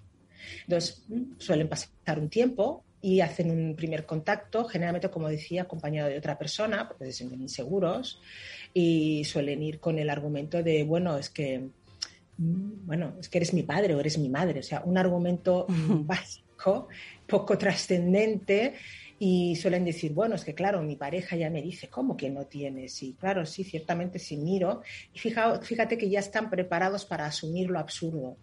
Entonces, 0.63 1.03
mm, 1.07 1.39
suelen 1.39 1.67
pasar 1.67 2.19
un 2.19 2.29
tiempo 2.29 2.83
y 3.01 3.21
hacen 3.21 3.49
un 3.49 3.75
primer 3.75 4.05
contacto, 4.05 4.65
generalmente, 4.65 5.09
como 5.09 5.29
decía, 5.29 5.63
acompañado 5.63 6.09
de 6.09 6.17
otra 6.17 6.37
persona, 6.37 6.87
porque 6.87 7.05
se 7.05 7.13
sienten 7.13 7.41
inseguros, 7.41 8.21
y 8.73 9.23
suelen 9.23 9.63
ir 9.63 9.79
con 9.79 9.97
el 9.97 10.09
argumento 10.09 10.61
de, 10.61 10.83
bueno, 10.83 11.17
es 11.17 11.29
que, 11.29 11.69
mm, 12.37 12.85
bueno, 12.85 13.15
es 13.19 13.27
que 13.27 13.39
eres 13.39 13.53
mi 13.53 13.63
padre 13.63 13.95
o 13.95 13.99
eres 13.99 14.17
mi 14.17 14.29
madre, 14.29 14.59
o 14.59 14.63
sea, 14.63 14.81
un 14.85 14.97
argumento 14.97 15.65
básico, 16.05 16.87
poco 17.25 17.57
trascendente, 17.57 18.75
y 19.19 19.55
suelen 19.55 19.83
decir, 19.83 20.13
bueno, 20.13 20.35
es 20.35 20.43
que 20.43 20.53
claro, 20.53 20.81
mi 20.81 20.95
pareja 20.95 21.35
ya 21.35 21.49
me 21.49 21.61
dice, 21.61 21.89
¿cómo 21.89 22.15
que 22.15 22.29
no 22.29 22.45
tienes? 22.45 23.01
Y 23.01 23.13
claro, 23.13 23.45
sí, 23.45 23.63
ciertamente 23.63 24.19
sí 24.19 24.37
miro. 24.37 24.81
Y 25.13 25.19
fíjate 25.19 25.97
que 25.97 26.09
ya 26.09 26.19
están 26.19 26.49
preparados 26.49 27.05
para 27.05 27.25
asumir 27.25 27.69
lo 27.69 27.79
absurdo. 27.79 28.37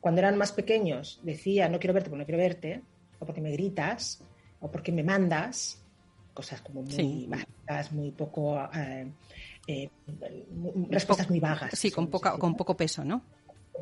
Cuando 0.00 0.20
eran 0.20 0.36
más 0.36 0.52
pequeños, 0.52 1.20
decía, 1.22 1.68
no 1.68 1.78
quiero 1.78 1.94
verte 1.94 2.10
porque 2.10 2.20
no 2.20 2.26
quiero 2.26 2.38
verte, 2.38 2.82
o 3.18 3.24
porque 3.24 3.40
me 3.40 3.52
gritas, 3.52 4.22
o 4.60 4.70
porque 4.70 4.92
me 4.92 5.02
mandas, 5.02 5.82
cosas 6.34 6.60
como 6.60 6.82
muy 6.82 7.26
básicas, 7.26 7.92
muy 7.92 8.10
poco... 8.10 8.60
Eh, 8.74 9.10
eh, 9.66 9.88
respuestas 10.90 11.30
muy 11.30 11.40
vagas. 11.40 11.70
Sí, 11.72 11.90
con, 11.90 12.08
poca, 12.08 12.36
con 12.36 12.54
poco 12.54 12.76
peso, 12.76 13.02
¿no? 13.02 13.22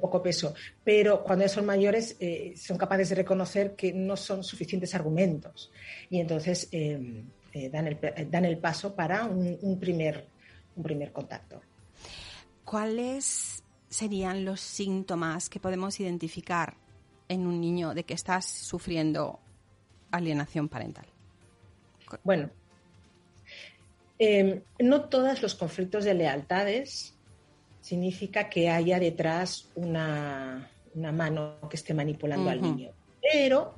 Poco 0.00 0.22
peso, 0.22 0.54
pero 0.82 1.22
cuando 1.22 1.46
son 1.48 1.66
mayores 1.66 2.16
eh, 2.20 2.54
son 2.56 2.78
capaces 2.78 3.10
de 3.10 3.16
reconocer 3.16 3.74
que 3.74 3.92
no 3.92 4.16
son 4.16 4.42
suficientes 4.42 4.94
argumentos 4.94 5.70
y 6.10 6.20
entonces 6.20 6.68
eh, 6.72 7.24
eh, 7.52 7.68
dan, 7.68 7.86
el, 7.86 8.30
dan, 8.30 8.44
el, 8.44 8.58
paso 8.58 8.94
para 8.94 9.24
un, 9.24 9.78
primer, 9.78 10.26
un 10.76 10.82
primer 10.82 11.12
contacto. 11.12 11.60
¿Cuáles 12.64 13.62
serían 13.88 14.44
los 14.44 14.60
síntomas 14.60 15.50
que 15.50 15.60
podemos 15.60 16.00
identificar 16.00 16.76
en 17.28 17.46
un 17.46 17.60
niño 17.60 17.94
de 17.94 18.04
que 18.04 18.14
estás 18.14 18.46
sufriendo 18.46 19.40
alienación 20.10 20.68
parental? 20.68 21.06
Bueno, 22.24 22.50
no 24.78 25.04
todos 25.08 25.42
los 25.42 25.54
conflictos 25.54 26.04
de 26.04 26.14
lealtades 26.14 27.14
significa 27.82 28.48
que 28.48 28.70
haya 28.70 28.98
detrás 28.98 29.68
una, 29.74 30.70
mano 30.94 31.58
que 31.68 31.76
esté 31.76 31.92
manipulando 31.92 32.48
al 32.48 32.62
niño. 32.62 32.92
Pero 33.20 33.74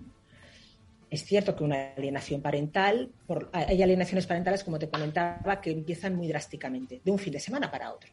es 1.11 1.25
cierto 1.25 1.57
que 1.57 1.65
una 1.65 1.95
alienación 1.97 2.41
parental, 2.41 3.11
hay 3.53 3.83
alienaciones 3.83 4.27
parentales, 4.27 4.63
como 4.63 4.79
te 4.79 4.89
comentaba, 4.89 5.61
que 5.61 5.71
empiezan 5.71 6.15
muy 6.15 6.29
drásticamente, 6.29 7.01
de 7.03 7.11
un 7.11 7.19
fin 7.19 7.33
de 7.33 7.41
semana 7.41 7.71
para 7.71 7.93
otro. 7.93 8.11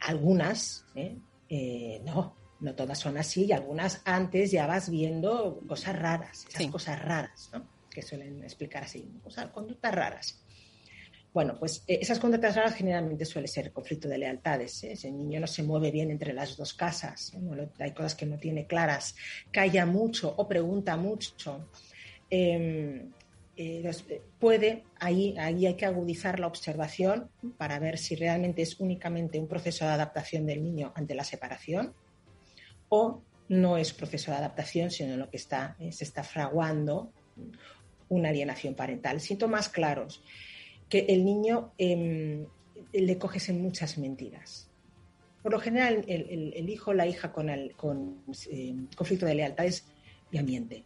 Algunas, 0.00 0.84
¿eh? 0.94 1.16
Eh, 1.48 2.02
no, 2.04 2.36
no 2.60 2.74
todas 2.74 2.98
son 2.98 3.16
así, 3.16 3.46
y 3.46 3.52
algunas 3.52 4.02
antes 4.04 4.50
ya 4.50 4.66
vas 4.66 4.90
viendo 4.90 5.60
cosas 5.66 5.98
raras, 5.98 6.46
esas 6.48 6.66
cosas 6.66 7.00
raras, 7.02 7.50
¿no? 7.52 7.66
que 7.88 8.02
suelen 8.02 8.42
explicar 8.42 8.82
así, 8.82 9.08
cosas, 9.22 9.46
conductas 9.52 9.94
raras. 9.94 10.43
Bueno, 11.34 11.56
pues 11.58 11.82
eh, 11.88 11.98
esas 12.00 12.20
conductas 12.20 12.54
raras 12.54 12.76
generalmente 12.76 13.24
suele 13.24 13.48
ser 13.48 13.72
conflicto 13.72 14.08
de 14.08 14.18
lealtades. 14.18 14.84
¿eh? 14.84 14.92
Ese 14.92 15.10
niño 15.10 15.40
no 15.40 15.48
se 15.48 15.64
mueve 15.64 15.90
bien 15.90 16.12
entre 16.12 16.32
las 16.32 16.56
dos 16.56 16.74
casas, 16.74 17.34
¿eh? 17.34 17.68
hay 17.80 17.90
cosas 17.90 18.14
que 18.14 18.24
no 18.24 18.38
tiene 18.38 18.68
claras, 18.68 19.16
calla 19.50 19.84
mucho 19.84 20.32
o 20.36 20.46
pregunta 20.46 20.96
mucho. 20.96 21.68
Em, 22.30 23.10
puede, 24.38 24.84
ahí, 25.00 25.34
ahí 25.36 25.66
hay 25.66 25.74
que 25.74 25.86
agudizar 25.86 26.38
la 26.38 26.46
observación 26.46 27.28
para 27.58 27.80
ver 27.80 27.98
si 27.98 28.14
realmente 28.14 28.62
es 28.62 28.78
únicamente 28.78 29.40
un 29.40 29.48
proceso 29.48 29.84
de 29.84 29.90
adaptación 29.90 30.46
del 30.46 30.62
niño 30.62 30.92
ante 30.94 31.16
la 31.16 31.24
separación 31.24 31.94
o 32.88 33.22
no 33.48 33.76
es 33.76 33.92
proceso 33.92 34.30
de 34.30 34.36
adaptación, 34.36 34.90
sino 34.90 35.16
lo 35.16 35.30
que 35.30 35.36
está, 35.36 35.76
se 35.90 36.04
está 36.04 36.22
fraguando 36.22 37.12
una 38.08 38.28
alienación 38.28 38.74
parental. 38.74 39.20
Síntomas 39.20 39.68
claros 39.68 40.22
que 40.94 41.06
el 41.08 41.24
niño 41.24 41.72
em, 41.76 42.46
le 42.92 43.18
coges 43.18 43.48
en 43.48 43.60
muchas 43.60 43.98
mentiras. 43.98 44.70
Por 45.42 45.50
lo 45.50 45.58
general, 45.58 46.04
el, 46.06 46.70
hijo 46.70 46.92
o 46.92 46.94
la 46.94 47.04
hija 47.04 47.32
con, 47.32 47.50
el, 47.50 47.74
em, 48.52 48.86
conflicto 48.94 49.26
de 49.26 49.34
lealtades 49.34 49.86
ya 50.30 50.44
miente, 50.44 50.84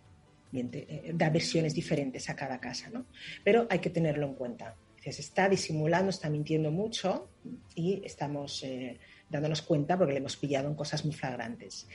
miente 0.51 0.87
eh, 0.89 1.13
da 1.15 1.29
versiones 1.29 1.75
diferentes 1.75 2.31
a 2.31 2.35
cada 2.35 2.59
casa, 2.59 2.89
¿no? 2.89 3.05
Pero 3.45 3.67
hay 3.69 3.81
que 3.81 3.91
tenerlo 3.91 4.25
en 4.29 4.33
cuenta. 4.33 4.77
Se 4.99 5.11
está 5.21 5.47
disimulando, 5.47 6.09
está 6.09 6.31
mintiendo 6.31 6.71
mucho 6.71 7.29
y 7.75 8.01
estamos 8.03 8.65
eh, 8.65 8.99
dándonos 9.29 9.61
cuenta 9.61 9.99
porque 9.99 10.15
le 10.15 10.21
hemos 10.21 10.39
pillado 10.39 10.69
en 10.69 10.75
cosas 10.75 11.05
muy 11.05 11.13
flagrantes. 11.13 11.87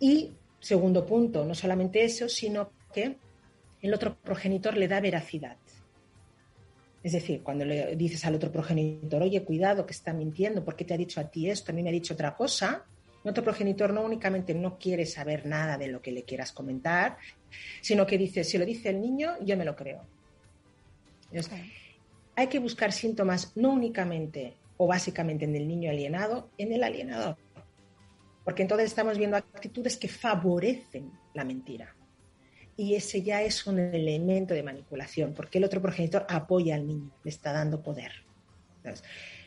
Y 0.00 0.32
segundo 0.60 1.04
punto, 1.04 1.44
no 1.44 1.54
solamente 1.54 2.02
eso, 2.02 2.26
sino 2.26 2.70
que 2.90 3.18
el 3.82 3.92
otro 3.92 4.16
progenitor 4.16 4.78
le 4.78 4.88
da 4.88 4.98
veracidad. 5.02 5.58
Es 7.08 7.12
decir, 7.12 7.42
cuando 7.42 7.64
le 7.64 7.96
dices 7.96 8.22
al 8.26 8.34
otro 8.34 8.52
progenitor, 8.52 9.22
oye, 9.22 9.42
cuidado, 9.42 9.86
que 9.86 9.94
está 9.94 10.12
mintiendo, 10.12 10.62
¿por 10.62 10.76
qué 10.76 10.84
te 10.84 10.92
ha 10.92 10.98
dicho 10.98 11.20
a 11.20 11.30
ti 11.30 11.48
esto? 11.48 11.72
A 11.72 11.74
mí 11.74 11.82
me 11.82 11.88
ha 11.88 11.92
dicho 11.92 12.12
otra 12.12 12.36
cosa. 12.36 12.84
El 13.24 13.30
otro 13.30 13.42
progenitor 13.42 13.94
no 13.94 14.02
únicamente 14.02 14.52
no 14.52 14.78
quiere 14.78 15.06
saber 15.06 15.46
nada 15.46 15.78
de 15.78 15.88
lo 15.88 16.02
que 16.02 16.12
le 16.12 16.24
quieras 16.24 16.52
comentar, 16.52 17.16
sino 17.80 18.06
que 18.06 18.18
dice, 18.18 18.44
si 18.44 18.58
lo 18.58 18.66
dice 18.66 18.90
el 18.90 19.00
niño, 19.00 19.36
yo 19.42 19.56
me 19.56 19.64
lo 19.64 19.74
creo. 19.74 20.02
Hay 22.36 22.46
que 22.48 22.58
buscar 22.58 22.92
síntomas 22.92 23.56
no 23.56 23.70
únicamente 23.70 24.58
o 24.76 24.86
básicamente 24.86 25.46
en 25.46 25.56
el 25.56 25.66
niño 25.66 25.90
alienado, 25.90 26.50
en 26.58 26.74
el 26.74 26.84
alienador. 26.84 27.38
Porque 28.44 28.60
entonces 28.60 28.88
estamos 28.88 29.16
viendo 29.16 29.38
actitudes 29.38 29.96
que 29.96 30.08
favorecen 30.08 31.10
la 31.32 31.44
mentira 31.44 31.94
y 32.78 32.94
ese 32.94 33.22
ya 33.22 33.42
es 33.42 33.66
un 33.66 33.80
elemento 33.80 34.54
de 34.54 34.62
manipulación, 34.62 35.34
porque 35.34 35.58
el 35.58 35.64
otro 35.64 35.82
progenitor 35.82 36.24
apoya 36.28 36.76
al 36.76 36.86
niño, 36.86 37.10
le 37.24 37.30
está 37.30 37.52
dando 37.52 37.82
poder. 37.82 38.12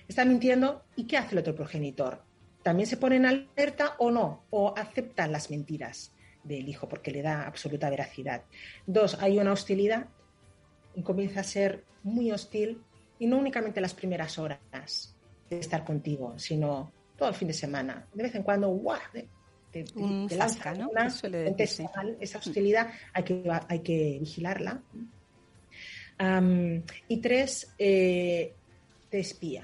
está 0.05 0.25
mintiendo 0.25 0.83
y 0.97 1.05
¿qué 1.05 1.17
hace 1.17 1.35
el 1.35 1.39
otro 1.39 1.55
progenitor? 1.55 2.21
¿También 2.61 2.87
se 2.87 2.97
pone 2.97 3.15
en 3.15 3.25
alerta 3.25 3.95
o 3.99 4.11
no? 4.11 4.43
¿O 4.49 4.73
aceptan 4.77 5.31
las 5.31 5.49
mentiras 5.49 6.11
del 6.43 6.67
hijo 6.67 6.89
porque 6.89 7.11
le 7.11 7.21
da 7.21 7.47
absoluta 7.47 7.89
veracidad? 7.89 8.43
Dos, 8.85 9.17
hay 9.21 9.39
una 9.39 9.53
hostilidad 9.53 10.07
comienza 11.05 11.39
a 11.39 11.43
ser 11.43 11.85
muy 12.03 12.33
hostil 12.33 12.83
y 13.17 13.27
no 13.27 13.37
únicamente 13.37 13.79
las 13.79 13.93
primeras 13.93 14.37
horas 14.37 15.15
de 15.49 15.57
estar 15.57 15.85
contigo, 15.85 16.37
sino 16.37 16.91
todo 17.17 17.29
el 17.29 17.35
fin 17.35 17.47
de 17.47 17.53
semana. 17.53 18.07
De 18.13 18.23
vez 18.23 18.35
en 18.35 18.43
cuando, 18.43 18.67
¡guau! 18.67 18.99
Un 19.95 20.29
fasca, 20.29 20.73
¿no? 20.73 20.89
esa 22.19 22.37
hostilidad 22.37 22.91
hay 23.13 23.23
que, 23.23 23.43
hay 23.67 23.79
que 23.79 24.17
vigilarla. 24.19 24.81
y 27.07 27.17
tres, 27.17 27.73
eh, 27.77 28.53
te 29.09 29.19
espía. 29.19 29.63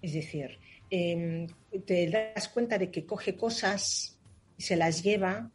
Es 0.00 0.14
decir, 0.14 0.58
em, 0.90 1.46
te 1.86 2.10
das 2.10 2.48
cuenta 2.48 2.78
de 2.78 2.90
que 2.90 3.06
coge 3.06 3.36
cosas 3.36 4.18
y 4.56 4.62
se 4.62 4.76
las 4.76 5.02
lleva. 5.02 5.50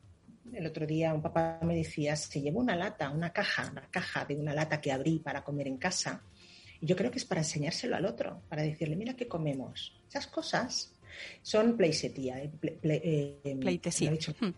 El 0.54 0.66
otro 0.66 0.86
día 0.88 1.14
un 1.14 1.22
papá 1.22 1.60
me 1.64 1.76
decía, 1.76 2.16
se 2.16 2.42
llevó 2.42 2.60
una 2.60 2.76
lata, 2.76 3.10
una 3.10 3.32
caja, 3.34 3.70
una 3.72 3.88
caja 3.92 4.26
de 4.26 4.36
una 4.36 4.54
lata 4.54 4.80
que 4.80 4.92
abrí 4.92 5.20
para 5.20 5.44
comer 5.44 5.68
en 5.68 5.78
casa. 5.78 6.24
Y 6.80 6.86
yo 6.86 6.96
creo 6.96 7.12
que 7.12 7.18
es 7.18 7.26
para 7.26 7.42
enseñárselo 7.42 7.96
al 7.96 8.06
otro, 8.06 8.42
para 8.48 8.62
decirle, 8.62 8.96
mira 8.96 9.16
qué 9.16 9.28
comemos. 9.28 10.00
Esas 10.08 10.28
cosas 10.28 10.97
son 11.41 11.78
pleisetía. 11.78 12.41
Eh, 12.41 12.51
eh, 12.84 13.57
Pleitesía. 13.59 14.11
Hmm. 14.11 14.53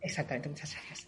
exactamente, 0.00 0.48
muchas 0.48 0.74
gracias. 0.74 1.06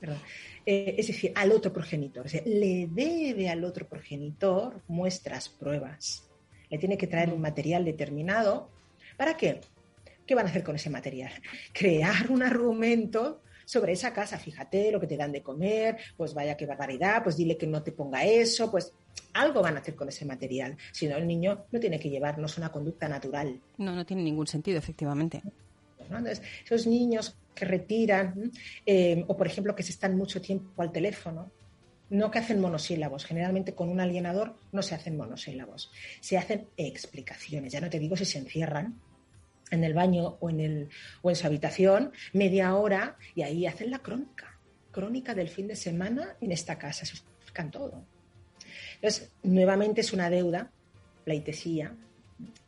Eh, 0.67 0.95
es 0.99 1.07
decir, 1.07 1.33
al 1.35 1.53
otro 1.53 1.73
progenitor. 1.73 2.27
le 2.45 2.89
debe 2.91 3.49
al 3.49 3.65
otro 3.65 3.89
progenitor 3.89 4.83
muestras, 4.89 5.49
pruebas. 5.49 6.29
Le 6.71 6.79
tiene 6.79 6.97
que 6.97 7.07
traer 7.07 7.33
un 7.33 7.41
material 7.41 7.85
determinado. 7.85 8.71
¿Para 9.17 9.37
qué? 9.37 9.61
¿Qué 10.27 10.35
van 10.35 10.47
a 10.47 10.51
hacer 10.51 10.63
con 10.63 10.77
ese 10.77 10.91
material? 10.91 11.33
Crear 11.73 12.31
un 12.31 12.43
argumento 12.43 13.43
sobre 13.65 13.93
esa 13.93 14.13
casa. 14.13 14.39
Fíjate 14.39 14.91
lo 14.91 15.01
que 15.01 15.07
te 15.07 15.17
dan 15.17 15.33
de 15.33 15.43
comer, 15.43 15.97
pues 16.17 16.35
vaya 16.35 16.57
qué 16.57 16.67
barbaridad, 16.67 17.23
pues 17.23 17.37
dile 17.37 17.57
que 17.57 17.67
no 17.67 17.83
te 17.83 17.93
ponga 17.93 18.25
eso, 18.25 18.71
pues 18.71 18.93
algo 19.35 19.63
van 19.63 19.77
a 19.77 19.81
hacer 19.81 19.95
con 19.95 20.09
ese 20.09 20.25
material. 20.25 20.77
Si 20.93 21.07
no, 21.07 21.17
el 21.17 21.27
niño 21.27 21.65
no 21.71 21.81
tiene 21.81 21.99
que 21.99 22.11
llevarnos 22.11 22.59
una 22.59 22.71
conducta 22.71 23.09
natural. 23.09 23.61
No, 23.79 23.95
no 23.95 24.05
tiene 24.05 24.23
ningún 24.23 24.47
sentido, 24.47 24.79
efectivamente. 24.79 25.43
esos 26.65 26.87
niños 26.87 27.37
que 27.55 27.65
retiran, 27.65 28.51
eh, 28.87 29.25
o 29.27 29.37
por 29.37 29.47
ejemplo 29.47 29.75
que 29.75 29.83
se 29.83 29.93
están 29.93 30.17
mucho 30.17 30.41
tiempo 30.41 30.83
al 30.83 30.93
teléfono, 30.93 31.51
no 32.11 32.31
que 32.31 32.39
hacen 32.39 32.61
monosílabos. 32.61 33.25
Generalmente 33.25 33.75
con 33.75 33.89
un 33.89 34.01
alienador 34.01 34.55
no 34.71 34.83
se 34.83 34.95
hacen 34.95 35.17
monosílabos, 35.17 35.91
se 36.21 36.37
hacen 36.37 36.69
explicaciones. 36.77 37.73
Ya 37.73 37.81
no 37.81 37.91
te 37.91 37.99
digo 37.99 38.17
si 38.17 38.25
se 38.25 38.39
encierran 38.39 39.01
en 39.73 39.83
el 39.83 39.95
baño 39.95 40.37
o 40.39 40.51
en, 40.51 40.61
el, 40.61 40.89
o 41.23 41.31
en 41.31 41.37
su 41.37 41.47
habitación 41.47 42.13
media 42.33 42.77
hora 42.77 43.17
y 43.35 43.43
ahí 43.43 43.67
hacen 43.67 43.91
la 43.91 43.99
crónica, 43.99 44.59
crónica 44.93 45.35
del 45.35 45.49
fin 45.49 45.67
de 45.67 45.77
semana 45.77 46.37
en 46.41 46.53
esta 46.53 46.79
casa, 46.79 47.05
se 47.05 47.17
explican 47.17 47.71
todo. 47.71 48.05
Entonces, 48.97 49.33
nuevamente 49.43 50.03
es 50.03 50.13
una 50.13 50.31
deuda, 50.31 50.71
pleitesía, 51.25 51.97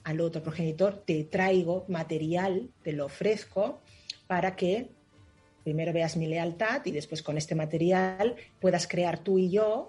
al 0.02 0.20
otro 0.20 0.42
progenitor, 0.42 1.02
te 1.04 1.24
traigo 1.24 1.84
material, 1.88 2.70
te 2.82 2.92
lo 2.92 3.06
ofrezco 3.06 3.80
para 4.26 4.56
que 4.56 4.90
primero 5.62 5.92
veas 5.92 6.16
mi 6.16 6.26
lealtad 6.26 6.82
y 6.84 6.90
después 6.90 7.22
con 7.22 7.36
este 7.38 7.54
material 7.54 8.36
puedas 8.60 8.86
crear 8.86 9.18
tú 9.18 9.38
y 9.38 9.50
yo 9.50 9.88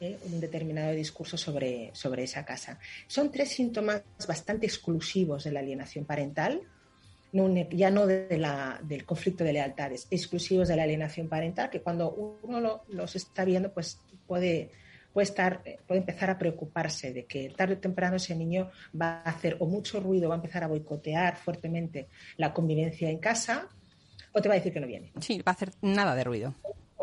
¿eh? 0.00 0.18
un 0.24 0.40
determinado 0.40 0.92
discurso 0.92 1.36
sobre, 1.36 1.90
sobre 1.94 2.24
esa 2.24 2.44
casa. 2.44 2.78
Son 3.06 3.30
tres 3.30 3.50
síntomas 3.50 4.02
bastante 4.26 4.66
exclusivos 4.66 5.44
de 5.44 5.52
la 5.52 5.60
alienación 5.60 6.04
parental, 6.04 6.62
ya 7.70 7.90
no 7.90 8.06
de 8.06 8.38
la, 8.38 8.80
del 8.82 9.04
conflicto 9.04 9.42
de 9.42 9.52
lealtades, 9.52 10.06
exclusivos 10.10 10.68
de 10.68 10.76
la 10.76 10.84
alienación 10.84 11.28
parental, 11.28 11.68
que 11.68 11.80
cuando 11.80 12.12
uno 12.42 12.84
los 12.88 13.16
está 13.16 13.44
viendo, 13.44 13.72
pues 13.72 14.00
puede, 14.26 14.70
puede, 15.12 15.24
estar, 15.24 15.62
puede 15.86 16.00
empezar 16.00 16.30
a 16.30 16.38
preocuparse 16.38 17.12
de 17.12 17.24
que 17.24 17.50
tarde 17.50 17.74
o 17.74 17.78
temprano 17.78 18.16
ese 18.16 18.36
niño 18.36 18.70
va 19.00 19.22
a 19.24 19.30
hacer 19.30 19.56
o 19.58 19.66
mucho 19.66 19.98
ruido, 19.98 20.28
va 20.28 20.36
a 20.36 20.38
empezar 20.38 20.62
a 20.62 20.68
boicotear 20.68 21.36
fuertemente 21.36 22.08
la 22.36 22.52
convivencia 22.52 23.10
en 23.10 23.18
casa, 23.18 23.68
o 24.32 24.40
te 24.40 24.48
va 24.48 24.54
a 24.54 24.58
decir 24.58 24.72
que 24.72 24.80
no 24.80 24.86
viene. 24.86 25.12
Sí, 25.20 25.38
va 25.38 25.50
a 25.50 25.54
hacer 25.54 25.72
nada 25.82 26.14
de 26.14 26.24
ruido. 26.24 26.54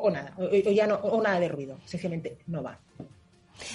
O 0.04 0.10
nada, 0.10 0.34
o, 0.38 0.50
ya 0.50 0.88
no, 0.88 0.96
o 0.96 1.22
nada 1.22 1.40
de 1.40 1.48
ruido, 1.48 1.78
sencillamente 1.86 2.38
no 2.48 2.64
va. 2.64 2.80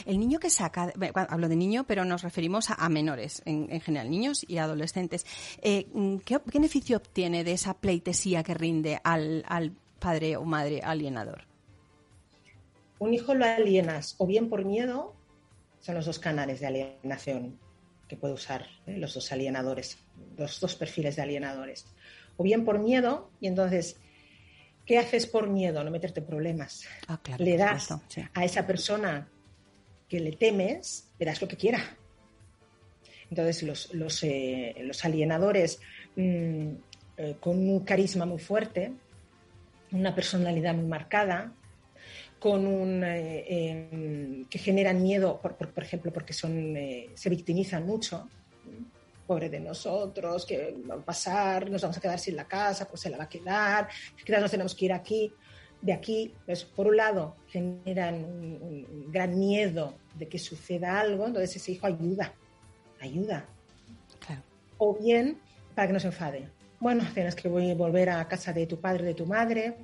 El 0.05 0.18
niño 0.18 0.41
que 0.41 0.51
saca, 0.51 0.93
hablo 1.29 1.49
de 1.49 1.57
niño, 1.57 1.85
pero 1.87 2.05
nos 2.05 2.22
referimos 2.22 2.70
a, 2.70 2.89
menores 2.89 3.43
en, 3.45 3.81
general, 3.81 4.11
niños 4.11 4.45
y 4.49 4.59
adolescentes. 4.59 5.24
Eh, 5.62 5.87
¿qué, 6.24 6.41
beneficio 6.45 6.97
obtiene 6.97 7.45
de 7.45 7.53
esa 7.53 7.74
pleitesía 7.74 8.43
que 8.43 8.55
rinde 8.55 9.01
al, 9.05 9.45
padre 10.01 10.37
o 10.37 10.45
madre 10.45 10.81
alienador? 10.83 11.45
Un 12.99 13.14
hijo 13.14 13.35
lo 13.35 13.45
alienas 13.45 14.16
o 14.18 14.27
bien 14.27 14.49
por 14.49 14.64
miedo, 14.64 15.14
son 15.81 15.95
los 15.95 16.07
dos 16.07 16.18
canales 16.18 16.61
de 16.61 16.66
alienación 16.66 17.59
que 18.09 18.16
puede 18.16 18.35
usar 18.35 18.66
¿eh? 18.87 18.97
los 18.99 19.14
dos 19.14 19.31
alienadores, 19.31 19.99
los 20.37 20.59
dos 20.61 20.74
perfiles 20.74 21.16
de 21.16 21.22
alienadores 21.22 21.87
o 22.37 22.43
bien 22.43 22.64
por 22.64 22.79
miedo, 22.79 23.31
y 23.41 23.47
entonces, 23.47 23.99
¿qué 24.87 24.99
haces 24.99 25.26
por 25.26 25.49
miedo? 25.49 25.82
No 25.84 25.91
meterte 25.91 26.20
en 26.20 26.26
problemas. 26.26 26.84
Ah, 27.09 27.20
le 27.39 27.57
das 27.57 27.91
a 28.32 28.45
esa 28.45 28.66
persona 28.66 29.28
que 30.09 30.20
le 30.20 30.32
temes, 30.32 31.11
le 31.18 31.26
das 31.26 31.43
lo 31.43 31.49
que 31.49 31.57
quiera. 31.57 31.80
Entonces, 33.28 33.62
los, 33.64 33.93
los, 33.93 34.22
eh, 34.22 34.74
alienadores 35.03 35.80
mm, 36.14 36.68
eh, 37.16 37.37
con 37.41 37.59
un 37.68 37.80
carisma 37.80 38.24
muy 38.24 38.39
fuerte, 38.39 38.93
una 39.91 40.14
personalidad 40.14 40.74
muy 40.74 40.87
marcada, 40.87 41.53
con 42.39 42.66
un 42.66 43.03
eh, 43.03 43.89
em, 43.91 44.45
que 44.45 44.59
generan 44.59 45.03
miedo, 45.03 45.41
por, 45.41 45.57
por, 45.57 45.82
ejemplo, 45.82 46.12
porque 46.12 46.32
son, 46.32 46.76
se 47.14 47.30
victimizan 47.30 47.84
mucho, 47.84 48.28
pobre 49.27 49.49
de 49.49 49.61
nosotros, 49.61 50.47
que 50.47 50.77
va 50.89 50.95
a 50.95 51.05
pasar, 51.05 51.70
nos 51.70 51.83
vamos 51.83 51.97
a 51.97 52.01
quedar 52.01 52.18
sin 52.18 52.37
la 52.37 52.47
casa, 52.47 52.87
pues 52.89 53.01
se 53.01 53.11
la 53.11 53.18
va 53.18 53.24
a 53.24 53.29
quedar, 53.29 53.89
quizás 54.24 54.41
nos 54.41 54.51
tenemos 54.51 54.74
que 54.74 54.85
ir 54.87 54.93
aquí, 54.93 55.33
de 55.83 55.93
aquí, 55.93 56.35
pues 56.45 56.64
por 56.64 56.87
un 56.87 56.97
lado 56.97 57.37
generan 57.49 58.24
un, 58.24 59.11
gran 59.12 59.39
miedo 59.39 59.95
de 60.14 60.29
que 60.29 60.39
suceda 60.39 61.01
algo, 61.01 61.27
entonces 61.27 61.57
ese 61.57 61.72
hijo 61.72 61.87
ayuda, 61.87 62.33
ayuda. 63.01 63.47
O 64.79 64.95
bien 64.95 65.39
para 65.74 65.87
que 65.87 65.93
no 65.95 66.01
se 66.01 66.09
enfade. 66.09 66.49
Bueno, 66.81 67.05
tienes 67.14 67.35
que 67.35 67.49
voy 67.49 67.70
a 67.70 67.74
volver 67.74 68.11
a 68.11 68.29
casa 68.29 68.53
de 68.53 68.66
tu 68.66 68.79
padre, 68.79 69.05
de 69.05 69.14
tu 69.14 69.24
madre. 69.24 69.77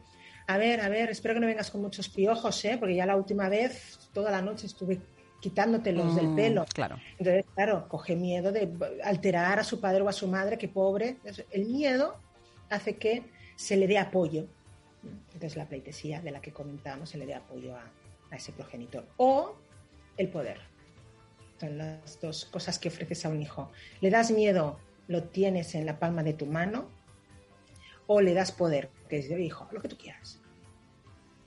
A 0.46 0.58
ver, 0.58 0.80
a 0.80 0.88
ver, 0.88 1.08
espero 1.08 1.34
que 1.34 1.40
no 1.40 1.46
vengas 1.46 1.70
con 1.70 1.80
muchos 1.80 2.08
piojos, 2.08 2.64
¿eh? 2.64 2.76
porque 2.78 2.96
ya 2.96 3.06
la 3.06 3.16
última 3.16 3.48
vez, 3.48 4.10
toda 4.12 4.30
la 4.30 4.42
noche 4.42 4.66
estuve 4.66 5.00
quitándotelos 5.42 6.14
del 6.14 6.28
mm, 6.28 6.36
pelo. 6.36 6.64
Claro. 6.72 6.96
Entonces, 7.18 7.44
claro, 7.54 7.88
coge 7.88 8.14
miedo 8.14 8.52
de 8.52 8.72
alterar 9.02 9.58
a 9.58 9.64
su 9.64 9.80
padre 9.80 10.00
o 10.02 10.08
a 10.08 10.12
su 10.12 10.28
madre, 10.28 10.56
que 10.56 10.68
pobre. 10.68 11.16
El 11.50 11.66
miedo 11.66 12.16
hace 12.70 12.96
que 12.96 13.24
se 13.56 13.76
le 13.76 13.88
dé 13.88 13.98
apoyo. 13.98 14.46
Entonces, 15.34 15.56
la 15.56 15.66
pleitesía 15.66 16.20
de 16.20 16.30
la 16.30 16.40
que 16.40 16.52
comentábamos 16.52 17.10
se 17.10 17.18
le 17.18 17.26
dé 17.26 17.34
apoyo 17.34 17.74
a, 17.74 17.90
ese 18.30 18.52
progenitor. 18.52 19.04
O 19.16 19.56
el 20.16 20.28
poder. 20.28 20.58
Son 21.58 21.76
las 21.76 22.20
dos 22.20 22.44
cosas 22.46 22.78
que 22.78 22.88
ofreces 22.88 23.26
a 23.26 23.28
un 23.28 23.42
hijo. 23.42 23.72
Le 24.00 24.10
das 24.10 24.30
miedo, 24.30 24.78
lo 25.08 25.24
tienes 25.24 25.74
en 25.74 25.84
la 25.84 25.98
palma 25.98 26.22
de 26.22 26.34
tu 26.34 26.46
mano, 26.46 26.88
o 28.06 28.20
le 28.20 28.32
das 28.32 28.52
poder, 28.52 28.90
que 29.08 29.18
es 29.18 29.28
de 29.28 29.42
hijo, 29.42 29.68
lo 29.72 29.82
que 29.82 29.88
tú 29.88 29.98
quieras. 29.98 30.40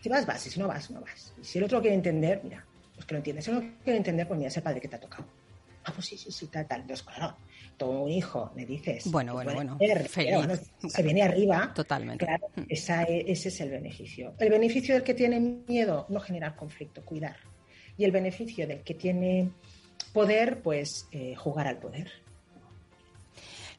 Si 0.01 0.09
vas, 0.09 0.25
vas, 0.25 0.45
y 0.45 0.49
si 0.51 0.59
no 0.59 0.67
vas, 0.67 0.91
no 0.91 1.01
vas. 1.01 1.33
Y 1.41 1.45
si 1.45 1.57
el 1.57 1.63
otro 1.63 1.81
quiere 1.81 1.95
entender, 1.95 2.41
mira, 2.43 2.65
pues 2.95 3.05
que 3.05 3.13
lo 3.13 3.17
entiendes. 3.17 3.45
Si 3.45 3.51
no 3.51 3.61
quiero 3.83 3.97
entender, 3.97 4.27
pues 4.27 4.37
mira, 4.37 4.47
es 4.47 4.57
el 4.57 4.63
padre 4.63 4.81
que 4.81 4.87
te 4.87 4.95
ha 4.95 4.99
tocado. 4.99 5.25
Ah, 5.83 5.91
pues 5.93 6.07
sí, 6.07 6.17
sí, 6.17 6.31
sí, 6.31 6.47
tal, 6.47 6.67
tal. 6.67 6.81
Entonces, 6.81 7.05
claro, 7.05 7.37
todo 7.77 8.01
un 8.01 8.09
hijo, 8.09 8.51
me 8.55 8.65
dices. 8.65 9.09
Bueno, 9.11 9.33
bueno, 9.33 9.53
bueno. 9.53 9.77
se 9.77 11.03
viene 11.03 11.21
arriba. 11.21 11.71
Totalmente. 11.75 12.25
Claro, 12.25 12.47
mm. 12.55 12.63
esa, 12.69 13.03
ese 13.03 13.49
es 13.49 13.61
el 13.61 13.69
beneficio. 13.69 14.33
El 14.39 14.49
beneficio 14.49 14.95
del 14.95 15.03
que 15.03 15.13
tiene 15.13 15.39
miedo, 15.39 16.07
no 16.09 16.19
generar 16.19 16.55
conflicto, 16.55 17.05
cuidar. 17.05 17.37
Y 17.97 18.03
el 18.03 18.11
beneficio 18.11 18.67
del 18.67 18.81
que 18.81 18.95
tiene 18.95 19.51
poder, 20.11 20.61
pues 20.61 21.07
eh, 21.11 21.35
jugar 21.35 21.67
al 21.67 21.77
poder. 21.77 22.11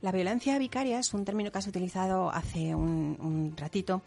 La 0.01 0.12
violencia 0.12 0.59
vicaria 0.59 0.99
es 0.99 1.14
un 1.14 1.24
término 1.24 1.51
que 1.51 1.59
has 1.59 1.66
utilizado 1.66 2.30
hace 2.30 2.74
un, 2.74 3.55
ratito, 3.57 4.03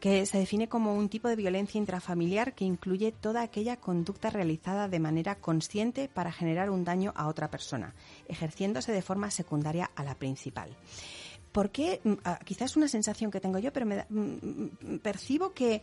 que 0.00 0.26
se 0.26 0.38
define 0.38 0.68
como 0.68 0.94
un 0.94 1.08
tipo 1.08 1.28
de 1.28 1.36
violencia 1.36 1.78
intrafamiliar 1.78 2.54
que 2.54 2.64
incluye 2.64 3.12
toda 3.12 3.42
aquella 3.42 3.76
conducta 3.76 4.30
realizada 4.30 4.88
de 4.88 5.00
manera 5.00 5.36
consciente 5.36 6.08
para 6.08 6.32
generar 6.32 6.70
un 6.70 6.84
daño 6.84 7.12
a 7.16 7.28
otra 7.28 7.50
persona, 7.50 7.94
ejerciéndose 8.28 8.92
de 8.92 9.02
forma 9.02 9.30
secundaria 9.30 9.90
a 9.94 10.04
la 10.04 10.14
principal. 10.14 10.76
¿Por 11.52 11.70
qué? 11.70 12.00
Mm, 12.02 12.14
ah, 12.24 12.40
quizás 12.44 12.76
una 12.76 12.88
sensación 12.88 13.30
que 13.30 13.40
tengo 13.40 13.60
yo, 13.60 13.72
pero 13.72 13.86
me 13.86 14.04
mm, 14.08 14.18
mm, 14.18 14.98
percibo 14.98 15.52
que 15.52 15.82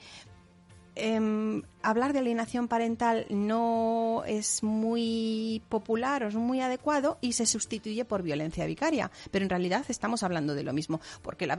Em, 0.96 1.64
hablar 1.84 2.12
de 2.12 2.20
alienación 2.20 2.68
parental 2.68 3.26
no 3.30 4.24
es 4.28 4.62
muy 4.62 5.62
popular 5.70 6.24
o 6.24 6.28
es 6.28 6.36
muy 6.36 6.60
adecuado 6.60 7.18
y 7.22 7.34
se 7.34 7.46
sustituye 7.46 8.04
por 8.04 8.24
violencia 8.24 8.66
vicaria. 8.66 9.10
Pero 9.32 9.44
en 9.44 9.50
realidad 9.50 9.86
estamos 9.88 10.24
hablando 10.24 10.54
de 10.54 10.64
lo 10.64 10.74
mismo. 10.74 11.00
Porque 11.22 11.48
la, 11.48 11.58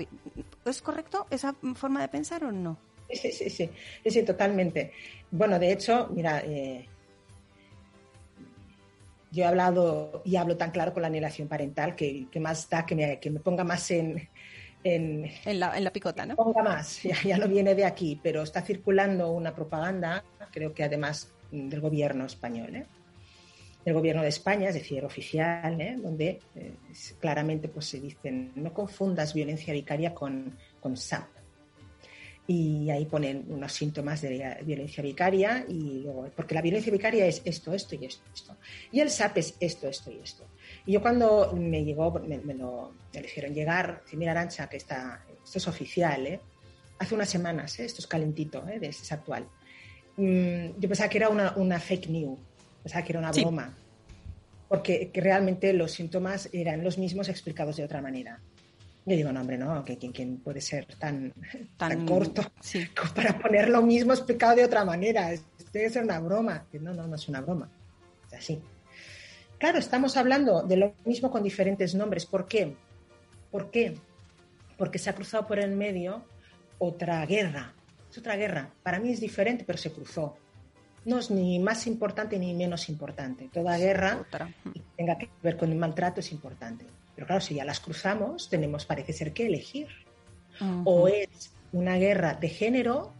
¿Es 0.65 0.83
correcto 0.83 1.27
esa 1.31 1.55
forma 1.75 2.03
de 2.03 2.09
pensar 2.09 2.45
o 2.45 2.53
no? 2.53 2.77
Sí, 3.11 3.33
sí, 3.33 3.51
sí, 3.51 3.71
sí, 4.07 4.23
totalmente. 4.23 4.93
Bueno, 5.31 5.59
de 5.59 5.73
hecho, 5.73 6.09
mira, 6.15 6.41
eh, 6.41 6.87
yo 9.31 9.45
he 9.45 9.47
hablado 9.47 10.23
y 10.25 10.37
hablo 10.37 10.57
tan 10.57 10.71
claro 10.71 10.93
con 10.93 11.03
la 11.03 11.09
alienación 11.09 11.49
parental 11.49 11.95
que, 11.97 12.29
más 12.41 12.69
da 12.69 12.85
que 12.85 13.31
me 13.31 13.41
ponga 13.41 13.65
más 13.65 13.91
en, 13.91 14.29
en, 14.85 15.31
la, 15.45 15.77
en 15.77 15.85
la 15.85 15.93
picota, 15.93 16.27
¿no? 16.27 16.37
Ponga 16.37 16.63
más, 16.63 17.03
ya, 17.25 17.39
no 17.39 17.49
viene 17.49 17.75
de 17.75 17.85
aquí, 17.85 18.19
pero 18.23 18.43
está 18.43 18.63
circulando 18.63 19.31
una 19.31 19.55
propaganda, 19.55 20.25
creo 20.51 20.73
que 20.75 20.85
además 20.85 21.33
del 21.51 21.81
gobierno 21.81 22.27
español, 22.27 22.75
¿eh? 22.75 22.87
del 23.85 23.95
gobierno 23.95 24.23
de 24.23 24.29
España, 24.29 24.69
es 24.69 24.75
decir, 24.75 25.05
oficial, 25.05 25.81
¿eh? 25.81 25.97
donde 26.01 26.41
eh, 26.55 26.75
claramente 27.21 27.69
pues, 27.69 27.87
se 27.87 28.01
dicen 28.01 28.53
no 28.55 28.73
confundas 28.73 29.35
violencia 29.35 29.73
vicaria 29.73 30.15
con, 30.15 30.57
con 30.81 30.97
SAP. 30.97 31.29
Y 32.47 32.91
ahí 32.91 33.07
ponen 33.07 33.47
unos 33.49 33.73
síntomas 33.73 34.21
de 34.21 34.59
violencia 34.65 35.03
vicaria, 35.03 35.65
y 35.69 36.01
luego, 36.01 36.29
porque 36.35 36.55
la 36.57 36.61
violencia 36.61 36.93
vicaria 36.93 37.25
es 37.25 37.41
esto, 37.45 37.73
esto 37.73 37.95
y 37.95 38.05
esto, 38.05 38.25
esto. 38.35 38.57
Y 38.91 39.01
el 39.01 39.11
SAP 39.11 39.39
es 39.39 39.55
esto, 39.61 39.89
esto 39.89 40.11
y 40.11 40.19
esto. 40.19 40.45
Y 40.87 40.93
yo 40.93 41.01
cuando 41.01 41.53
me 41.55 41.85
llegó, 41.85 42.13
me, 42.13 42.55
lo 42.55 42.93
me 43.15 43.21
hicieron 43.21 43.55
llegar, 43.55 44.03
mira 44.13 44.33
Arancha, 44.33 44.69
que 44.69 44.77
está, 44.77 45.25
esto 45.45 45.59
es 45.59 45.69
oficial, 45.69 46.27
¿eh? 46.27 46.41
hace 46.99 47.15
unas 47.15 47.29
semanas, 47.29 47.79
¿eh? 47.79 47.85
esto 47.85 48.01
es 48.01 48.07
calentito, 48.07 48.67
¿eh? 48.69 48.79
es 48.83 49.13
actual. 49.13 49.47
Mm, 50.17 50.79
yo 50.79 50.89
pensaba 50.89 51.09
que 51.09 51.19
era 51.19 51.29
una, 51.29 51.53
una, 51.57 51.79
fake 51.79 52.09
news, 52.09 52.39
pensaba 52.83 53.05
que 53.05 53.13
era 53.13 53.19
una 53.21 53.33
broma, 53.33 53.75
porque 54.69 55.11
realmente 55.15 55.73
los 55.73 55.93
síntomas 55.93 56.49
eran 56.53 56.83
los 56.83 56.99
mismos 56.99 57.29
explicados 57.29 57.77
de 57.77 57.85
otra 57.85 58.03
manera. 58.03 58.41
Yo 59.05 59.17
digo, 59.17 59.33
no, 59.33 59.41
hombre, 59.41 59.59
no, 59.59 59.85
que 59.85 59.97
quien, 59.97 60.39
puede 60.39 60.61
ser 60.61 60.87
tan, 60.97 61.33
tan, 61.77 62.07
corto 62.07 62.43
para 63.15 63.37
poner 63.37 63.69
lo 63.69 63.83
mismo 63.83 64.13
explicado 64.13 64.57
de 64.57 64.65
otra 64.65 64.85
manera. 64.85 65.31
Debe 65.73 65.91
ser 65.91 66.05
una 66.05 66.21
broma. 66.21 66.67
No, 66.75 66.95
no, 66.95 67.09
no 67.09 67.17
es 67.17 67.29
una 67.29 67.41
broma. 67.41 67.69
Es 68.29 68.39
así. 68.39 68.61
Claro, 69.63 69.79
estamos 69.79 70.17
hablando 70.17 70.65
de 70.65 70.77
lo 70.77 70.97
mismo 71.05 71.31
con 71.31 71.45
diferentes 71.45 71.95
nombres. 71.95 72.27
¿Por 72.27 72.49
qué? 72.49 72.75
¿Por 73.49 73.71
qué? 73.71 73.97
Porque 74.77 74.99
se 74.99 75.09
ha 75.09 75.15
cruzado 75.15 75.47
por 75.47 75.61
el 75.61 75.77
medio 75.77 76.25
otra 76.81 77.25
guerra. 77.27 77.73
Es 78.11 78.19
otra 78.19 78.35
guerra. 78.35 78.73
Para 78.83 78.99
mí 78.99 79.13
es 79.13 79.21
diferente, 79.21 79.63
pero 79.65 79.79
se 79.79 79.93
cruzó. 79.93 80.37
No 81.05 81.21
es 81.21 81.31
ni 81.31 81.61
más 81.61 81.87
importante 81.87 82.41
ni 82.41 82.53
menos 82.55 82.89
importante. 82.89 83.51
Toda 83.53 83.79
guerra 83.79 84.27
que 84.75 84.83
tenga 84.97 85.17
que 85.17 85.31
ver 85.45 85.57
con 85.57 85.71
el 85.71 85.79
maltrato 85.79 86.19
es 86.19 86.33
importante. 86.33 86.85
Pero 87.15 87.29
claro, 87.29 87.41
si 87.41 87.55
ya 87.55 87.65
las 87.65 87.79
cruzamos, 87.79 88.51
tenemos, 88.51 88.85
parece 88.85 89.13
ser, 89.13 89.33
que 89.33 89.47
elegir. 89.47 89.87
O 90.85 91.07
es 91.07 91.53
una 91.71 91.99
guerra 91.99 92.35
de 92.35 92.49
género 92.49 93.13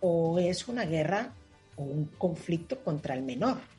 o 0.00 0.40
es 0.40 0.66
una 0.66 0.84
guerra 0.84 1.32
o 1.76 1.84
un 1.84 2.06
conflicto 2.18 2.82
contra 2.82 3.14
el 3.14 3.22
menor. 3.22 3.73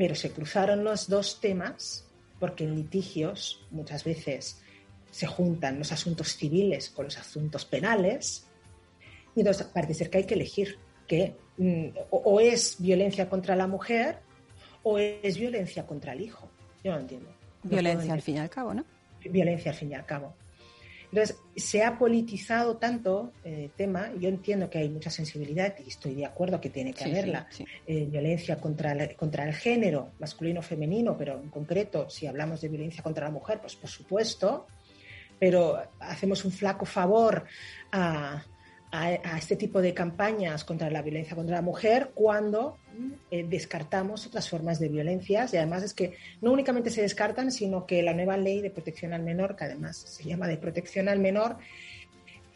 Pero 0.00 0.14
se 0.14 0.30
cruzaron 0.30 0.82
los 0.82 1.10
dos 1.10 1.42
temas 1.42 2.06
porque 2.38 2.64
en 2.64 2.74
litigios 2.74 3.66
muchas 3.70 4.02
veces 4.02 4.62
se 5.10 5.26
juntan 5.26 5.78
los 5.78 5.92
asuntos 5.92 6.36
civiles 6.38 6.88
con 6.88 7.04
los 7.04 7.18
asuntos 7.18 7.66
penales 7.66 8.46
y 9.36 9.40
entonces 9.40 9.66
parece 9.66 9.92
ser 9.92 10.08
que 10.08 10.16
hay 10.16 10.24
que 10.24 10.36
elegir 10.36 10.78
que 11.06 11.36
mm, 11.58 11.88
o, 12.08 12.40
es 12.40 12.76
violencia 12.78 13.28
contra 13.28 13.54
la 13.54 13.66
mujer 13.66 14.20
o 14.84 14.98
es 14.98 15.36
violencia 15.36 15.86
contra 15.86 16.14
el 16.14 16.22
hijo. 16.22 16.48
Yo 16.82 16.92
no 16.92 17.00
entiendo. 17.00 17.28
Violencia 17.62 18.14
al 18.14 18.22
fin 18.22 18.36
y 18.36 18.38
al 18.38 18.48
cabo, 18.48 18.72
¿no? 18.72 18.86
Violencia 19.22 19.70
al 19.70 19.76
fin 19.76 19.90
y 19.90 19.94
al 19.96 20.06
cabo. 20.06 20.34
Entonces, 21.12 21.36
se 21.56 21.82
ha 21.82 21.98
politizado 21.98 22.76
tanto 22.76 23.32
el 23.42 23.64
eh, 23.64 23.70
tema, 23.76 24.12
yo 24.18 24.28
entiendo 24.28 24.70
que 24.70 24.78
hay 24.78 24.88
mucha 24.88 25.10
sensibilidad 25.10 25.74
y 25.84 25.88
estoy 25.88 26.14
de 26.14 26.24
acuerdo 26.24 26.60
que 26.60 26.70
tiene 26.70 26.92
que 26.92 27.04
haberla. 27.04 27.48
Eh, 27.86 28.06
violencia 28.06 28.56
contra 28.56 28.92
el, 28.92 29.16
contra 29.16 29.44
el 29.46 29.54
género, 29.54 30.12
masculino 30.20 30.60
o 30.60 30.62
femenino, 30.62 31.16
pero 31.16 31.40
en 31.40 31.50
concreto, 31.50 32.08
si 32.08 32.26
hablamos 32.26 32.60
de 32.60 32.68
violencia 32.68 33.02
contra 33.02 33.26
la 33.26 33.32
mujer, 33.32 33.60
pues 33.60 33.74
por 33.74 33.90
supuesto, 33.90 34.66
pero 35.38 35.82
hacemos 35.98 36.44
un 36.44 36.52
flaco 36.52 36.86
favor 36.86 37.44
a, 37.90 38.44
a, 38.92 39.38
este 39.38 39.56
tipo 39.56 39.80
de 39.80 39.94
campañas 39.94 40.64
contra 40.64 40.90
la 40.90 41.02
violencia 41.02 41.36
contra 41.36 41.56
la 41.56 41.62
mujer 41.62 42.10
cuando 42.12 42.76
eh, 43.30 43.46
descartamos 43.48 44.26
otras 44.26 44.48
formas 44.48 44.80
de 44.80 44.88
violencias 44.88 45.54
y 45.54 45.58
además 45.58 45.84
es 45.84 45.94
que 45.94 46.16
no 46.40 46.52
únicamente 46.52 46.90
se 46.90 47.02
descartan, 47.02 47.52
sino 47.52 47.86
que 47.86 48.02
la 48.02 48.12
nueva 48.12 48.36
ley 48.36 48.60
de 48.60 48.70
protección 48.70 49.12
al 49.12 49.22
menor, 49.22 49.54
que 49.54 49.64
además 49.64 49.96
se 49.96 50.24
llama 50.24 50.48
de 50.48 50.56
protección 50.56 51.08
al 51.08 51.20
menor, 51.20 51.56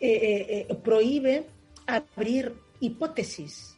eh, 0.00 0.66
eh, 0.68 0.74
prohíbe 0.82 1.46
abrir 1.86 2.52
hipótesis 2.80 3.76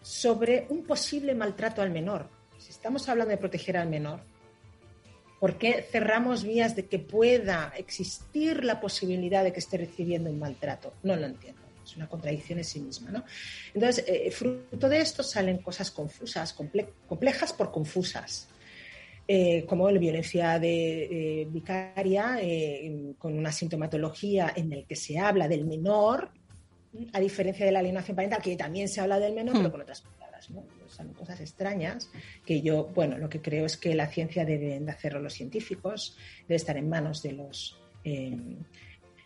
sobre 0.00 0.66
un 0.68 0.84
posible 0.84 1.34
maltrato 1.34 1.82
al 1.82 1.90
menor. 1.90 2.28
Si 2.58 2.70
estamos 2.70 3.08
hablando 3.08 3.30
de 3.30 3.38
proteger 3.38 3.76
al 3.76 3.88
menor, 3.88 4.20
¿por 5.40 5.58
qué 5.58 5.84
cerramos 5.90 6.44
vías 6.44 6.76
de 6.76 6.86
que 6.86 7.00
pueda 7.00 7.72
existir 7.76 8.62
la 8.62 8.80
posibilidad 8.80 9.42
de 9.42 9.52
que 9.52 9.58
esté 9.58 9.78
recibiendo 9.78 10.30
un 10.30 10.38
maltrato? 10.38 10.92
No 11.02 11.16
lo 11.16 11.26
entiendo 11.26 11.60
es 11.90 11.96
una 11.96 12.08
contradicción 12.08 12.58
en 12.58 12.64
sí 12.64 12.80
misma. 12.80 13.10
¿no? 13.10 13.24
Entonces, 13.74 14.04
eh, 14.06 14.30
fruto 14.30 14.88
de 14.88 15.00
esto 15.00 15.22
salen 15.22 15.58
cosas 15.58 15.90
confusas, 15.90 16.56
complejas 17.06 17.52
por 17.52 17.70
confusas. 17.70 18.48
Eh, 19.32 19.64
como 19.64 19.88
la 19.88 20.00
violencia 20.00 20.58
de, 20.58 21.46
vicaria, 21.50 22.38
eh, 22.40 23.14
con 23.16 23.38
una 23.38 23.52
sintomatología 23.52 24.52
en 24.56 24.70
la 24.70 24.82
que 24.82 24.96
se 24.96 25.20
habla 25.20 25.46
del 25.46 25.66
menor, 25.66 26.32
a 27.12 27.20
diferencia 27.20 27.64
de 27.64 27.70
la 27.70 27.78
alienación 27.78 28.16
parental, 28.16 28.42
que 28.42 28.56
también 28.56 28.88
se 28.88 29.00
habla 29.00 29.20
del 29.20 29.32
menor, 29.32 29.54
pero 29.54 29.68
hmm. 29.68 29.72
con 29.72 29.80
otras 29.82 30.00
palabras. 30.00 30.50
¿no? 30.50 30.64
Son 31.00 31.14
cosas 31.14 31.40
extrañas 31.40 32.10
que 32.44 32.60
yo, 32.60 32.90
bueno, 32.94 33.16
lo 33.16 33.30
que 33.30 33.40
creo 33.40 33.64
es 33.64 33.78
que 33.78 33.94
la 33.94 34.06
ciencia 34.06 34.44
deben 34.44 34.84
de 34.84 34.92
hacerlo 34.92 35.20
los 35.20 35.32
científicos, 35.32 36.18
debe 36.42 36.56
estar 36.56 36.76
en 36.76 36.90
manos 36.90 37.22
de 37.22 37.32
los 37.32 37.80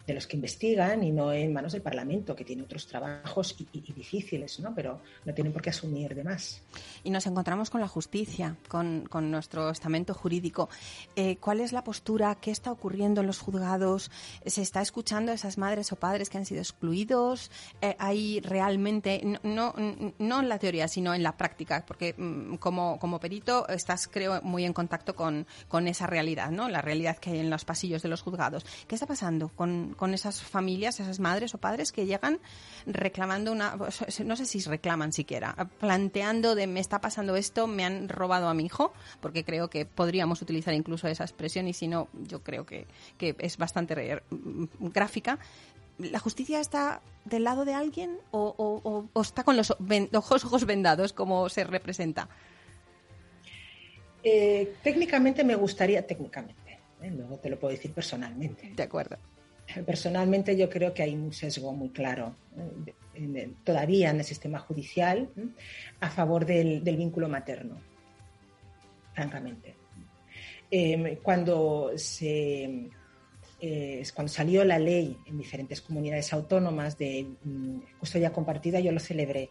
de 0.07 0.15
los 0.15 0.27
que 0.27 0.37
investigan 0.37 1.03
y 1.03 1.11
no 1.11 1.33
en 1.33 1.53
manos 1.53 1.73
del 1.73 1.83
Parlamento, 1.83 2.37
que 2.37 2.45
tiene 2.45 2.63
otros 2.63 2.87
trabajos 2.87 3.57
y, 3.73 3.93
difíciles, 3.93 4.61
¿no? 4.61 4.75
pero 4.75 5.01
no 5.25 5.35
tienen 5.35 5.53
por 5.53 5.63
qué 5.63 5.71
asumir 5.71 6.15
de 6.15 6.25
más. 6.25 6.63
Y 7.03 7.11
nos 7.11 7.27
encontramos 7.27 7.71
con 7.71 7.81
la 7.81 7.89
justicia, 7.89 8.57
con, 8.69 9.09
nuestro 9.31 9.71
estamento 9.71 10.15
jurídico. 10.15 10.69
Eh, 11.17 11.37
¿Cuál 11.37 11.61
es 11.61 11.73
la 11.73 11.85
postura? 11.85 12.35
¿Qué 12.35 12.51
está 12.51 12.71
ocurriendo 12.71 13.23
en 13.23 13.27
los 13.27 13.39
juzgados? 13.39 14.11
¿Se 14.45 14.61
está 14.61 14.83
escuchando 14.83 15.33
a 15.33 15.35
esas 15.35 15.57
madres 15.57 15.93
o 15.93 15.97
padres 15.97 16.29
que 16.29 16.39
han 16.39 16.45
sido 16.45 16.61
excluidos? 16.61 17.51
Eh, 17.81 17.97
¿Hay 17.99 18.41
realmente, 18.41 19.23
no, 19.43 19.75
no, 20.19 20.41
en 20.41 20.49
la 20.49 20.59
teoría, 20.59 20.89
sino 20.89 21.15
en 21.15 21.23
la 21.23 21.37
práctica? 21.37 21.85
Porque 21.87 22.15
mm, 22.17 22.57
como, 22.57 22.99
como 22.99 23.21
perito 23.21 23.67
estás, 23.69 24.09
creo, 24.09 24.41
muy 24.43 24.65
en 24.65 24.73
contacto 24.73 25.15
con, 25.15 25.47
con 25.69 25.89
esa 25.89 26.07
realidad, 26.07 26.51
¿no? 26.51 26.69
la 26.69 26.83
realidad 26.83 27.17
que 27.19 27.31
hay 27.31 27.39
en 27.39 27.51
los 27.51 27.65
pasillos 27.65 28.03
de 28.03 28.09
los 28.09 28.23
juzgados. 28.23 28.67
¿Qué 28.87 28.95
está 28.95 29.07
pasando 29.07 29.49
con, 29.49 29.94
con 29.97 30.15
esas 30.15 30.43
familias, 30.43 31.01
esas 31.01 31.21
madres 31.21 31.55
o 31.55 31.59
padres 31.59 31.93
que 31.93 32.07
llegan 32.07 32.41
reclamando 32.87 33.53
una, 33.53 33.77
no 34.25 34.37
sé 34.37 34.47
si 34.47 34.61
reclaman 34.61 35.13
siquiera, 35.13 35.55
planteando 35.79 36.55
de 36.55 36.67
me 36.67 36.81
está 36.81 37.01
pasando 37.01 37.37
esto, 37.37 37.67
me 37.67 37.85
han 37.85 38.09
robado 38.09 38.49
a 38.49 38.55
mi 38.55 38.65
hijo, 38.65 38.93
porque 39.21 39.45
creo 39.45 39.69
que 39.69 39.87
podríamos 39.87 40.43
utilizar 40.43 40.75
incluso 40.75 41.09
esa 41.09 41.25
expresión 41.25 41.69
y 41.69 41.73
si 41.73 41.89
no, 41.89 42.09
yo 42.13 42.43
creo 42.43 42.67
que, 42.67 42.87
es 43.19 43.57
bastante 43.57 44.23
gráfica. 44.79 45.39
¿La 45.99 46.19
justicia 46.19 46.61
está 46.61 47.01
del 47.25 47.45
lado 47.45 47.65
de 47.65 47.75
alguien 47.75 48.19
o, 48.33 49.09
está 49.21 49.45
con 49.45 49.57
los 49.57 49.71
ojos, 49.71 50.67
vendados 50.67 51.13
como 51.13 51.49
se 51.49 51.65
representa? 51.65 52.29
Eh, 54.23 54.75
técnicamente 54.83 55.45
me 55.45 55.55
gustaría, 55.55 56.07
técnicamente, 56.07 56.81
¿eh? 57.03 57.11
luego 57.11 57.37
te 57.37 57.51
lo 57.51 57.59
puedo 57.59 57.73
decir 57.73 57.93
personalmente. 57.93 58.73
De 58.75 58.83
acuerdo. 58.83 59.19
Personalmente 59.87 60.57
yo 60.57 60.69
creo 60.69 60.93
que 60.93 61.03
hay 61.03 61.15
un 61.15 61.33
sesgo 61.33 61.73
muy 61.73 61.89
claro 61.89 62.37
eh, 63.15 63.51
todavía 63.65 64.11
en 64.11 64.19
el 64.19 64.25
sistema 64.25 64.59
judicial 64.59 65.29
a 66.01 66.11
favor 66.11 66.45
del, 66.45 66.81
vínculo 66.83 67.29
materno, 67.29 67.77
francamente. 69.15 69.75
Em, 70.71 71.17
cuando, 71.17 71.93
se, 71.97 72.91
eh, 73.61 74.03
cuando 74.15 74.33
salió 74.33 74.65
la 74.65 74.79
ley 74.79 75.17
en 75.27 75.39
diferentes 75.39 75.81
comunidades 75.81 76.33
autónomas 76.33 76.99
de 76.99 77.27
mm, 77.43 77.79
custodia 77.99 78.33
compartida, 78.33 78.81
yo 78.81 78.93
lo 78.93 79.01
celebré 79.01 79.51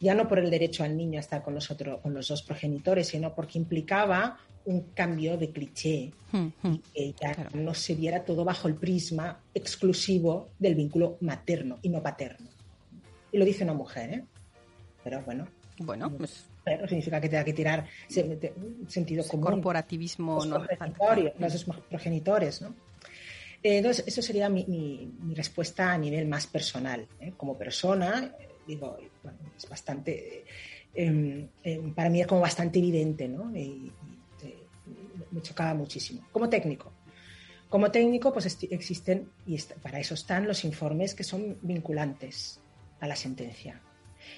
ya 0.00 0.14
no 0.14 0.28
por 0.28 0.38
el 0.38 0.50
derecho 0.50 0.84
al 0.84 0.96
niño 0.96 1.18
a 1.18 1.20
estar 1.20 1.42
con 1.42 1.54
los, 1.54 1.68
con 2.02 2.14
los 2.14 2.28
dos 2.28 2.42
progenitores, 2.42 3.08
sino 3.08 3.34
porque 3.34 3.58
implicaba 3.58 4.38
un 4.66 4.90
cambio 4.94 5.36
de 5.36 5.50
cliché 5.50 6.12
hmm, 6.32 6.46
hmm. 6.62 6.72
y 6.72 6.78
que 6.78 7.14
ya 7.20 7.48
no 7.54 7.72
se 7.72 7.94
viera 7.94 8.24
todo 8.24 8.44
bajo 8.44 8.68
el 8.68 8.74
prisma 8.74 9.40
exclusivo 9.54 10.50
del 10.58 10.74
vínculo 10.74 11.18
materno 11.20 11.78
y 11.82 11.88
no 11.88 12.02
paterno. 12.02 12.48
Y 13.32 13.38
lo 13.38 13.44
dice 13.44 13.64
una 13.64 13.74
mujer, 13.74 14.10
¿eh? 14.12 14.24
Pero 15.04 15.22
bueno. 15.22 15.46
Bueno, 15.78 16.10
pues... 16.10 16.46
Pero 16.64 16.88
significa 16.88 17.20
que 17.20 17.28
tenga 17.28 17.44
que 17.44 17.52
tirar 17.52 17.86
sentido 18.88 19.24
común. 19.28 19.46
Corporativismo 19.46 20.44
los 20.44 20.48
no. 20.48 20.66
progenitores, 21.88 22.60
¿no? 22.60 22.74
Entonces, 23.62 24.04
eso 24.06 24.22
sería 24.22 24.48
mi, 24.48 24.64
mi, 24.66 25.34
respuesta 25.34 25.92
a 25.92 25.98
nivel 25.98 26.26
más 26.26 26.46
personal. 26.46 27.06
¿eh? 27.20 27.32
Como 27.36 27.56
persona, 27.56 28.34
digo, 28.66 28.96
es 29.56 29.68
bastante, 29.68 30.44
em, 30.94 31.48
em, 31.62 31.94
para 31.94 32.10
mí 32.10 32.20
es 32.20 32.26
como 32.26 32.40
bastante 32.40 32.78
evidente, 32.78 33.28
¿no? 33.28 33.56
Y, 33.56 33.92
me 35.30 35.42
chocaba 35.42 35.74
muchísimo. 35.74 36.26
Como 36.32 36.48
técnico. 36.48 36.92
Como 37.68 37.90
técnico, 37.90 38.32
pues 38.32 38.46
existen, 38.70 39.28
y 39.44 39.58
para 39.82 39.98
eso 39.98 40.14
están 40.14 40.46
los 40.46 40.64
informes 40.64 41.14
que 41.14 41.24
son 41.24 41.58
vinculantes 41.62 42.60
a 43.00 43.06
la 43.06 43.16
sentencia. 43.16 43.80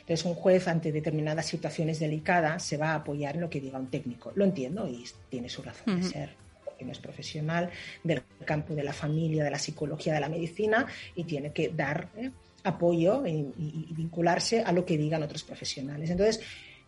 Entonces, 0.01 0.25
un 0.25 0.35
juez 0.35 0.69
ante 0.69 0.93
determinadas 0.93 1.47
situaciones 1.47 1.99
delicadas 1.99 2.63
se 2.63 2.77
va 2.77 2.93
a 2.93 2.97
apoyar 2.97 3.35
en 3.35 3.43
lo 3.43 3.51
que 3.51 3.61
diga 3.61 3.79
un 3.79 3.91
técnico. 3.91 4.33
Lo 4.35 4.45
entiendo 4.45 4.89
y 4.89 5.05
tiene 5.29 5.49
su 5.49 5.63
razón 5.63 6.01
de 6.01 6.09
ser, 6.09 6.31
porque 6.65 6.85
no 6.85 6.93
es 6.93 6.99
profesional 6.99 7.71
del 8.03 8.23
campo 8.45 8.75
de 8.75 8.85
la 8.85 8.93
familia, 8.93 9.45
de 9.45 9.51
la 9.51 9.59
psicología, 9.59 10.15
de 10.15 10.21
la 10.21 10.29
medicina 10.29 10.87
y 11.15 11.25
tiene 11.25 11.53
que 11.53 11.69
dar 11.69 12.09
¿eh? 12.17 12.31
Apoyo 12.69 13.27
y, 13.27 13.53
vincularse 13.93 14.63
a 14.63 14.73
lo 14.73 14.85
que 14.85 14.97
digan 14.97 15.23
otros 15.23 15.43
profesionales. 15.43 16.11
Entonces, 16.11 16.41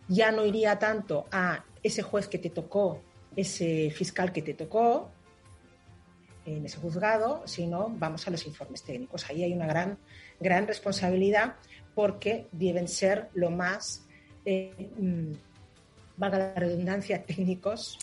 ya 0.07 0.31
no 0.31 0.45
iría 0.45 0.79
tanto 0.79 1.25
a 1.31 1.63
ese 1.83 2.01
juez 2.01 2.27
que 2.27 2.37
te 2.37 2.49
tocó, 2.49 3.01
ese 3.35 3.91
fiscal 3.91 4.31
que 4.31 4.41
te 4.41 4.53
tocó 4.53 5.09
en 6.45 6.65
ese 6.65 6.77
juzgado, 6.77 7.43
sino 7.45 7.93
vamos 7.97 8.27
a 8.27 8.31
los 8.31 8.45
informes 8.47 8.83
técnicos. 8.83 9.29
Ahí 9.29 9.43
hay 9.43 9.53
una 9.53 9.67
gran, 9.67 9.97
gran 10.39 10.67
responsabilidad 10.67 11.55
porque 11.93 12.47
deben 12.51 12.87
ser 12.87 13.29
lo 13.33 13.51
más, 13.51 14.05
eh, 14.45 14.89
mm, 14.97 15.33
valga 16.17 16.37
la 16.37 16.55
redundancia, 16.55 17.23
técnicos 17.25 17.97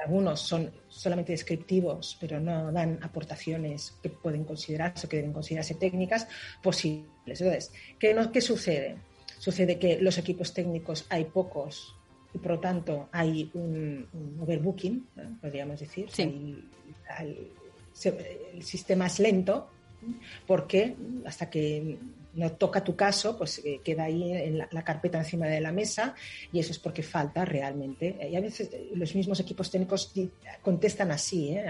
algunos 0.00 0.40
son 0.40 0.70
solamente 0.88 1.32
descriptivos, 1.32 2.16
pero 2.20 2.40
no 2.40 2.72
dan 2.72 2.98
aportaciones 3.02 3.98
que 4.02 4.08
pueden 4.08 4.44
considerarse 4.44 5.06
o 5.06 5.10
que 5.10 5.16
deben 5.16 5.32
considerarse 5.32 5.74
técnicas 5.74 6.26
posibles. 6.62 7.40
Entonces, 7.40 7.72
¿qué, 7.98 8.14
no, 8.14 8.30
qué 8.32 8.40
sucede? 8.40 8.96
Sucede 9.38 9.78
que 9.78 9.98
los 10.00 10.18
equipos 10.18 10.54
técnicos 10.54 11.06
hay 11.08 11.24
pocos 11.24 11.96
y 12.34 12.38
por 12.38 12.52
lo 12.52 12.60
tanto 12.60 13.08
hay 13.12 13.50
un, 13.54 14.38
overbooking, 14.40 15.06
podríamos 15.40 15.80
decir. 15.80 16.08
el 18.04 18.62
sistema 18.62 19.06
es 19.06 19.18
lento 19.18 19.68
porque 20.46 20.94
hasta 21.24 21.48
que 21.48 21.98
no 22.34 22.52
toca 22.52 22.82
tu 22.82 22.96
caso, 22.96 23.36
pues 23.36 23.60
eh, 23.64 23.80
queda 23.84 24.04
ahí 24.04 24.32
en 24.32 24.58
la, 24.58 24.84
carpeta 24.84 25.18
encima 25.18 25.46
de 25.46 25.60
la 25.60 25.72
mesa 25.72 26.14
y 26.52 26.58
eso 26.58 26.72
es 26.72 26.78
porque 26.78 27.02
falta 27.02 27.44
realmente. 27.44 28.16
Y 28.30 28.36
a 28.36 28.40
veces 28.40 28.70
eh, 28.72 28.90
los 28.94 29.14
mismos 29.14 29.40
equipos 29.40 29.70
técnicos 29.70 30.12
contestan 30.62 31.10
así 31.10 31.50
¿eh? 31.50 31.64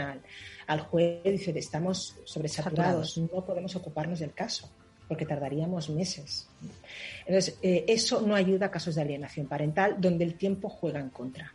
al, 0.66 0.80
juez, 0.80 1.22
dice, 1.24 1.58
estamos 1.58 2.16
sobresaturados, 2.24 3.18
no 3.18 3.44
podemos 3.44 3.74
ocuparnos 3.76 4.20
del 4.20 4.32
caso 4.32 4.70
porque 5.08 5.26
tardaríamos 5.26 5.90
meses. 5.90 6.48
Entonces, 7.26 7.58
eso 7.60 8.22
no 8.22 8.34
ayuda 8.34 8.66
a 8.66 8.70
casos 8.70 8.94
de 8.94 9.02
alienación 9.02 9.46
parental 9.46 9.96
donde 9.98 10.24
el 10.24 10.36
tiempo 10.36 10.70
juega 10.70 11.00
en 11.00 11.10
contra. 11.10 11.52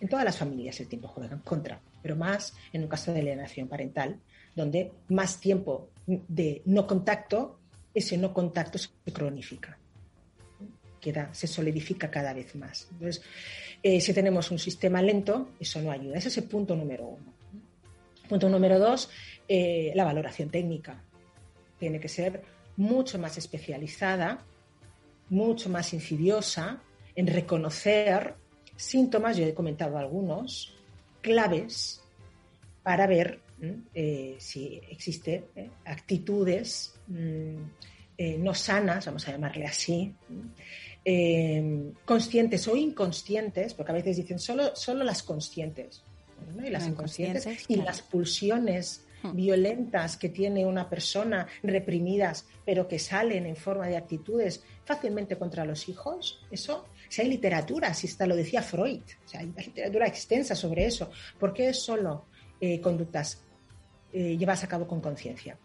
En 0.00 0.08
todas 0.08 0.24
las 0.24 0.36
familias 0.36 0.78
el 0.80 0.86
tiempo 0.86 1.08
juega 1.08 1.32
en 1.34 1.40
contra, 1.40 1.80
pero 2.02 2.14
más 2.14 2.54
en 2.72 2.82
un 2.82 2.88
caso 2.88 3.12
de 3.12 3.20
alienación 3.20 3.68
parental, 3.68 4.18
donde 4.58 4.92
más 5.08 5.40
tiempo 5.40 5.88
de 6.06 6.62
no 6.66 6.86
contacto 6.86 7.58
ese 7.94 8.16
no 8.16 8.32
contacto 8.32 8.78
se 8.78 8.90
cronifica, 9.12 9.78
queda, 11.00 11.32
se 11.32 11.46
solidifica 11.46 12.10
cada 12.10 12.32
vez 12.32 12.54
más. 12.54 12.88
Entonces, 12.92 13.22
eh, 13.82 14.00
si 14.00 14.12
tenemos 14.12 14.50
un 14.50 14.58
sistema 14.58 15.02
lento, 15.02 15.50
eso 15.58 15.80
no 15.80 15.90
ayuda. 15.90 16.18
Ese 16.18 16.28
es 16.28 16.38
el 16.38 16.44
punto 16.44 16.76
número 16.76 17.06
uno. 17.06 17.34
Punto 18.28 18.48
número 18.48 18.78
dos, 18.78 19.10
eh, 19.48 19.92
la 19.94 20.04
valoración 20.04 20.50
técnica. 20.50 21.02
Tiene 21.78 21.98
que 21.98 22.08
ser 22.08 22.42
mucho 22.76 23.18
más 23.18 23.38
especializada, 23.38 24.44
mucho 25.30 25.68
más 25.70 25.92
insidiosa 25.92 26.82
en 27.16 27.26
reconocer 27.26 28.34
síntomas, 28.76 29.36
yo 29.36 29.44
he 29.44 29.54
comentado 29.54 29.98
algunos, 29.98 30.76
claves 31.20 32.00
para 32.82 33.06
ver 33.06 33.40
eh, 33.94 34.36
si 34.38 34.80
existen 34.88 35.46
actitudes 35.84 36.94
mm, 37.08 37.56
eh, 38.20 38.36
no 38.36 38.52
sanas, 38.52 39.06
vamos 39.06 39.28
a 39.28 39.30
llamarle 39.30 39.64
así, 39.64 40.12
eh, 41.04 41.92
conscientes 42.04 42.66
o 42.66 42.74
inconscientes, 42.74 43.74
porque 43.74 43.92
a 43.92 43.94
veces 43.94 44.16
dicen 44.16 44.40
solo, 44.40 44.74
solo 44.74 45.04
las 45.04 45.22
conscientes, 45.22 46.02
y 46.64 46.68
las 46.68 46.88
inconscientes, 46.88 47.64
y 47.68 47.76
las 47.76 48.02
pulsiones 48.02 49.06
hmm. 49.22 49.36
violentas 49.36 50.16
que 50.16 50.30
tiene 50.30 50.66
una 50.66 50.90
persona 50.90 51.46
reprimidas, 51.62 52.44
pero 52.66 52.88
que 52.88 52.98
salen 52.98 53.46
en 53.46 53.54
forma 53.54 53.86
de 53.86 53.96
actitudes 53.96 54.64
fácilmente 54.84 55.38
contra 55.38 55.64
los 55.64 55.88
hijos, 55.88 56.44
eso, 56.50 56.88
si 57.08 57.22
hay 57.22 57.28
literatura, 57.28 57.94
si 57.94 58.08
está, 58.08 58.26
lo 58.26 58.34
decía 58.34 58.62
Freud, 58.62 59.02
o 59.32 59.38
hay 59.38 59.46
literatura 59.46 60.08
extensa 60.08 60.56
sobre 60.56 60.86
eso, 60.86 61.08
¿por 61.38 61.54
qué 61.54 61.68
es 61.68 61.80
solo 61.80 62.24
eh, 62.60 62.80
conductas 62.80 63.44
llevas 64.12 64.64
a 64.64 64.68
cabo 64.68 64.86
con 64.86 65.00
conciencia? 65.00 65.56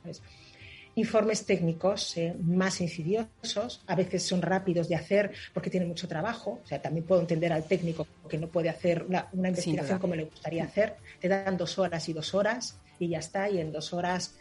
Informes 0.95 1.45
técnicos 1.47 2.15
eh, 2.17 2.35
más 2.43 2.79
insidiosos, 2.79 3.81
a 3.87 3.95
veces 3.95 4.21
son 4.21 4.43
rápidos 4.43 4.87
de 4.87 4.95
hacer 4.95 5.31
porque 5.51 5.71
tienen 5.71 5.89
mucho 5.89 6.07
trabajo, 6.07 6.59
o 6.63 6.67
sea, 6.67 6.79
también 6.79 7.03
puedo 7.03 7.19
entender 7.19 7.51
al 7.51 7.65
técnico 7.65 8.05
que 8.29 8.37
no 8.37 8.47
puede 8.47 8.69
hacer 8.69 9.03
una, 9.03 9.27
investigación 9.33 9.97
como 9.97 10.13
le 10.13 10.25
gustaría 10.25 10.63
hacer, 10.63 10.97
te 11.19 11.27
dan 11.27 11.57
dos 11.57 11.79
horas 11.79 12.07
y 12.09 12.13
dos 12.13 12.35
horas 12.35 12.79
y 12.99 13.07
ya 13.07 13.17
está, 13.17 13.49
y 13.49 13.59
en 13.59 13.71
dos 13.71 13.91
horas 13.91 14.35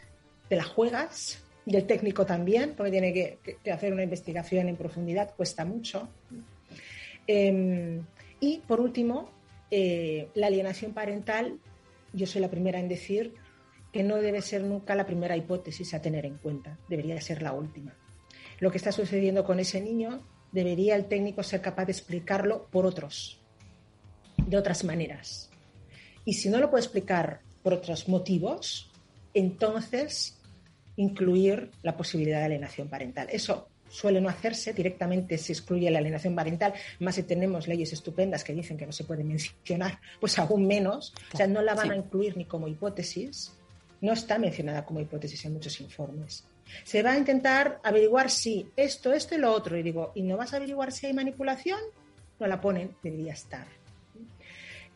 te 0.47 0.55
la 0.55 0.63
juegas, 0.63 1.39
y 1.65 1.75
el 1.75 1.87
técnico 1.87 2.23
también, 2.23 2.75
porque 2.77 2.91
tiene 2.91 3.13
que, 3.13 3.71
hacer 3.71 3.91
una 3.91 4.03
investigación 4.03 4.69
en 4.69 4.75
profundidad, 4.75 5.33
cuesta 5.35 5.65
mucho. 5.65 6.07
Em, 7.25 8.05
y 8.39 8.59
por 8.59 8.79
último, 8.79 9.31
eh, 9.71 10.27
la 10.35 10.47
alienación 10.47 10.93
parental, 10.93 11.57
yo 12.11 12.27
soy 12.27 12.41
la 12.41 12.49
primera 12.49 12.79
en 12.79 12.89
decir 12.89 13.33
que 13.93 14.03
no 14.03 14.17
debe 14.17 14.41
ser 14.41 14.63
nunca 14.63 14.95
la 14.95 15.05
primera 15.05 15.37
hipótesis 15.37 15.93
a 15.93 16.01
tener 16.01 16.25
en 16.25 16.37
cuenta, 16.39 16.79
debería 16.89 17.21
ser 17.21 17.43
la 17.43 17.53
última. 17.53 17.95
Lo 18.59 18.71
que 18.71 18.77
está 18.77 18.91
sucediendo 18.91 19.45
con 19.45 19.59
ese 19.59 19.79
niño, 19.79 20.27
debería 20.51 20.95
el 20.95 21.05
técnico 21.05 21.43
ser 21.43 21.61
capaz 21.61 21.85
de 21.85 21.91
explicarlo 21.91 22.67
por 22.71 22.87
otros, 22.87 23.39
de 24.37 24.57
otras 24.57 24.83
maneras. 24.83 25.51
Y 26.25 26.33
si 26.33 26.49
no 26.49 26.59
lo 26.59 26.71
puede 26.71 26.83
explicar 26.83 27.41
por 27.61 27.73
otros 27.73 28.09
motivos, 28.09 28.91
entonces 29.33 30.39
incluir 30.95 31.69
la 31.83 31.95
posibilidad 31.95 32.39
de 32.39 32.45
alienación 32.45 32.87
parental. 32.87 33.27
Eso 33.31 33.69
suele 33.89 34.21
no 34.21 34.29
hacerse, 34.29 34.73
directamente 34.73 35.37
se 35.37 35.53
excluye 35.53 35.91
la 35.91 35.99
alienación 35.99 36.33
parental, 36.33 36.73
más 36.99 37.13
si 37.13 37.23
tenemos 37.23 37.67
leyes 37.67 37.93
estupendas 37.93 38.43
que 38.43 38.53
dicen 38.53 38.75
que 38.75 38.87
no 38.87 38.91
se 38.91 39.03
puede 39.03 39.23
mencionar, 39.23 39.99
pues 40.19 40.39
aún 40.39 40.65
menos, 40.65 41.13
o 41.31 41.37
sea, 41.37 41.45
no 41.45 41.61
la 41.61 41.75
van 41.75 41.91
a 41.91 41.95
incluir 41.95 42.35
ni 42.35 42.45
como 42.45 42.67
hipótesis, 42.67 43.53
no 44.03 44.11
está 44.11 44.37
mencionada 44.37 44.85
como 44.85 44.99
hipótesis 44.99 45.45
en 45.45 45.53
muchos 45.53 45.79
informes. 45.79 46.43
Se 46.83 47.01
va 47.01 47.13
a 47.13 47.17
intentar 47.17 47.79
averiguar 47.83 48.29
si 48.29 48.69
esto, 48.75 49.13
esto 49.13 49.33
y 49.33 49.37
lo 49.37 49.49
otro. 49.49 49.77
Y 49.77 49.81
digo, 49.81 50.11
¿y 50.13 50.23
no 50.23 50.35
vas 50.35 50.51
a 50.53 50.57
averiguar 50.57 50.91
si 50.91 51.05
hay 51.05 51.13
manipulación? 51.13 51.79
No 52.37 52.45
la 52.47 52.59
ponen, 52.59 52.97
debería 53.01 53.31
estar. 53.31 53.65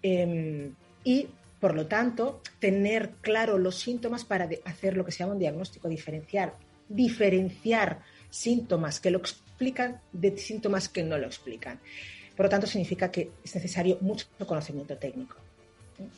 Em, 0.03 0.74
y, 1.05 1.30
por 1.58 1.74
lo 1.74 1.88
tanto, 1.88 2.41
tener 2.60 3.12
claro 3.22 3.58
los 3.58 3.80
síntomas 3.80 4.26
para 4.26 4.49
hacer 4.66 4.97
lo 4.97 5.05
que 5.05 5.14
se 5.14 5.20
llama 5.20 5.34
un 5.34 5.39
diagnóstico 5.39 5.88
diferencial. 5.88 6.51
Diferenciar 6.89 8.01
síntomas 8.30 8.99
que 8.99 9.12
lo 9.12 9.20
explican 9.20 10.01
de 10.12 10.38
síntomas 10.38 10.89
que 10.89 11.03
no 11.03 11.18
lo 11.18 11.28
explican. 11.28 11.80
Por 12.36 12.47
lo 12.47 12.49
tanto, 12.49 12.68
significa 12.68 13.10
que 13.10 13.32
es 13.41 13.55
necesario 13.55 13.99
mucho 14.01 14.28
conocimiento 14.45 14.97
técnico. 14.97 15.38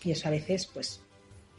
Y 0.03 0.09
eso 0.09 0.27
a 0.27 0.31
veces, 0.31 0.65
pues, 0.65 1.01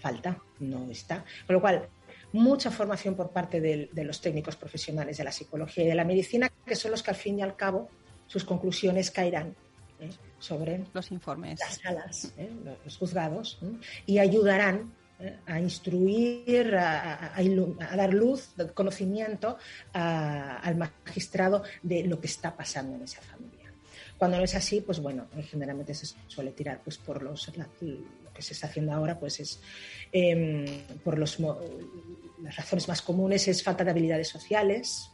falta, 0.00 0.38
no 0.60 0.90
está. 0.90 1.24
Con 1.46 1.54
lo 1.54 1.60
cual, 1.60 1.88
mucha 2.32 2.70
formación 2.70 3.14
por 3.14 3.30
parte 3.30 3.60
de, 3.60 3.90
los 4.04 4.20
técnicos 4.20 4.56
profesionales 4.56 5.16
de 5.18 5.24
la 5.24 5.32
psicología 5.32 5.84
y 5.84 5.88
de 5.88 5.94
la 5.94 6.04
medicina, 6.04 6.50
que 6.64 6.74
son 6.74 6.90
los 6.90 7.02
que 7.02 7.10
al 7.10 7.16
fin 7.16 7.38
y 7.38 7.42
al 7.42 7.56
cabo 7.56 7.88
sus 8.26 8.44
conclusiones 8.44 9.10
caerán 9.10 9.54
¿eh? 9.98 10.10
sobre 10.38 10.84
los 10.92 11.10
informes, 11.10 11.58
las 11.58 11.76
salas, 11.76 12.32
¿eh? 12.36 12.50
los 12.84 12.96
juzgados, 12.96 13.58
y 14.06 14.18
ayudarán 14.18 14.92
¿eh? 15.18 15.38
a 15.46 15.60
instruir, 15.60 16.76
a, 16.76 17.34
dar 17.96 18.14
luz, 18.14 18.54
conocimiento 18.74 19.58
al 19.92 20.76
magistrado 20.76 21.64
de 21.82 22.04
lo 22.04 22.20
que 22.20 22.28
está 22.28 22.56
pasando 22.56 22.96
en 22.96 23.02
esa 23.02 23.20
familia. 23.20 23.59
Cuando 24.20 24.36
no 24.36 24.44
es 24.44 24.54
así, 24.54 24.82
pues 24.82 25.00
bueno, 25.00 25.28
generalmente 25.48 25.94
se 25.94 26.14
suele 26.26 26.52
tirar 26.52 26.82
pues 26.84 26.98
por 26.98 27.22
los 27.22 27.50
se 28.38 28.52
está 28.52 28.66
haciendo 28.66 28.92
ahora 28.92 29.18
pues 29.18 29.40
es 29.40 29.62
em, 30.12 30.66
por 31.02 31.18
los, 31.18 31.38
las 31.38 32.54
razones 32.54 32.86
más 32.86 33.00
comunes 33.00 33.48
es 33.48 33.62
falta 33.62 33.82
de 33.82 33.92
habilidades 33.92 34.28
sociales. 34.28 35.10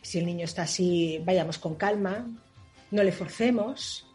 Si 0.00 0.18
el 0.18 0.24
niño 0.24 0.46
está 0.46 0.62
así, 0.62 1.20
vayamos 1.26 1.58
con 1.58 1.74
calma, 1.74 2.26
no 2.90 3.02
le 3.02 3.12
forcemos. 3.12 4.06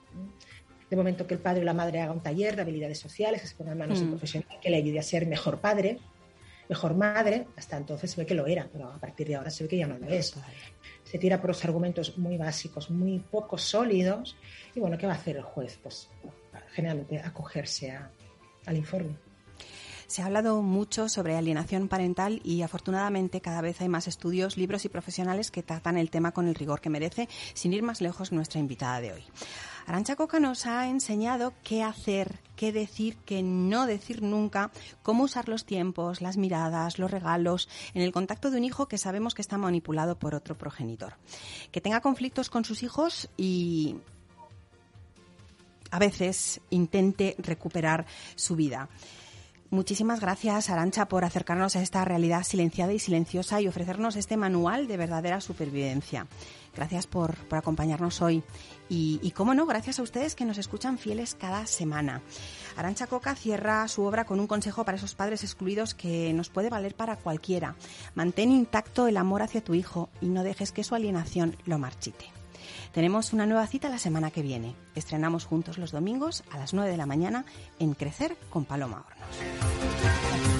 De 0.89 0.95
momento 0.95 1.27
que 1.27 1.35
el 1.35 1.39
padre 1.39 1.61
o 1.61 1.65
la 1.65 1.73
madre 1.75 2.01
haga 2.01 2.11
un 2.11 2.23
taller 2.23 2.55
de 2.55 2.63
habilidades 2.63 2.97
sociales, 2.97 3.39
que 3.39 3.47
se 3.47 3.55
ponga 3.55 3.73
en 3.73 3.77
manos 3.77 3.99
de 3.99 4.05
un 4.05 4.09
mm. 4.09 4.13
profesional 4.13 4.59
que 4.59 4.71
le 4.71 4.77
ayude 4.77 4.97
a 4.97 5.03
ser 5.03 5.27
mejor 5.27 5.59
padre, 5.59 5.99
mejor 6.69 6.95
madre, 6.95 7.47
hasta 7.55 7.77
entonces 7.77 8.11
se 8.11 8.21
ve 8.21 8.25
que 8.25 8.33
lo 8.33 8.47
era, 8.47 8.67
pero 8.71 8.91
a 8.91 8.97
partir 8.97 9.27
de 9.27 9.35
ahora 9.35 9.49
se 9.49 9.63
ve 9.63 9.69
que 9.69 9.77
ya 9.77 9.87
no 9.87 9.97
lo 9.97 10.07
es. 10.07 10.33
Se 11.03 11.19
tira 11.19 11.39
por 11.39 11.49
los 11.49 11.63
argumentos 11.65 12.17
muy 12.17 12.37
básicos, 12.37 12.89
muy 12.89 13.19
poco 13.19 13.57
sólidos, 13.57 14.35
y 14.73 14.79
bueno, 14.79 14.97
¿qué 14.97 15.05
va 15.07 15.13
a 15.13 15.15
hacer 15.15 15.37
el 15.37 15.43
juez? 15.43 15.79
Pues 15.81 16.09
generalmente 16.71 17.19
acogerse 17.19 17.97
al 18.65 18.77
informe. 18.77 19.24
Se 20.07 20.21
ha 20.21 20.25
hablado 20.25 20.61
mucho 20.61 21.09
sobre 21.09 21.35
alienación 21.35 21.87
parental 21.87 22.41
y 22.43 22.61
afortunadamente 22.61 23.41
cada 23.41 23.61
vez 23.61 23.81
hay 23.81 23.89
más 23.89 24.07
estudios, 24.07 24.57
libros 24.57 24.85
y 24.85 24.89
profesionales 24.89 25.51
que 25.51 25.63
tratan 25.63 25.97
el 25.97 26.09
tema 26.09 26.31
con 26.31 26.47
el 26.47 26.55
rigor 26.55 26.81
que 26.81 26.89
merece, 26.89 27.27
sin 27.53 27.73
ir 27.73 27.83
más 27.83 28.01
lejos 28.01 28.31
nuestra 28.31 28.59
invitada 28.59 29.01
de 29.01 29.13
hoy. 29.13 29.23
Arancha 29.87 30.15
Coca 30.15 30.39
nos 30.39 30.65
ha 30.65 30.87
enseñado 30.87 31.53
qué 31.63 31.83
hacer, 31.83 32.39
qué 32.55 32.71
decir, 32.71 33.17
qué 33.25 33.43
no 33.43 33.85
decir 33.85 34.23
nunca, 34.23 34.71
cómo 35.03 35.23
usar 35.23 35.47
los 35.47 35.65
tiempos, 35.65 36.21
las 36.21 36.37
miradas, 36.37 36.97
los 36.97 37.11
regalos 37.11 37.69
en 37.93 38.01
el 38.01 38.11
contacto 38.11 38.49
de 38.49 38.57
un 38.57 38.63
hijo 38.63 38.87
que 38.87 38.97
sabemos 38.97 39.35
que 39.35 39.43
está 39.43 39.57
manipulado 39.57 40.17
por 40.17 40.33
otro 40.33 40.57
progenitor. 40.57 41.17
Que 41.71 41.81
tenga 41.81 42.01
conflictos 42.01 42.49
con 42.49 42.65
sus 42.65 42.81
hijos 42.81 43.29
y 43.37 43.97
a 45.91 45.99
veces 45.99 46.61
intente 46.71 47.35
recuperar 47.37 48.07
su 48.35 48.55
vida. 48.55 48.89
Muchísimas 49.71 50.19
gracias, 50.19 50.69
Arancha, 50.69 51.07
por 51.07 51.25
acercarnos 51.25 51.75
a 51.75 51.81
esta 51.81 52.05
realidad 52.05 52.43
silenciada 52.43 52.93
y 52.93 52.99
silenciosa 52.99 53.61
y 53.61 53.67
ofrecernos 53.67 54.15
este 54.15 54.37
manual 54.37 54.87
de 54.87 54.95
verdadera 54.95 55.41
supervivencia. 55.41 56.27
Gracias 56.75 57.07
por, 57.07 57.35
acompañarnos 57.49 58.21
hoy. 58.21 58.43
Y, 58.89 59.19
y, 59.23 59.31
cómo 59.31 59.55
no, 59.55 59.65
gracias 59.65 59.97
a 59.97 60.03
ustedes 60.03 60.35
que 60.35 60.45
nos 60.45 60.59
escuchan 60.59 60.99
fieles 60.99 61.33
cada 61.33 61.65
semana. 61.65 62.21
Arancha 62.77 63.07
Coca 63.07 63.33
cierra 63.33 63.87
su 63.87 64.03
obra 64.03 64.25
con 64.25 64.39
un 64.39 64.47
consejo 64.47 64.83
para 64.83 64.97
esos 64.97 65.15
padres 65.15 65.43
excluidos 65.43 65.95
que 65.95 66.31
nos 66.33 66.49
puede 66.49 66.69
valer 66.69 66.93
para 66.93 67.15
cualquiera. 67.15 67.75
Mantén 68.13 68.51
intacto 68.51 69.07
el 69.07 69.17
amor 69.17 69.41
hacia 69.41 69.63
tu 69.63 69.73
hijo 69.73 70.09
y 70.21 70.27
no 70.27 70.43
dejes 70.43 70.71
que 70.71 70.83
su 70.83 70.93
alienación 70.93 71.57
lo 71.65 71.79
marchite. 71.79 72.44
Tenemos 72.91 73.33
una 73.33 73.45
nueva 73.45 73.67
cita 73.67 73.89
la 73.89 73.97
semana 73.97 74.31
que 74.31 74.41
viene. 74.41 74.75
Estrenamos 74.95 75.45
juntos 75.45 75.77
los 75.77 75.91
domingos 75.91 76.43
a 76.51 76.57
las 76.57 76.73
9 76.73 76.89
de 76.89 76.97
la 76.97 77.05
mañana 77.05 77.45
en 77.79 77.93
Crecer 77.93 78.37
con 78.49 78.65
Paloma 78.65 79.05
Hornos. 79.05 80.54